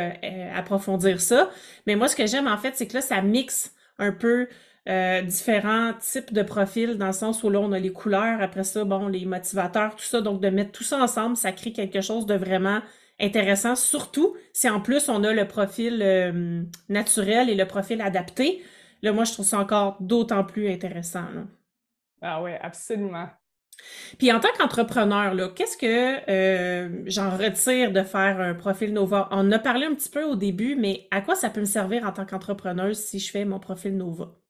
approfondir 0.53 1.21
ça. 1.21 1.51
Mais 1.85 1.95
moi, 1.95 2.07
ce 2.07 2.15
que 2.15 2.25
j'aime, 2.25 2.47
en 2.47 2.57
fait, 2.57 2.71
c'est 2.75 2.87
que 2.87 2.95
là, 2.95 3.01
ça 3.01 3.21
mixe 3.21 3.73
un 3.99 4.11
peu 4.11 4.47
euh, 4.89 5.21
différents 5.21 5.93
types 5.93 6.33
de 6.33 6.41
profils 6.41 6.97
dans 6.97 7.07
le 7.07 7.13
sens 7.13 7.43
où 7.43 7.49
là, 7.49 7.59
on 7.59 7.71
a 7.71 7.79
les 7.79 7.91
couleurs, 7.91 8.41
après 8.41 8.63
ça, 8.63 8.83
bon, 8.83 9.07
les 9.07 9.25
motivateurs, 9.25 9.95
tout 9.95 10.03
ça. 10.03 10.21
Donc, 10.21 10.41
de 10.41 10.49
mettre 10.49 10.71
tout 10.71 10.83
ça 10.83 10.97
ensemble, 10.97 11.37
ça 11.37 11.51
crée 11.51 11.71
quelque 11.71 12.01
chose 12.01 12.25
de 12.25 12.35
vraiment 12.35 12.81
intéressant, 13.19 13.75
surtout 13.75 14.35
si 14.53 14.69
en 14.69 14.81
plus 14.81 15.07
on 15.07 15.23
a 15.23 15.33
le 15.33 15.47
profil 15.47 16.01
euh, 16.01 16.63
naturel 16.89 17.49
et 17.49 17.55
le 17.55 17.65
profil 17.65 18.01
adapté. 18.01 18.63
Là, 19.03 19.13
moi, 19.13 19.23
je 19.23 19.33
trouve 19.33 19.45
ça 19.45 19.59
encore 19.59 19.97
d'autant 19.99 20.43
plus 20.43 20.71
intéressant. 20.71 21.25
Ah 22.21 22.41
oui, 22.41 22.51
absolument. 22.61 23.29
Puis 24.17 24.31
en 24.31 24.39
tant 24.39 24.49
qu'entrepreneur, 24.57 25.53
qu'est-ce 25.55 25.77
que 25.77 26.29
euh, 26.29 27.03
j'en 27.07 27.35
retire 27.35 27.91
de 27.91 28.03
faire 28.03 28.39
un 28.39 28.53
profil 28.53 28.93
Nova? 28.93 29.27
On 29.31 29.39
en 29.39 29.51
a 29.51 29.59
parlé 29.59 29.85
un 29.85 29.95
petit 29.95 30.09
peu 30.09 30.23
au 30.23 30.35
début, 30.35 30.75
mais 30.75 31.07
à 31.11 31.21
quoi 31.21 31.35
ça 31.35 31.49
peut 31.49 31.61
me 31.61 31.65
servir 31.65 32.05
en 32.05 32.11
tant 32.11 32.25
qu'entrepreneuse 32.25 32.99
si 32.99 33.19
je 33.19 33.31
fais 33.31 33.45
mon 33.45 33.59
profil 33.59 33.97
Nova? 33.97 34.40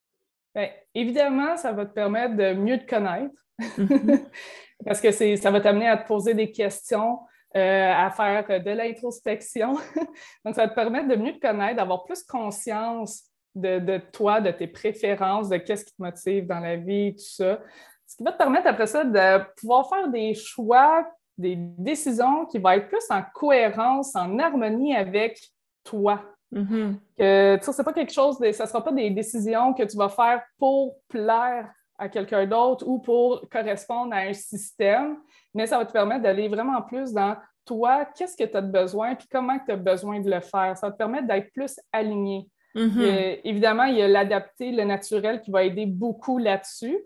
Bien, 0.53 0.69
évidemment, 0.93 1.55
ça 1.57 1.71
va 1.71 1.85
te 1.85 1.93
permettre 1.93 2.35
de 2.35 2.53
mieux 2.53 2.79
te 2.79 2.85
connaître 2.85 3.33
mm-hmm. 3.59 4.25
parce 4.85 4.99
que 4.99 5.11
ça 5.11 5.51
va 5.51 5.61
t'amener 5.61 5.87
à 5.87 5.97
te 5.97 6.07
poser 6.07 6.33
des 6.33 6.51
questions, 6.51 7.19
euh, 7.55 7.93
à 7.93 8.09
faire 8.11 8.61
de 8.61 8.71
l'introspection. 8.71 9.73
Donc, 10.45 10.55
ça 10.55 10.63
va 10.63 10.67
te 10.67 10.75
permettre 10.75 11.07
de 11.07 11.15
mieux 11.15 11.33
te 11.33 11.39
connaître, 11.39 11.77
d'avoir 11.77 12.03
plus 12.03 12.23
conscience 12.23 13.23
de, 13.55 13.97
toi, 14.11 14.41
de 14.41 14.51
tes 14.51 14.67
préférences, 14.67 15.49
de 15.49 15.57
qu'est-ce 15.57 15.85
qui 15.85 15.91
te 15.91 16.01
motive 16.01 16.47
dans 16.47 16.59
la 16.59 16.75
vie, 16.75 17.13
tout 17.15 17.23
ça. 17.23 17.59
Ce 18.07 18.15
qui 18.17 18.23
va 18.23 18.31
te 18.31 18.37
permettre 18.37 18.67
après 18.67 18.87
ça 18.87 19.03
de 19.03 19.43
pouvoir 19.55 19.89
faire 19.89 20.09
des 20.09 20.33
choix, 20.33 21.09
des 21.37 21.55
décisions 21.57 22.45
qui 22.45 22.59
vont 22.59 22.71
être 22.71 22.87
plus 22.87 23.09
en 23.09 23.23
cohérence, 23.33 24.15
en 24.15 24.37
harmonie 24.37 24.95
avec 24.95 25.39
toi, 25.83 26.21
Mm-hmm. 26.53 26.95
Que 27.17 27.59
ce 27.61 27.77
n'est 27.77 27.83
pas 27.83 27.93
quelque 27.93 28.13
chose, 28.13 28.39
de, 28.39 28.51
ça 28.51 28.63
ne 28.63 28.69
sera 28.69 28.83
pas 28.83 28.91
des 28.91 29.09
décisions 29.09 29.73
que 29.73 29.83
tu 29.83 29.97
vas 29.97 30.09
faire 30.09 30.41
pour 30.57 30.97
plaire 31.07 31.69
à 31.97 32.09
quelqu'un 32.09 32.45
d'autre 32.47 32.85
ou 32.87 32.99
pour 32.99 33.47
correspondre 33.49 34.13
à 34.13 34.19
un 34.19 34.33
système, 34.33 35.17
mais 35.53 35.67
ça 35.67 35.77
va 35.77 35.85
te 35.85 35.91
permettre 35.91 36.23
d'aller 36.23 36.47
vraiment 36.47 36.81
plus 36.81 37.13
dans 37.13 37.35
toi, 37.65 38.05
qu'est-ce 38.17 38.35
que 38.35 38.49
tu 38.49 38.57
as 38.57 38.61
besoin, 38.61 39.15
puis 39.15 39.27
comment 39.31 39.57
tu 39.63 39.71
as 39.71 39.77
besoin 39.77 40.19
de 40.19 40.29
le 40.29 40.41
faire. 40.41 40.75
Ça 40.75 40.87
va 40.87 40.91
te 40.91 40.97
permettre 40.97 41.27
d'être 41.27 41.51
plus 41.53 41.79
aligné. 41.91 42.49
Mm-hmm. 42.73 43.41
évidemment, 43.43 43.83
il 43.83 43.97
y 43.97 44.01
a 44.01 44.07
l'adapté, 44.07 44.71
le 44.71 44.85
naturel 44.85 45.41
qui 45.41 45.51
va 45.51 45.63
aider 45.63 45.85
beaucoup 45.85 46.37
là-dessus. 46.37 46.97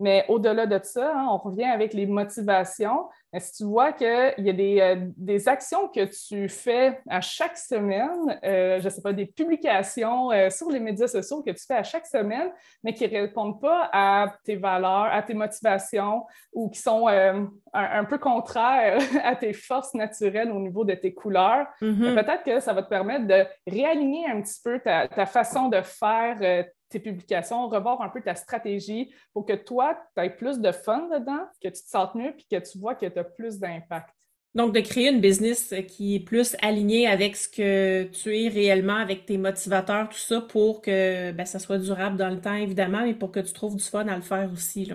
Mais 0.00 0.24
au-delà 0.28 0.66
de 0.66 0.80
ça, 0.82 1.16
hein, 1.16 1.28
on 1.30 1.38
revient 1.38 1.64
avec 1.64 1.94
les 1.94 2.06
motivations. 2.06 3.08
Si 3.40 3.52
tu 3.52 3.64
vois 3.64 3.92
qu'il 3.92 4.34
y 4.38 4.50
a 4.50 4.52
des, 4.52 4.80
euh, 4.80 4.96
des, 5.16 5.48
actions 5.48 5.88
que 5.88 6.04
tu 6.04 6.48
fais 6.48 7.00
à 7.08 7.22
chaque 7.22 7.56
semaine, 7.56 8.38
euh, 8.44 8.78
je 8.78 8.84
ne 8.84 8.90
sais 8.90 9.00
pas, 9.00 9.14
des 9.14 9.24
publications 9.24 10.30
euh, 10.30 10.50
sur 10.50 10.70
les 10.70 10.80
médias 10.80 11.08
sociaux 11.08 11.42
que 11.42 11.50
tu 11.50 11.64
fais 11.66 11.76
à 11.76 11.82
chaque 11.82 12.06
semaine, 12.06 12.50
mais 12.84 12.92
qui 12.92 13.04
ne 13.08 13.20
répondent 13.20 13.60
pas 13.60 13.88
à 13.92 14.26
tes 14.44 14.56
valeurs, 14.56 15.08
à 15.10 15.22
tes 15.22 15.32
motivations 15.32 16.26
ou 16.52 16.68
qui 16.68 16.80
sont 16.80 17.08
un, 17.08 18.04
peu 18.04 18.18
contraires 18.18 18.98
à 19.24 19.34
tes 19.34 19.54
forces 19.54 19.94
naturelles 19.94 20.50
au 20.50 20.58
niveau 20.58 20.84
de 20.84 20.94
tes 20.94 21.14
couleurs, 21.14 21.66
mm-hmm. 21.80 22.14
peut-être 22.14 22.42
que 22.42 22.60
ça 22.60 22.74
va 22.74 22.82
te 22.82 22.88
permettre 22.88 23.26
de 23.26 23.46
réaligner 23.66 24.26
un 24.28 24.42
petit 24.42 24.60
peu 24.62 24.78
ta, 24.78 25.08
ta 25.08 25.24
façon 25.24 25.68
de 25.68 25.80
faire 25.80 26.66
tes 26.92 27.00
publications, 27.00 27.68
revoir 27.68 28.00
un 28.02 28.08
peu 28.08 28.20
ta 28.20 28.34
stratégie 28.34 29.12
pour 29.32 29.44
que 29.46 29.54
toi, 29.54 29.98
tu 30.16 30.22
aies 30.22 30.30
plus 30.30 30.60
de 30.60 30.72
fun 30.72 31.08
dedans, 31.08 31.46
que 31.62 31.68
tu 31.68 31.82
te 31.82 31.88
sentes 31.88 32.14
mieux, 32.14 32.32
puis 32.32 32.46
que 32.50 32.56
tu 32.56 32.78
vois 32.78 32.94
que 32.94 33.06
tu 33.06 33.18
as 33.18 33.24
plus 33.24 33.58
d'impact. 33.58 34.14
Donc, 34.54 34.74
de 34.74 34.80
créer 34.80 35.10
une 35.10 35.20
business 35.20 35.74
qui 35.88 36.16
est 36.16 36.20
plus 36.20 36.56
alignée 36.60 37.06
avec 37.06 37.36
ce 37.36 37.48
que 37.48 38.04
tu 38.04 38.38
es 38.38 38.48
réellement, 38.48 38.96
avec 38.96 39.24
tes 39.24 39.38
motivateurs, 39.38 40.10
tout 40.10 40.18
ça, 40.18 40.42
pour 40.42 40.82
que 40.82 41.32
ben, 41.32 41.46
ça 41.46 41.58
soit 41.58 41.78
durable 41.78 42.16
dans 42.18 42.28
le 42.28 42.40
temps, 42.40 42.54
évidemment, 42.54 43.02
mais 43.02 43.14
pour 43.14 43.32
que 43.32 43.40
tu 43.40 43.52
trouves 43.54 43.76
du 43.76 43.84
fun 43.84 44.06
à 44.08 44.16
le 44.16 44.22
faire 44.22 44.50
aussi. 44.52 44.92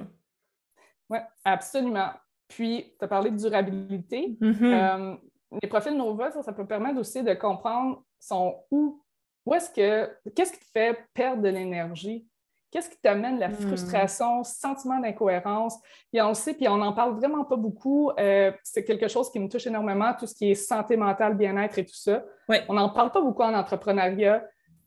Oui, 1.10 1.18
absolument. 1.44 2.12
Puis, 2.48 2.94
tu 3.00 3.06
as 3.06 3.08
parlé 3.08 3.32
de 3.32 3.38
durabilité. 3.38 4.38
Mm-hmm. 4.40 4.64
Euh, 4.64 5.16
les 5.62 5.68
profils 5.68 5.96
Nova, 5.96 6.30
ça, 6.30 6.44
ça, 6.44 6.54
peut 6.54 6.68
permettre 6.68 7.00
aussi 7.00 7.24
de 7.24 7.34
comprendre 7.34 8.04
son 8.20 8.56
où 8.70 9.02
est-ce 9.56 9.70
que, 9.70 10.10
qu'est-ce 10.36 10.54
qui 10.54 10.60
te 10.60 10.72
fait 10.74 10.98
perdre 11.14 11.44
de 11.44 11.50
l'énergie? 11.50 12.28
Qu'est-ce 12.70 12.90
qui 12.90 12.98
t'amène 13.02 13.40
la 13.40 13.48
hmm. 13.48 13.54
frustration, 13.54 14.44
sentiment 14.44 15.00
d'incohérence? 15.00 15.80
Puis 16.12 16.22
on 16.22 16.30
le 16.30 16.34
sait, 16.34 16.54
puis 16.54 16.68
on 16.68 16.78
n'en 16.78 16.92
parle 16.92 17.16
vraiment 17.16 17.46
pas 17.46 17.56
beaucoup. 17.56 18.12
Euh, 18.20 18.52
c'est 18.62 18.84
quelque 18.84 19.08
chose 19.08 19.32
qui 19.32 19.40
me 19.40 19.48
touche 19.48 19.68
énormément, 19.68 20.14
tout 20.14 20.28
ce 20.28 20.36
qui 20.36 20.52
est 20.52 20.56
santé 20.56 20.98
mentale, 20.98 21.36
bien-être 21.36 21.80
et 21.80 21.86
tout 21.86 21.96
ça. 21.96 22.24
On 22.68 22.74
n'en 22.74 22.90
parle 22.90 23.12
pas 23.12 23.22
beaucoup 23.22 23.44
en 23.44 23.54
entrepreneuriat, 23.54 24.44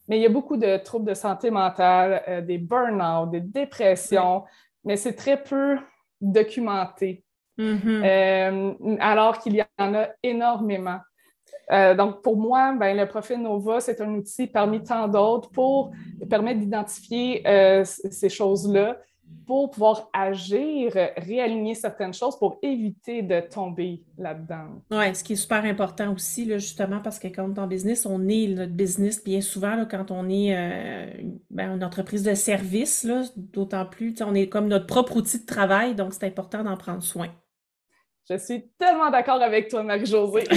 mais 0.08 0.18
il 0.18 0.22
y 0.22 0.26
a 0.26 0.30
beaucoup 0.30 0.58
de 0.58 0.76
troubles 0.76 1.08
de 1.08 1.14
santé 1.14 1.50
mentale, 1.50 2.22
euh, 2.28 2.40
des 2.42 2.58
burn-out, 2.58 3.30
des 3.30 3.40
dépressions, 3.40 4.44
mais 4.84 4.96
c'est 4.96 5.14
très 5.14 5.42
peu 5.42 5.78
documenté. 6.20 7.24
Mm-hmm. 7.58 8.04
Euh, 8.04 8.96
alors 9.00 9.38
qu'il 9.38 9.56
y 9.56 9.62
en 9.78 9.94
a 9.94 10.08
énormément. 10.22 11.00
Euh, 11.70 11.94
donc, 11.94 12.22
pour 12.22 12.36
moi, 12.36 12.74
ben, 12.78 12.96
le 12.96 13.06
profil 13.06 13.40
Nova, 13.40 13.80
c'est 13.80 14.00
un 14.00 14.12
outil 14.14 14.46
parmi 14.46 14.82
tant 14.82 15.06
d'autres 15.08 15.50
pour 15.50 15.92
permettre 16.28 16.60
d'identifier 16.60 17.46
euh, 17.46 17.84
ces 17.84 18.28
choses-là. 18.28 18.98
pour 19.46 19.70
pouvoir 19.70 20.08
agir, 20.12 20.92
réaligner 21.16 21.74
certaines 21.74 22.14
choses 22.14 22.38
pour 22.38 22.58
éviter 22.62 23.22
de 23.22 23.40
tomber 23.40 24.02
là-dedans. 24.16 24.80
Oui, 24.90 25.14
ce 25.14 25.24
qui 25.24 25.32
est 25.32 25.36
super 25.36 25.64
important 25.64 26.12
aussi, 26.12 26.44
justement, 26.52 27.00
parce 27.00 27.18
que 27.18 27.28
quand 27.28 27.48
on 27.48 27.54
est 27.54 27.58
en 27.58 27.66
business, 27.66 28.06
on 28.06 28.28
est 28.28 28.46
notre 28.48 28.72
business 28.72 29.22
bien 29.22 29.40
souvent 29.40 29.84
quand 29.90 30.10
on 30.10 30.28
est 30.28 30.56
euh, 30.56 31.06
ben, 31.50 31.74
une 31.74 31.84
entreprise 31.84 32.22
de 32.22 32.34
service, 32.34 33.06
d'autant 33.36 33.86
plus, 33.86 34.14
on 34.24 34.34
est 34.34 34.48
comme 34.48 34.68
notre 34.68 34.86
propre 34.86 35.16
outil 35.16 35.40
de 35.40 35.46
travail, 35.46 35.94
donc 35.94 36.12
c'est 36.14 36.26
important 36.26 36.62
d'en 36.62 36.76
prendre 36.76 37.02
soin. 37.02 37.28
Je 38.30 38.36
suis 38.36 38.68
tellement 38.78 39.10
d'accord 39.10 39.42
avec 39.42 39.68
toi, 39.68 39.82
Marie-Josée. 39.82 40.44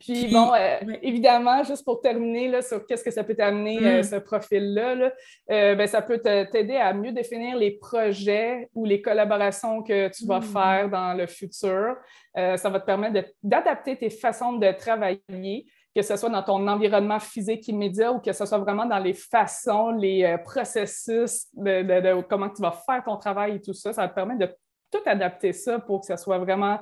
Puis, 0.00 0.32
bon, 0.32 0.52
euh, 0.52 0.78
évidemment, 1.00 1.62
juste 1.62 1.84
pour 1.84 2.00
terminer 2.00 2.48
là, 2.48 2.60
sur 2.60 2.84
qu'est-ce 2.84 3.04
que 3.04 3.12
ça 3.12 3.22
peut 3.22 3.36
t'amener, 3.36 3.78
euh, 3.78 4.00
mm. 4.00 4.02
ce 4.02 4.16
profil-là, 4.16 5.12
euh, 5.52 5.76
ben, 5.76 5.86
ça 5.86 6.02
peut 6.02 6.18
t'aider 6.18 6.74
à 6.74 6.92
mieux 6.92 7.12
définir 7.12 7.56
les 7.56 7.70
projets 7.70 8.68
ou 8.74 8.84
les 8.84 9.00
collaborations 9.00 9.84
que 9.84 10.08
tu 10.08 10.26
vas 10.26 10.40
mm. 10.40 10.42
faire 10.42 10.90
dans 10.90 11.14
le 11.14 11.28
futur. 11.28 11.94
ça 12.34 12.68
va 12.68 12.80
te 12.80 12.86
permettre 12.86 13.28
d'adapter 13.44 13.96
tes 13.96 14.10
façons 14.10 14.54
de 14.54 14.72
travailler, 14.72 15.66
que 15.94 16.02
ce 16.02 16.16
soit 16.16 16.30
dans 16.30 16.42
ton 16.42 16.66
environnement 16.66 17.20
physique 17.20 17.68
immédiat 17.68 18.10
ou 18.10 18.18
que 18.18 18.32
ce 18.32 18.44
soit 18.44 18.58
vraiment 18.58 18.86
dans 18.86 18.98
les 18.98 19.14
façons, 19.14 19.92
les 19.92 20.36
processus 20.44 21.46
de, 21.54 22.22
comment 22.22 22.48
tu 22.48 22.60
vas 22.60 22.72
faire 22.72 23.04
ton 23.04 23.16
travail 23.16 23.54
et 23.54 23.60
tout 23.60 23.74
ça. 23.74 23.92
Ça 23.92 24.02
va 24.02 24.08
te 24.08 24.14
permettre 24.16 24.40
de 24.40 24.48
tout 24.92 25.02
adapter 25.06 25.52
ça 25.52 25.80
pour 25.80 26.00
que 26.00 26.06
ça 26.06 26.16
soit 26.16 26.38
vraiment 26.38 26.78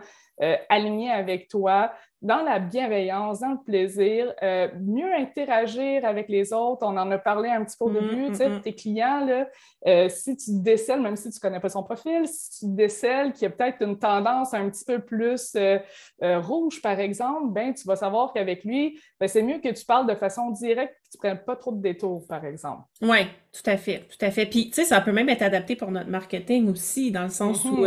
aligné 0.69 1.11
avec 1.11 1.49
toi, 1.49 1.93
dans 2.23 2.43
la 2.43 2.59
bienveillance, 2.59 3.41
dans 3.41 3.53
le 3.53 3.65
plaisir, 3.65 4.35
euh, 4.43 4.69
mieux 4.79 5.13
interagir 5.15 6.05
avec 6.05 6.29
les 6.29 6.53
autres. 6.53 6.83
On 6.83 6.97
en 6.99 7.11
a 7.11 7.19
parlé 7.19 7.49
un 7.49 7.65
petit 7.65 7.77
peu 7.79 7.87
au 7.87 7.89
mm, 7.89 7.95
début, 7.95 8.27
tu 8.29 8.35
sais, 8.35 8.49
mm, 8.49 8.57
mm. 8.57 8.61
tes 8.61 8.75
clients, 8.75 9.25
là, 9.25 9.49
euh, 9.87 10.09
si 10.11 10.37
tu 10.37 10.51
décèles, 10.61 11.01
même 11.01 11.17
si 11.17 11.31
tu 11.31 11.37
ne 11.37 11.41
connais 11.41 11.61
pas 11.61 11.71
son 11.71 11.83
profil, 11.83 12.29
si 12.29 12.61
tu 12.61 12.75
décèles 12.75 13.33
qu'il 13.33 13.45
y 13.45 13.47
a 13.47 13.51
peut-être 13.51 13.83
une 13.83 13.99
tendance 13.99 14.53
un 14.53 14.69
petit 14.69 14.85
peu 14.85 14.99
plus 14.99 15.57
euh, 15.57 15.79
rouge, 16.21 16.83
par 16.83 17.01
exemple, 17.01 17.53
ben, 17.53 17.73
tu 17.73 17.87
vas 17.87 17.97
savoir 17.97 18.35
qu'avec 18.35 18.65
lui, 18.65 19.01
ben, 19.19 19.27
c'est 19.27 19.43
mieux 19.43 19.59
que 19.59 19.71
tu 19.71 19.85
parles 19.87 20.07
de 20.07 20.15
façon 20.15 20.51
directe 20.51 20.93
que 20.93 21.11
tu 21.13 21.17
ne 21.17 21.31
prennes 21.31 21.45
pas 21.45 21.57
trop 21.57 21.73
de 21.73 21.81
détours, 21.81 22.27
par 22.27 22.45
exemple. 22.45 22.83
Oui, 23.01 23.21
tout 23.51 23.69
à 23.69 23.79
fait, 23.79 24.07
tout 24.09 24.25
à 24.25 24.31
fait. 24.31 24.45
Puis, 24.45 24.69
tu 24.69 24.75
sais, 24.75 24.85
ça 24.85 25.01
peut 25.01 25.13
même 25.13 25.31
être 25.31 25.43
adapté 25.43 25.75
pour 25.75 25.91
notre 25.91 26.11
marketing 26.11 26.71
aussi, 26.71 27.11
dans 27.11 27.23
le 27.23 27.31
sens 27.31 27.65
où 27.65 27.87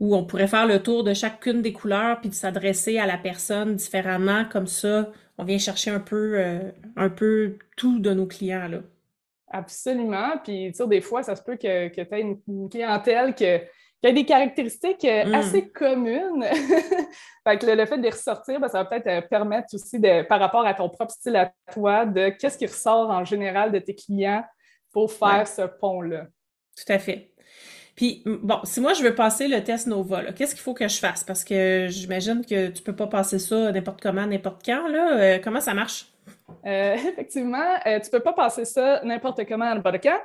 on 0.00 0.24
pourrait 0.24 0.48
faire 0.48 0.66
le 0.66 0.82
tour 0.82 1.04
de 1.04 1.14
chacune 1.14 1.62
des 1.62 1.72
couleurs 1.72 2.20
puis 2.20 2.28
de 2.28 2.34
s'adresser 2.34 2.98
à 2.98 3.06
la 3.06 3.16
personne 3.16 3.76
différemment. 3.76 4.44
Comme 4.44 4.66
ça, 4.66 5.10
on 5.38 5.44
vient 5.44 5.58
chercher 5.58 5.90
un 5.90 6.00
peu, 6.00 6.38
euh, 6.38 6.70
un 6.96 7.08
peu 7.08 7.58
tout 7.76 8.00
de 8.00 8.12
nos 8.12 8.26
clients. 8.26 8.68
Là. 8.68 8.78
Absolument. 9.48 10.38
Puis, 10.42 10.72
tu 10.72 10.74
sais, 10.74 10.86
des 10.86 11.00
fois, 11.00 11.22
ça 11.22 11.36
se 11.36 11.42
peut 11.42 11.56
que, 11.56 11.88
que 11.88 12.00
tu 12.00 12.14
aies 12.14 12.20
une, 12.20 12.68
clientèle 12.68 13.34
qui 13.34 13.46
a 13.46 14.12
des 14.12 14.24
caractéristiques 14.24 15.04
euh, 15.04 15.26
mm. 15.26 15.34
assez 15.34 15.68
communes. 15.68 16.44
fait 17.44 17.58
que 17.58 17.66
le, 17.66 17.86
fait 17.86 17.98
de 17.98 18.02
les 18.02 18.10
ressortir, 18.10 18.60
ben, 18.60 18.68
ça 18.68 18.82
va 18.82 18.84
peut-être 18.86 19.06
euh, 19.06 19.20
permettre 19.22 19.68
aussi, 19.74 20.00
de, 20.00 20.22
par 20.22 20.40
rapport 20.40 20.66
à 20.66 20.74
ton 20.74 20.88
propre 20.88 21.12
style 21.12 21.36
à 21.36 21.52
toi, 21.72 22.04
de 22.04 22.30
qu'est-ce 22.30 22.58
qui 22.58 22.66
ressort 22.66 23.10
en 23.10 23.24
général 23.24 23.70
de 23.70 23.78
tes 23.78 23.94
clients 23.94 24.44
pour 24.92 25.12
faire 25.12 25.46
ce 25.46 25.62
pont-là. 25.62 26.26
Tout 26.76 26.92
à 26.92 26.98
fait. 26.98 27.33
Puis, 27.96 28.22
bon, 28.26 28.58
si 28.64 28.80
moi 28.80 28.92
je 28.92 29.02
veux 29.02 29.14
passer 29.14 29.46
le 29.46 29.62
test 29.62 29.86
Nova, 29.86 30.32
qu'est-ce 30.32 30.54
qu'il 30.54 30.62
faut 30.62 30.74
que 30.74 30.88
je 30.88 30.98
fasse? 30.98 31.22
Parce 31.22 31.44
que 31.44 31.86
j'imagine 31.88 32.44
que 32.44 32.68
tu 32.68 32.82
peux 32.82 32.94
pas 32.94 33.06
passer 33.06 33.38
ça 33.38 33.70
n'importe 33.70 34.00
comment, 34.02 34.26
n'importe 34.26 34.64
quand. 34.64 34.88
Là. 34.88 35.18
Euh, 35.18 35.38
comment 35.42 35.60
ça 35.60 35.74
marche? 35.74 36.06
Euh, 36.66 36.94
effectivement, 37.12 37.74
euh, 37.86 38.00
tu 38.00 38.10
peux 38.10 38.20
pas 38.20 38.32
passer 38.32 38.64
ça 38.64 39.00
n'importe 39.04 39.46
comment, 39.46 39.72
n'importe 39.72 40.02
quand. 40.02 40.18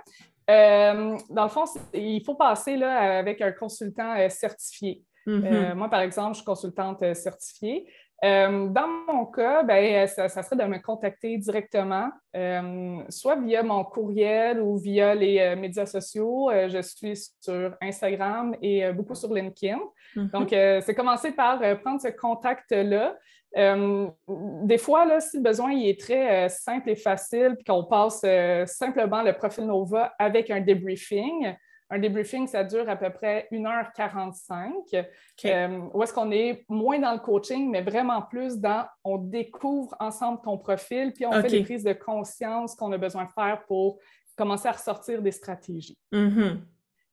dans 0.47 1.43
le 1.43 1.49
fond, 1.49 1.65
il 1.93 2.23
faut 2.25 2.35
passer 2.35 2.75
là, 2.75 3.19
avec 3.19 3.39
un 3.41 3.51
consultant 3.51 4.15
certifié. 4.29 5.03
Mm-hmm. 5.27 5.75
moi, 5.75 5.89
par 5.89 5.99
exemple, 5.99 6.31
je 6.31 6.37
suis 6.37 6.45
consultante 6.45 7.03
certifiée. 7.13 7.85
Euh, 8.23 8.67
dans 8.67 8.87
mon 9.07 9.25
cas, 9.25 9.63
ben, 9.63 10.05
ça, 10.07 10.27
serait 10.27 10.55
de 10.55 10.63
me 10.63 10.79
contacter 10.79 11.37
directement, 11.37 12.09
euh, 12.35 12.97
soit 13.09 13.37
via 13.37 13.63
mon 13.63 13.83
courriel 13.83 14.59
ou 14.59 14.77
via 14.77 15.15
les 15.15 15.39
euh, 15.39 15.55
médias 15.55 15.85
sociaux. 15.85 16.49
je 16.51 16.81
suis 16.81 17.17
sur 17.39 17.75
Instagram 17.81 18.55
et 18.61 18.91
beaucoup 18.91 19.15
sur 19.15 19.33
LinkedIn. 19.33 19.79
Mm-hmm. 20.15 20.31
Donc, 20.31 20.49
c'est 20.49 20.95
commencer 20.95 21.31
par 21.31 21.59
prendre 21.79 22.01
ce 22.01 22.09
contact-là. 22.09 23.15
des 23.55 24.77
fois, 24.77 25.05
là, 25.05 25.19
si 25.21 25.37
le 25.37 25.43
besoin 25.43 25.71
il 25.71 25.89
est 25.89 25.99
très 25.99 26.49
simple 26.49 26.89
et 26.89 26.95
facile, 26.95 27.55
puis 27.55 27.63
qu'on 27.63 27.85
passe 27.85 28.25
simplement 28.65 29.21
le 29.21 29.33
profil 29.33 29.65
Nova 29.65 30.13
avec 30.19 30.49
un 30.49 30.59
debriefing, 30.59 31.55
un 31.89 31.99
debriefing, 31.99 32.47
ça 32.47 32.63
dure 32.63 32.87
à 32.87 32.95
peu 32.95 33.09
près 33.09 33.47
1h45. 33.51 35.05
Euh, 35.45 35.79
où 35.93 36.03
est-ce 36.03 36.13
qu'on 36.13 36.31
est 36.31 36.65
moins 36.69 36.99
dans 36.99 37.13
le 37.13 37.19
coaching, 37.19 37.69
mais 37.69 37.81
vraiment 37.81 38.21
plus 38.21 38.57
dans 38.57 38.85
on 39.03 39.17
découvre 39.17 39.95
ensemble 39.99 40.39
ton 40.43 40.57
profil, 40.57 41.13
puis 41.13 41.25
on 41.25 41.31
fait 41.31 41.47
des 41.47 41.63
prises 41.63 41.83
de 41.83 41.93
conscience 41.93 42.75
qu'on 42.75 42.91
a 42.91 42.97
besoin 42.97 43.25
de 43.25 43.31
faire 43.31 43.63
pour 43.65 43.99
commencer 44.35 44.67
à 44.67 44.73
ressortir 44.73 45.21
des 45.21 45.31
stratégies. 45.31 45.97
Mm-hmm. 46.13 46.57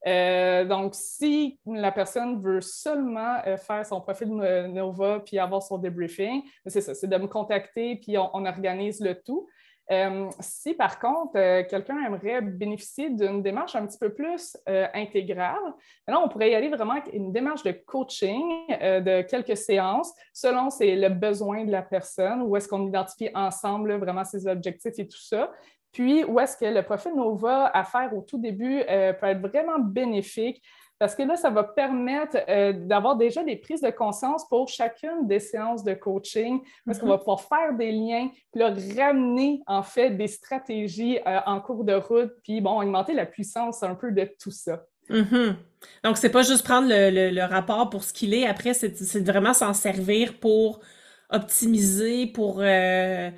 Euh, 0.07 0.65
donc, 0.65 0.95
si 0.95 1.59
la 1.67 1.91
personne 1.91 2.41
veut 2.41 2.61
seulement 2.61 3.39
euh, 3.47 3.57
faire 3.57 3.85
son 3.85 4.01
profil 4.01 4.29
Nova 4.29 5.21
puis 5.21 5.39
avoir 5.39 5.63
son 5.63 5.79
debriefing, 5.79 6.43
c'est 6.67 6.81
ça, 6.81 6.95
c'est 6.95 7.09
de 7.09 7.17
me 7.17 7.27
contacter 7.27 7.97
puis 7.97 8.17
on 8.17 8.45
organise 8.45 9.01
le 9.01 9.21
tout. 9.21 9.49
Euh, 9.93 10.29
si 10.41 10.75
par 10.75 10.99
contre, 10.99 11.37
euh, 11.37 11.63
quelqu'un 11.69 11.97
aimerait 12.05 12.41
bénéficier 12.41 13.11
d'une 13.11 13.41
démarche 13.41 13.77
un 13.77 13.87
petit 13.87 13.99
peu 13.99 14.13
plus 14.13 14.57
euh, 14.69 14.87
intégrale, 14.95 15.63
là, 16.09 16.21
on 16.21 16.29
pourrait 16.29 16.51
y 16.51 16.55
aller 16.55 16.69
vraiment 16.69 16.95
avec 16.95 17.13
une 17.13 17.33
démarche 17.33 17.63
de 17.63 17.71
coaching 17.71 18.67
de 18.69 19.23
quelques 19.23 19.57
séances 19.57 20.13
selon 20.33 20.69
le 20.81 21.09
besoin 21.09 21.65
de 21.65 21.71
la 21.71 21.83
personne, 21.83 22.43
où 22.43 22.57
est-ce 22.57 22.69
qu'on 22.69 22.87
identifie 22.87 23.31
ensemble 23.35 23.95
vraiment 23.95 24.25
ses 24.25 24.47
objectifs 24.47 24.99
et 24.99 25.07
tout 25.07 25.21
ça. 25.21 25.53
Puis, 25.93 26.25
où 26.25 26.39
est-ce 26.41 26.57
que 26.57 26.65
le 26.65 26.83
profil 26.83 27.13
Nova 27.15 27.67
à 27.67 27.85
faire 27.85 28.15
au 28.15 28.23
tout 28.23 28.39
début 28.39 28.83
peut 28.85 29.27
être 29.27 29.41
vraiment 29.41 29.79
bénéfique 29.79 30.63
parce 30.99 31.15
que 31.15 31.23
là, 31.23 31.37
ça 31.37 31.51
va 31.51 31.63
permettre 31.63 32.39
euh, 32.49 32.73
d'avoir 32.73 33.17
déjà 33.17 33.45
des 33.45 33.57
prises 33.57 33.83
de 33.83 33.91
conscience 33.91 34.49
pour 34.49 34.69
chacune 34.69 35.27
des 35.27 35.41
séances 35.41 35.85
de 35.85 35.93
coaching, 35.93 36.61
parce 36.87 36.99
qu'on 36.99 37.07
va 37.07 37.15
mhm. 37.15 37.19
pouvoir 37.21 37.41
faire 37.43 37.75
des 37.77 37.93
liens, 37.93 38.31
puis 38.53 38.61
là, 38.61 38.73
ramener 38.97 39.61
en 39.67 39.83
fait 39.83 40.11
des 40.11 40.29
stratégies 40.29 41.19
euh, 41.27 41.41
en 41.45 41.61
cours 41.61 41.85
de 41.85 41.95
route, 41.95 42.33
puis 42.43 42.61
bon, 42.61 42.81
augmenter 42.81 43.13
la 43.13 43.27
puissance 43.27 43.83
un 43.83 43.95
peu 43.95 44.11
de 44.11 44.29
tout 44.41 44.51
ça. 44.51 44.85
Mhm. 45.11 45.57
Donc, 46.03 46.17
c'est 46.17 46.31
pas 46.31 46.43
juste 46.43 46.65
prendre 46.65 46.89
le, 46.89 47.47
rapport 47.47 47.91
pour 47.91 48.03
ce 48.03 48.13
qu'il 48.13 48.33
est, 48.33 48.47
après, 48.47 48.73
c'est 48.73 49.21
vraiment 49.21 49.53
s'en 49.53 49.75
servir 49.75 50.41
pour 50.41 50.81
optimiser, 51.29 52.27
pour, 52.27 52.61
euh, 52.61 53.31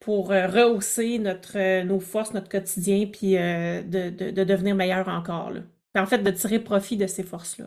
pour 0.00 0.28
rehausser 0.28 1.18
notre, 1.18 1.82
nos 1.84 2.00
forces, 2.00 2.32
notre 2.32 2.48
quotidien, 2.48 3.06
puis 3.06 3.34
de, 3.34 4.10
de, 4.10 4.44
devenir 4.44 4.74
meilleur 4.74 5.08
encore. 5.08 5.50
Là 5.50 5.60
en 5.96 6.06
fait, 6.06 6.18
de 6.18 6.30
tirer 6.30 6.58
profit 6.58 6.96
de 6.96 7.06
ces 7.06 7.22
forces-là. 7.22 7.66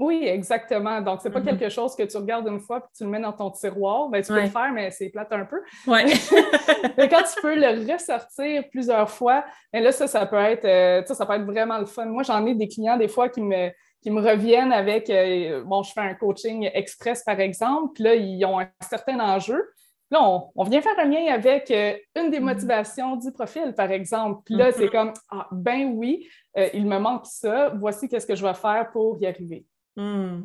Oui, 0.00 0.26
exactement. 0.26 1.02
Donc, 1.02 1.20
c'est 1.22 1.30
pas 1.30 1.40
mm-hmm. 1.40 1.58
quelque 1.58 1.68
chose 1.68 1.94
que 1.94 2.04
tu 2.04 2.16
regardes 2.16 2.48
une 2.48 2.58
fois 2.58 2.80
puis 2.80 2.90
tu 2.96 3.04
le 3.04 3.10
mets 3.10 3.20
dans 3.20 3.34
ton 3.34 3.50
tiroir. 3.50 4.08
Ben, 4.08 4.22
tu 4.22 4.32
peux 4.32 4.40
le 4.40 4.48
faire, 4.48 4.72
mais 4.72 4.90
c'est 4.90 5.10
plate 5.10 5.30
un 5.30 5.44
peu. 5.44 5.60
Ouais. 5.86 6.06
mais 6.96 7.06
quand 7.06 7.22
tu 7.22 7.40
peux 7.42 7.54
le 7.54 7.92
ressortir 7.92 8.64
plusieurs 8.70 9.10
fois, 9.10 9.44
ben 9.72 9.82
là, 9.82 9.92
ça, 9.92 10.06
ça 10.06 10.24
peut 10.24 10.36
être 10.36 10.64
euh, 10.64 11.04
ça 11.04 11.26
peut 11.26 11.34
être 11.34 11.44
vraiment 11.44 11.78
le 11.78 11.84
fun. 11.84 12.06
Moi, 12.06 12.22
j'en 12.22 12.46
ai 12.46 12.54
des 12.54 12.66
clients 12.66 12.96
des 12.96 13.08
fois 13.08 13.28
qui 13.28 13.42
me, 13.42 13.68
qui 14.00 14.10
me 14.10 14.22
reviennent 14.22 14.72
avec 14.72 15.10
euh, 15.10 15.62
bon, 15.64 15.82
je 15.82 15.92
fais 15.92 16.00
un 16.00 16.14
coaching 16.14 16.70
express, 16.72 17.22
par 17.22 17.38
exemple, 17.38 17.92
puis 17.94 18.04
là, 18.04 18.14
ils 18.14 18.42
ont 18.46 18.58
un 18.58 18.70
certain 18.80 19.20
enjeu. 19.20 19.62
Là, 20.10 20.50
on, 20.56 20.64
vient 20.64 20.80
faire 20.80 20.98
un 20.98 21.04
lien 21.04 21.32
avec 21.32 21.70
euh, 21.70 21.94
une 22.16 22.30
des 22.30 22.40
mm-hmm. 22.40 22.42
motivations 22.42 23.16
du 23.16 23.30
profil, 23.30 23.74
par 23.76 23.92
exemple. 23.92 24.42
Puis 24.44 24.56
là, 24.56 24.72
c'est 24.72 24.86
mm-hmm. 24.86 24.90
comme, 24.90 25.12
ah, 25.30 25.46
ben 25.52 25.92
oui, 25.94 26.26
euh, 26.56 26.68
il 26.74 26.86
me 26.86 26.98
manque 26.98 27.26
ça, 27.26 27.72
voici 27.76 28.08
qu'est-ce 28.08 28.26
que 28.26 28.34
je 28.34 28.44
vais 28.44 28.54
faire 28.54 28.90
pour 28.90 29.18
y 29.22 29.26
arriver. 29.26 29.66
Mm. 29.96 30.40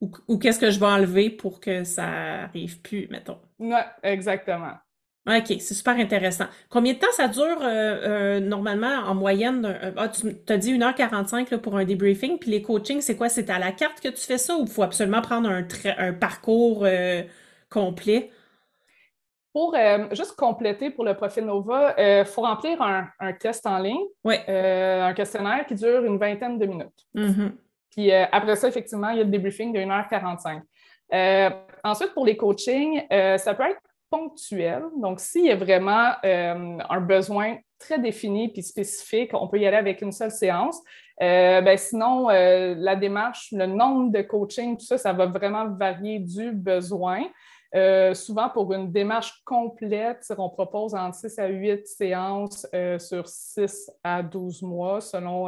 Ou, 0.00 0.38
qu'est-ce 0.38 0.58
que 0.58 0.70
je 0.70 0.80
vais 0.80 0.86
enlever 0.86 1.28
pour 1.28 1.60
que 1.60 1.84
ça 1.84 2.06
arrive 2.44 2.80
plus, 2.80 3.06
mettons. 3.10 3.38
Oui, 3.58 3.76
exactement. 4.02 4.72
OK, 5.28 5.46
c'est 5.46 5.74
super 5.74 5.96
intéressant. 5.98 6.46
Combien 6.70 6.94
de 6.94 6.98
temps 6.98 7.12
ça 7.12 7.28
dure 7.28 7.60
euh, 7.62 8.40
normalement 8.40 8.88
en 9.04 9.14
moyenne? 9.14 9.78
Ah, 9.98 10.08
tu 10.08 10.34
as 10.48 10.56
dit 10.56 10.72
1h45 10.72 11.50
là, 11.50 11.58
pour 11.58 11.76
un 11.76 11.84
debriefing, 11.84 12.38
puis 12.38 12.50
les 12.50 12.62
coachings, 12.62 13.02
c'est 13.02 13.14
quoi? 13.14 13.28
C'est 13.28 13.50
à 13.50 13.58
la 13.58 13.72
carte 13.72 14.00
que 14.00 14.08
tu 14.08 14.22
fais 14.22 14.38
ça 14.38 14.56
ou 14.56 14.62
il 14.62 14.70
faut 14.70 14.82
absolument 14.82 15.20
prendre 15.20 15.50
un, 15.50 15.66
un 15.98 16.12
parcours 16.14 16.86
complet? 17.68 18.30
Pour 19.52 19.74
euh, 19.74 20.06
juste 20.12 20.36
compléter 20.36 20.90
pour 20.90 21.04
le 21.04 21.14
profil 21.14 21.44
Nova, 21.44 21.94
il 21.98 22.04
euh, 22.04 22.24
faut 22.24 22.42
remplir 22.42 22.80
un, 22.80 23.32
test 23.32 23.66
en 23.66 23.78
ligne, 23.78 24.04
euh, 24.26 25.02
un 25.02 25.12
questionnaire 25.12 25.66
qui 25.66 25.74
dure 25.74 26.04
une 26.04 26.18
vingtaine 26.18 26.58
de 26.58 26.66
minutes. 26.66 27.06
Mm-hmm. 27.14 27.50
Puis 27.90 28.12
après 28.12 28.54
ça, 28.54 28.68
effectivement, 28.68 29.08
il 29.10 29.18
y 29.18 29.20
a 29.20 29.24
le 29.24 29.30
debriefing 29.30 29.72
de 29.72 29.80
1h45. 29.80 30.60
ensuite, 31.82 32.14
pour 32.14 32.24
les 32.24 32.36
coachings, 32.36 33.02
ça 33.10 33.54
peut 33.54 33.64
être 33.64 33.80
ponctuel. 34.08 34.84
Donc, 34.96 35.18
s'il 35.18 35.46
y 35.46 35.50
a 35.50 35.56
vraiment 35.56 36.12
un 36.22 37.00
besoin 37.00 37.56
très 37.80 37.98
définie 37.98 38.52
puis 38.52 38.62
spécifique, 38.62 39.30
on 39.32 39.48
peut 39.48 39.58
y 39.58 39.66
aller 39.66 39.76
avec 39.76 40.02
une 40.02 40.12
seule 40.12 40.30
séance. 40.30 40.80
Euh, 41.22 41.60
ben, 41.60 41.76
sinon, 41.76 42.30
euh, 42.30 42.74
la 42.78 42.96
démarche, 42.96 43.48
le 43.52 43.66
nombre 43.66 44.10
de 44.10 44.22
coaching, 44.22 44.78
tout 44.78 44.86
ça, 44.86 44.96
ça 44.96 45.12
va 45.12 45.26
vraiment 45.26 45.68
varier 45.68 46.18
du 46.18 46.52
besoin. 46.52 47.24
Euh, 47.74 48.14
souvent, 48.14 48.48
pour 48.48 48.72
une 48.72 48.90
démarche 48.90 49.42
complète, 49.44 50.26
on 50.36 50.48
propose 50.48 50.94
entre 50.94 51.16
6 51.16 51.38
à 51.38 51.46
8 51.46 51.86
séances 51.86 52.66
sur 52.98 53.28
6 53.28 53.90
à 54.02 54.22
12 54.22 54.62
mois 54.62 55.00
selon, 55.00 55.46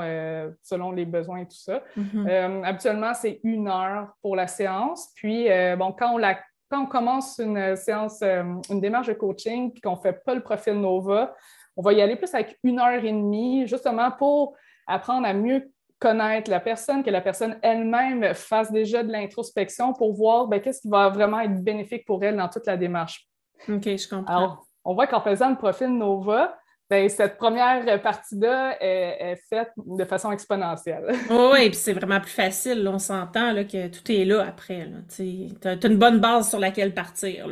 selon 0.63 0.93
les 0.93 1.05
besoins 1.05 1.39
et 1.39 1.47
tout 1.47 1.57
ça. 1.57 1.83
Mm-hmm. 1.99 2.65
habituellement, 2.65 3.15
c'est 3.15 3.41
une 3.43 3.69
heure 3.69 4.15
pour 4.23 4.37
la 4.37 4.47
séance. 4.47 5.11
Puis, 5.17 5.49
bon, 5.77 5.93
quand 5.93 6.15
on, 6.15 6.19
la, 6.19 6.39
quand 6.71 6.85
on 6.85 6.87
commence 6.87 7.39
une 7.39 7.75
séance, 7.77 8.23
une 8.23 8.81
démarche 8.81 9.09
de 9.09 9.15
coaching, 9.15 9.73
puis 9.73 9.81
qu'on 9.81 9.97
ne 9.97 10.01
fait 10.01 10.23
pas 10.25 10.35
le 10.35 10.43
profil 10.43 10.75
NOVA, 10.75 11.35
on 11.77 11.83
va 11.83 11.93
y 11.93 12.03
aller 12.03 12.17
plus 12.17 12.33
avec 12.35 12.59
une 12.63 12.79
heure 12.79 13.05
et 13.05 13.13
demie, 13.13 13.67
justement 13.67 14.11
pour 14.11 14.55
apprendre 14.87 15.27
à 15.27 15.33
mieux 15.33 15.71
connaître 16.03 16.51
la 16.51 16.59
personne, 16.59 17.05
que 17.05 17.11
la 17.11 17.21
personne 17.21 17.57
elle-même 17.63 18.35
fasse 18.35 18.73
déjà 18.73 19.05
de 19.05 19.13
l'introspection 19.13 19.93
pour 19.93 20.13
voir 20.15 20.49
ben, 20.49 20.61
qu'est-ce 20.61 20.83
qui 20.83 20.89
va 20.89 21.09
vraiment 21.09 21.39
être 21.39 21.63
bénéfique 21.63 22.05
pour 22.05 22.25
elle 22.25 22.37
dans 22.37 22.49
toute 22.49 22.67
la 22.67 22.77
démarche. 22.77 23.29
OK, 23.69 23.85
je 23.85 24.09
comprends. 24.09 24.37
Alors, 24.37 24.67
on 24.85 24.95
voit 24.95 25.07
qu'en 25.07 25.21
faisant 25.21 25.51
le 25.51 25.57
profil 25.57 25.97
NOVA, 25.97 26.59
ben, 26.91 27.09
cette 27.09 27.39
première 27.39 28.03
partie-là 28.03 28.77
est, 28.81 29.41
faite 29.49 29.71
de 29.77 30.05
façon 30.05 30.33
exponentielle. 30.33 31.07
oui, 31.31 31.67
et 31.67 31.71
puis 31.71 31.79
c'est 31.79 31.93
vraiment 31.93 32.21
plus 32.21 32.33
facile. 32.33 32.87
on 32.89 32.99
s'entend 32.99 33.55
que 33.65 33.87
tout 33.87 34.11
est 34.11 34.25
là 34.25 34.45
après. 34.49 34.91
Tu 35.15 35.51
as, 35.65 35.87
une 35.87 35.99
bonne 35.99 36.19
base 36.19 36.51
sur 36.51 36.59
laquelle 36.59 36.93
partir. 36.93 37.47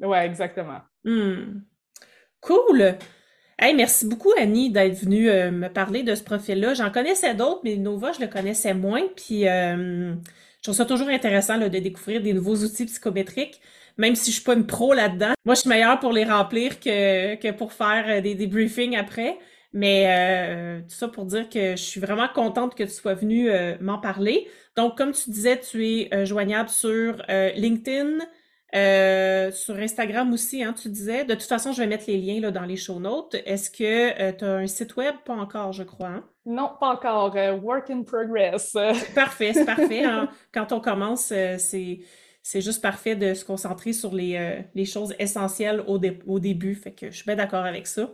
Oui, 0.00 0.18
exactement. 0.18 0.80
Hmm. 1.04 1.60
Cool. 2.40 2.96
Hey, 3.62 3.74
merci 3.74 4.06
beaucoup, 4.06 4.32
Annie, 4.38 4.70
d'être 4.70 4.98
venue 4.98 5.28
euh, 5.28 5.50
me 5.50 5.68
parler 5.68 6.02
de 6.02 6.14
ce 6.14 6.22
profil-là. 6.22 6.72
J'en 6.72 6.90
connaissais 6.90 7.34
d'autres, 7.34 7.60
mais 7.62 7.76
Nova, 7.76 8.10
je 8.12 8.20
le 8.20 8.26
connaissais 8.26 8.72
moins. 8.72 9.02
Puis, 9.14 9.46
euh, 9.46 10.14
je 10.14 10.62
trouve 10.62 10.74
ça 10.74 10.86
toujours 10.86 11.08
intéressant 11.08 11.58
de 11.58 11.68
découvrir 11.68 12.22
des 12.22 12.32
nouveaux 12.32 12.56
outils 12.56 12.86
psychométriques, 12.86 13.60
même 13.98 14.14
si 14.14 14.30
je 14.30 14.36
suis 14.36 14.44
pas 14.44 14.54
une 14.54 14.66
pro 14.66 14.94
là-dedans. 14.94 15.34
Moi, 15.44 15.54
je 15.56 15.60
suis 15.60 15.68
meilleure 15.68 16.00
pour 16.00 16.14
les 16.14 16.24
remplir 16.24 16.80
que, 16.80 17.34
que 17.34 17.50
pour 17.50 17.74
faire 17.74 18.06
euh, 18.08 18.20
des, 18.22 18.46
briefings 18.46 18.96
après. 18.96 19.38
Mais 19.74 20.82
tout 20.88 20.94
ça 20.94 21.08
pour 21.08 21.26
dire 21.26 21.48
que 21.48 21.72
je 21.72 21.82
suis 21.82 22.00
vraiment 22.00 22.28
contente 22.34 22.74
que 22.74 22.82
tu 22.82 22.90
sois 22.90 23.14
venue 23.14 23.50
m'en 23.80 23.98
parler. 23.98 24.48
Donc, 24.74 24.98
comme 24.98 25.12
tu 25.12 25.30
disais, 25.30 25.60
tu 25.60 25.86
es 25.86 26.26
joignable 26.26 26.68
sur 26.68 27.22
LinkedIn, 27.54 28.18
euh, 28.74 29.50
sur 29.50 29.76
Instagram 29.76 30.32
aussi, 30.32 30.62
hein, 30.62 30.72
tu 30.72 30.88
disais. 30.88 31.24
De 31.24 31.34
toute 31.34 31.48
façon, 31.48 31.72
je 31.72 31.80
vais 31.80 31.88
mettre 31.88 32.04
les 32.06 32.18
liens 32.18 32.40
là, 32.40 32.50
dans 32.50 32.64
les 32.64 32.76
show 32.76 33.00
notes. 33.00 33.36
Est-ce 33.44 33.70
que 33.70 34.20
euh, 34.20 34.32
tu 34.32 34.44
as 34.44 34.54
un 34.54 34.66
site 34.66 34.96
web? 34.96 35.14
Pas 35.24 35.34
encore, 35.34 35.72
je 35.72 35.82
crois. 35.82 36.08
Hein? 36.08 36.24
Non, 36.46 36.70
pas 36.78 36.88
encore. 36.88 37.36
Euh, 37.36 37.56
work 37.56 37.90
in 37.90 38.02
progress. 38.02 38.76
parfait, 39.14 39.52
c'est 39.54 39.64
parfait. 39.64 40.04
Hein. 40.04 40.28
Quand 40.52 40.72
on 40.72 40.80
commence, 40.80 41.24
c'est, 41.24 42.00
c'est 42.42 42.60
juste 42.60 42.80
parfait 42.80 43.16
de 43.16 43.34
se 43.34 43.44
concentrer 43.44 43.92
sur 43.92 44.14
les, 44.14 44.62
les 44.74 44.84
choses 44.84 45.14
essentielles 45.18 45.82
au, 45.88 46.00
au, 46.26 46.38
début. 46.38 46.74
Fait 46.76 46.92
que 46.92 47.10
je 47.10 47.16
suis 47.16 47.26
bien 47.26 47.36
d'accord 47.36 47.64
avec 47.64 47.86
ça. 47.86 48.08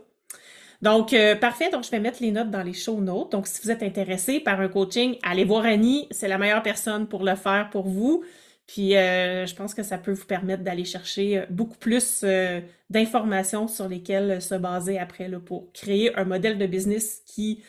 Donc, 0.81 1.15
parfait. 1.39 1.69
Donc, 1.69 1.83
je 1.83 1.91
vais 1.91 1.99
mettre 1.99 2.21
les 2.21 2.31
notes 2.31 2.49
dans 2.49 2.63
les 2.63 2.73
show 2.73 2.99
notes. 2.99 3.31
Donc, 3.31 3.47
si 3.47 3.61
vous 3.61 3.71
êtes 3.71 3.83
intéressé 3.83 4.39
par 4.39 4.59
un 4.59 4.67
coaching, 4.67 5.17
allez 5.23 5.43
voir 5.43 5.65
Annie. 5.65 6.07
C'est 6.11 6.27
la 6.27 6.37
meilleure 6.37 6.63
personne 6.63 7.07
pour 7.07 7.23
le 7.23 7.35
faire 7.35 7.69
pour 7.71 7.87
vous. 7.87 8.23
Puis 8.67 8.97
euh, 8.97 9.45
je 9.45 9.55
pense 9.55 9.73
que 9.73 9.81
ça 9.81 9.97
peut 9.97 10.11
vous 10.11 10.25
permettre 10.25 10.61
d'aller 10.61 10.83
chercher 10.83 11.39
euh, 11.39 11.45
beaucoup 11.49 11.77
plus 11.77 12.21
euh, 12.23 12.59
d'informations 12.89 13.67
sur 13.69 13.87
lesquelles 13.87 14.41
se 14.41 14.55
baser 14.55 14.99
après 14.99 15.29
là, 15.29 15.39
pour 15.39 15.71
créer 15.71 16.13
un 16.15 16.25
modèle 16.25 16.57
de 16.57 16.65
business 16.65 17.23
qui, 17.25 17.63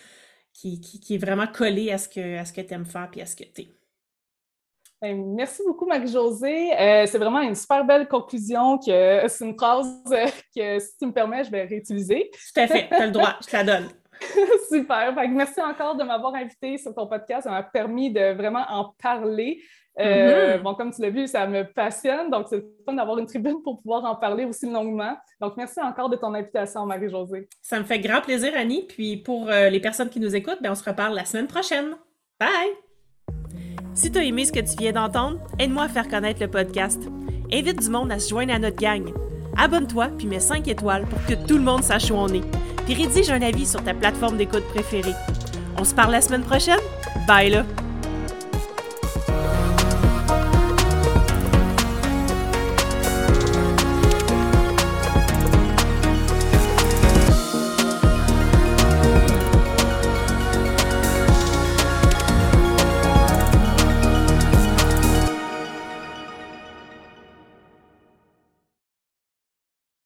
qui, 0.53 0.81
qui, 0.81 1.15
est 1.15 1.19
vraiment 1.19 1.47
collé 1.47 1.93
à 1.93 1.99
ce 1.99 2.09
que, 2.09 2.39
à 2.39 2.45
ce 2.45 2.53
que 2.53 2.61
tu 2.61 2.75
aimes 2.75 2.85
faire 2.85 3.09
et 3.15 3.23
à 3.23 3.27
ce 3.27 3.37
que 3.37 3.45
tu 3.45 3.63
es. 3.63 3.69
Ben, 5.01 5.35
merci 5.37 5.63
beaucoup, 5.65 5.87
Marie-Josée. 5.87 6.71
c'est 7.07 7.19
vraiment 7.19 7.43
une 7.43 7.55
super 7.55 7.85
belle 7.85 8.09
conclusion. 8.09 8.77
que 8.79 9.23
C'est 9.29 9.47
une 9.47 9.57
phrase 9.57 9.87
que, 10.57 10.81
si 10.81 10.99
tu 10.99 11.07
me 11.07 11.13
permets, 11.13 11.45
je 11.45 11.51
vais 11.53 11.63
réutiliser. 11.63 12.29
Tout 12.33 12.61
à 12.61 12.67
fait, 12.67 12.89
tu 12.89 12.95
as 12.95 13.07
le 13.07 13.13
droit, 13.13 13.37
je 13.41 13.47
te 13.47 13.57
la 13.57 13.63
donne. 13.63 13.89
Super. 14.69 15.15
merci 15.29 15.61
encore 15.61 15.95
de 15.95 16.03
m'avoir 16.03 16.35
invité 16.35 16.77
sur 16.77 16.93
ton 16.93 17.07
podcast. 17.07 17.45
Ça 17.45 17.51
m'a 17.51 17.63
permis 17.63 18.13
de 18.13 18.33
vraiment 18.33 18.65
en 18.69 18.97
parler. 19.01 19.63
Euh, 19.99 20.57
mm-hmm. 20.57 20.63
Bon, 20.63 20.75
comme 20.75 20.93
tu 20.93 21.03
l'as 21.03 21.11
vu, 21.11 21.27
ça 21.27 21.47
me 21.47 21.65
passionne, 21.65 22.31
donc 22.31 22.47
c'est 22.49 22.65
fun 22.87 22.95
d'avoir 22.95 23.19
une 23.19 23.27
tribune 23.27 23.63
pour 23.63 23.81
pouvoir 23.81 24.05
en 24.05 24.15
parler 24.15 24.45
aussi 24.45 24.71
longuement. 24.71 25.17
Donc, 25.41 25.57
merci 25.57 25.81
encore 25.81 26.09
de 26.09 26.17
ton 26.17 26.35
invitation, 26.35 26.87
Marie-Josée. 26.87 27.49
Ça 27.63 27.79
me 27.79 27.85
fait 27.85 27.99
grand 27.99 28.21
plaisir, 28.21 28.53
Annie. 28.57 28.87
Puis 28.89 29.17
pour 29.17 29.49
euh, 29.49 29.69
les 29.69 29.81
personnes 29.81 30.09
qui 30.09 30.21
nous 30.21 30.35
écoutent, 30.35 30.63
ben, 30.63 30.73
on 30.73 30.75
se 30.75 30.85
reparle 30.85 31.15
la 31.15 31.25
semaine 31.25 31.47
prochaine. 31.47 31.97
Bye! 32.39 32.71
Si 33.95 34.13
tu 34.13 34.19
as 34.19 34.25
aimé 34.25 34.45
ce 34.45 34.53
que 34.53 34.61
tu 34.61 34.77
viens 34.79 34.93
d'entendre, 34.93 35.41
aide-moi 35.59 35.85
à 35.85 35.89
faire 35.89 36.09
connaître 36.09 36.41
le 36.41 36.49
podcast. 36.49 37.03
Invite 37.53 37.81
du 37.81 37.91
monde 37.91 38.13
à 38.13 38.19
se 38.21 38.29
joindre 38.31 38.55
à 38.55 38.59
notre 38.59 38.77
gang. 38.77 39.13
Abonne-toi 39.57 40.09
puis 40.17 40.29
mets 40.29 40.39
5 40.39 40.69
étoiles 40.69 41.05
pour 41.07 41.19
que 41.27 41.35
tout 41.47 41.57
le 41.57 41.65
monde 41.65 41.83
sache 41.83 42.11
où 42.11 42.15
on 42.15 42.29
est. 42.29 42.45
Puis 42.85 42.95
rédige 42.95 43.31
un 43.31 43.43
avis 43.43 43.67
sur 43.67 43.83
ta 43.83 43.95
plateforme 43.95 44.37
d'écoute 44.37 44.65
préférée. 44.69 45.15
On 45.79 45.85
se 45.85 45.95
parle 45.95 46.13
la 46.13 46.21
semaine 46.21 46.45
prochaine? 46.45 46.79
Bye 47.27 47.51
là! 47.51 47.65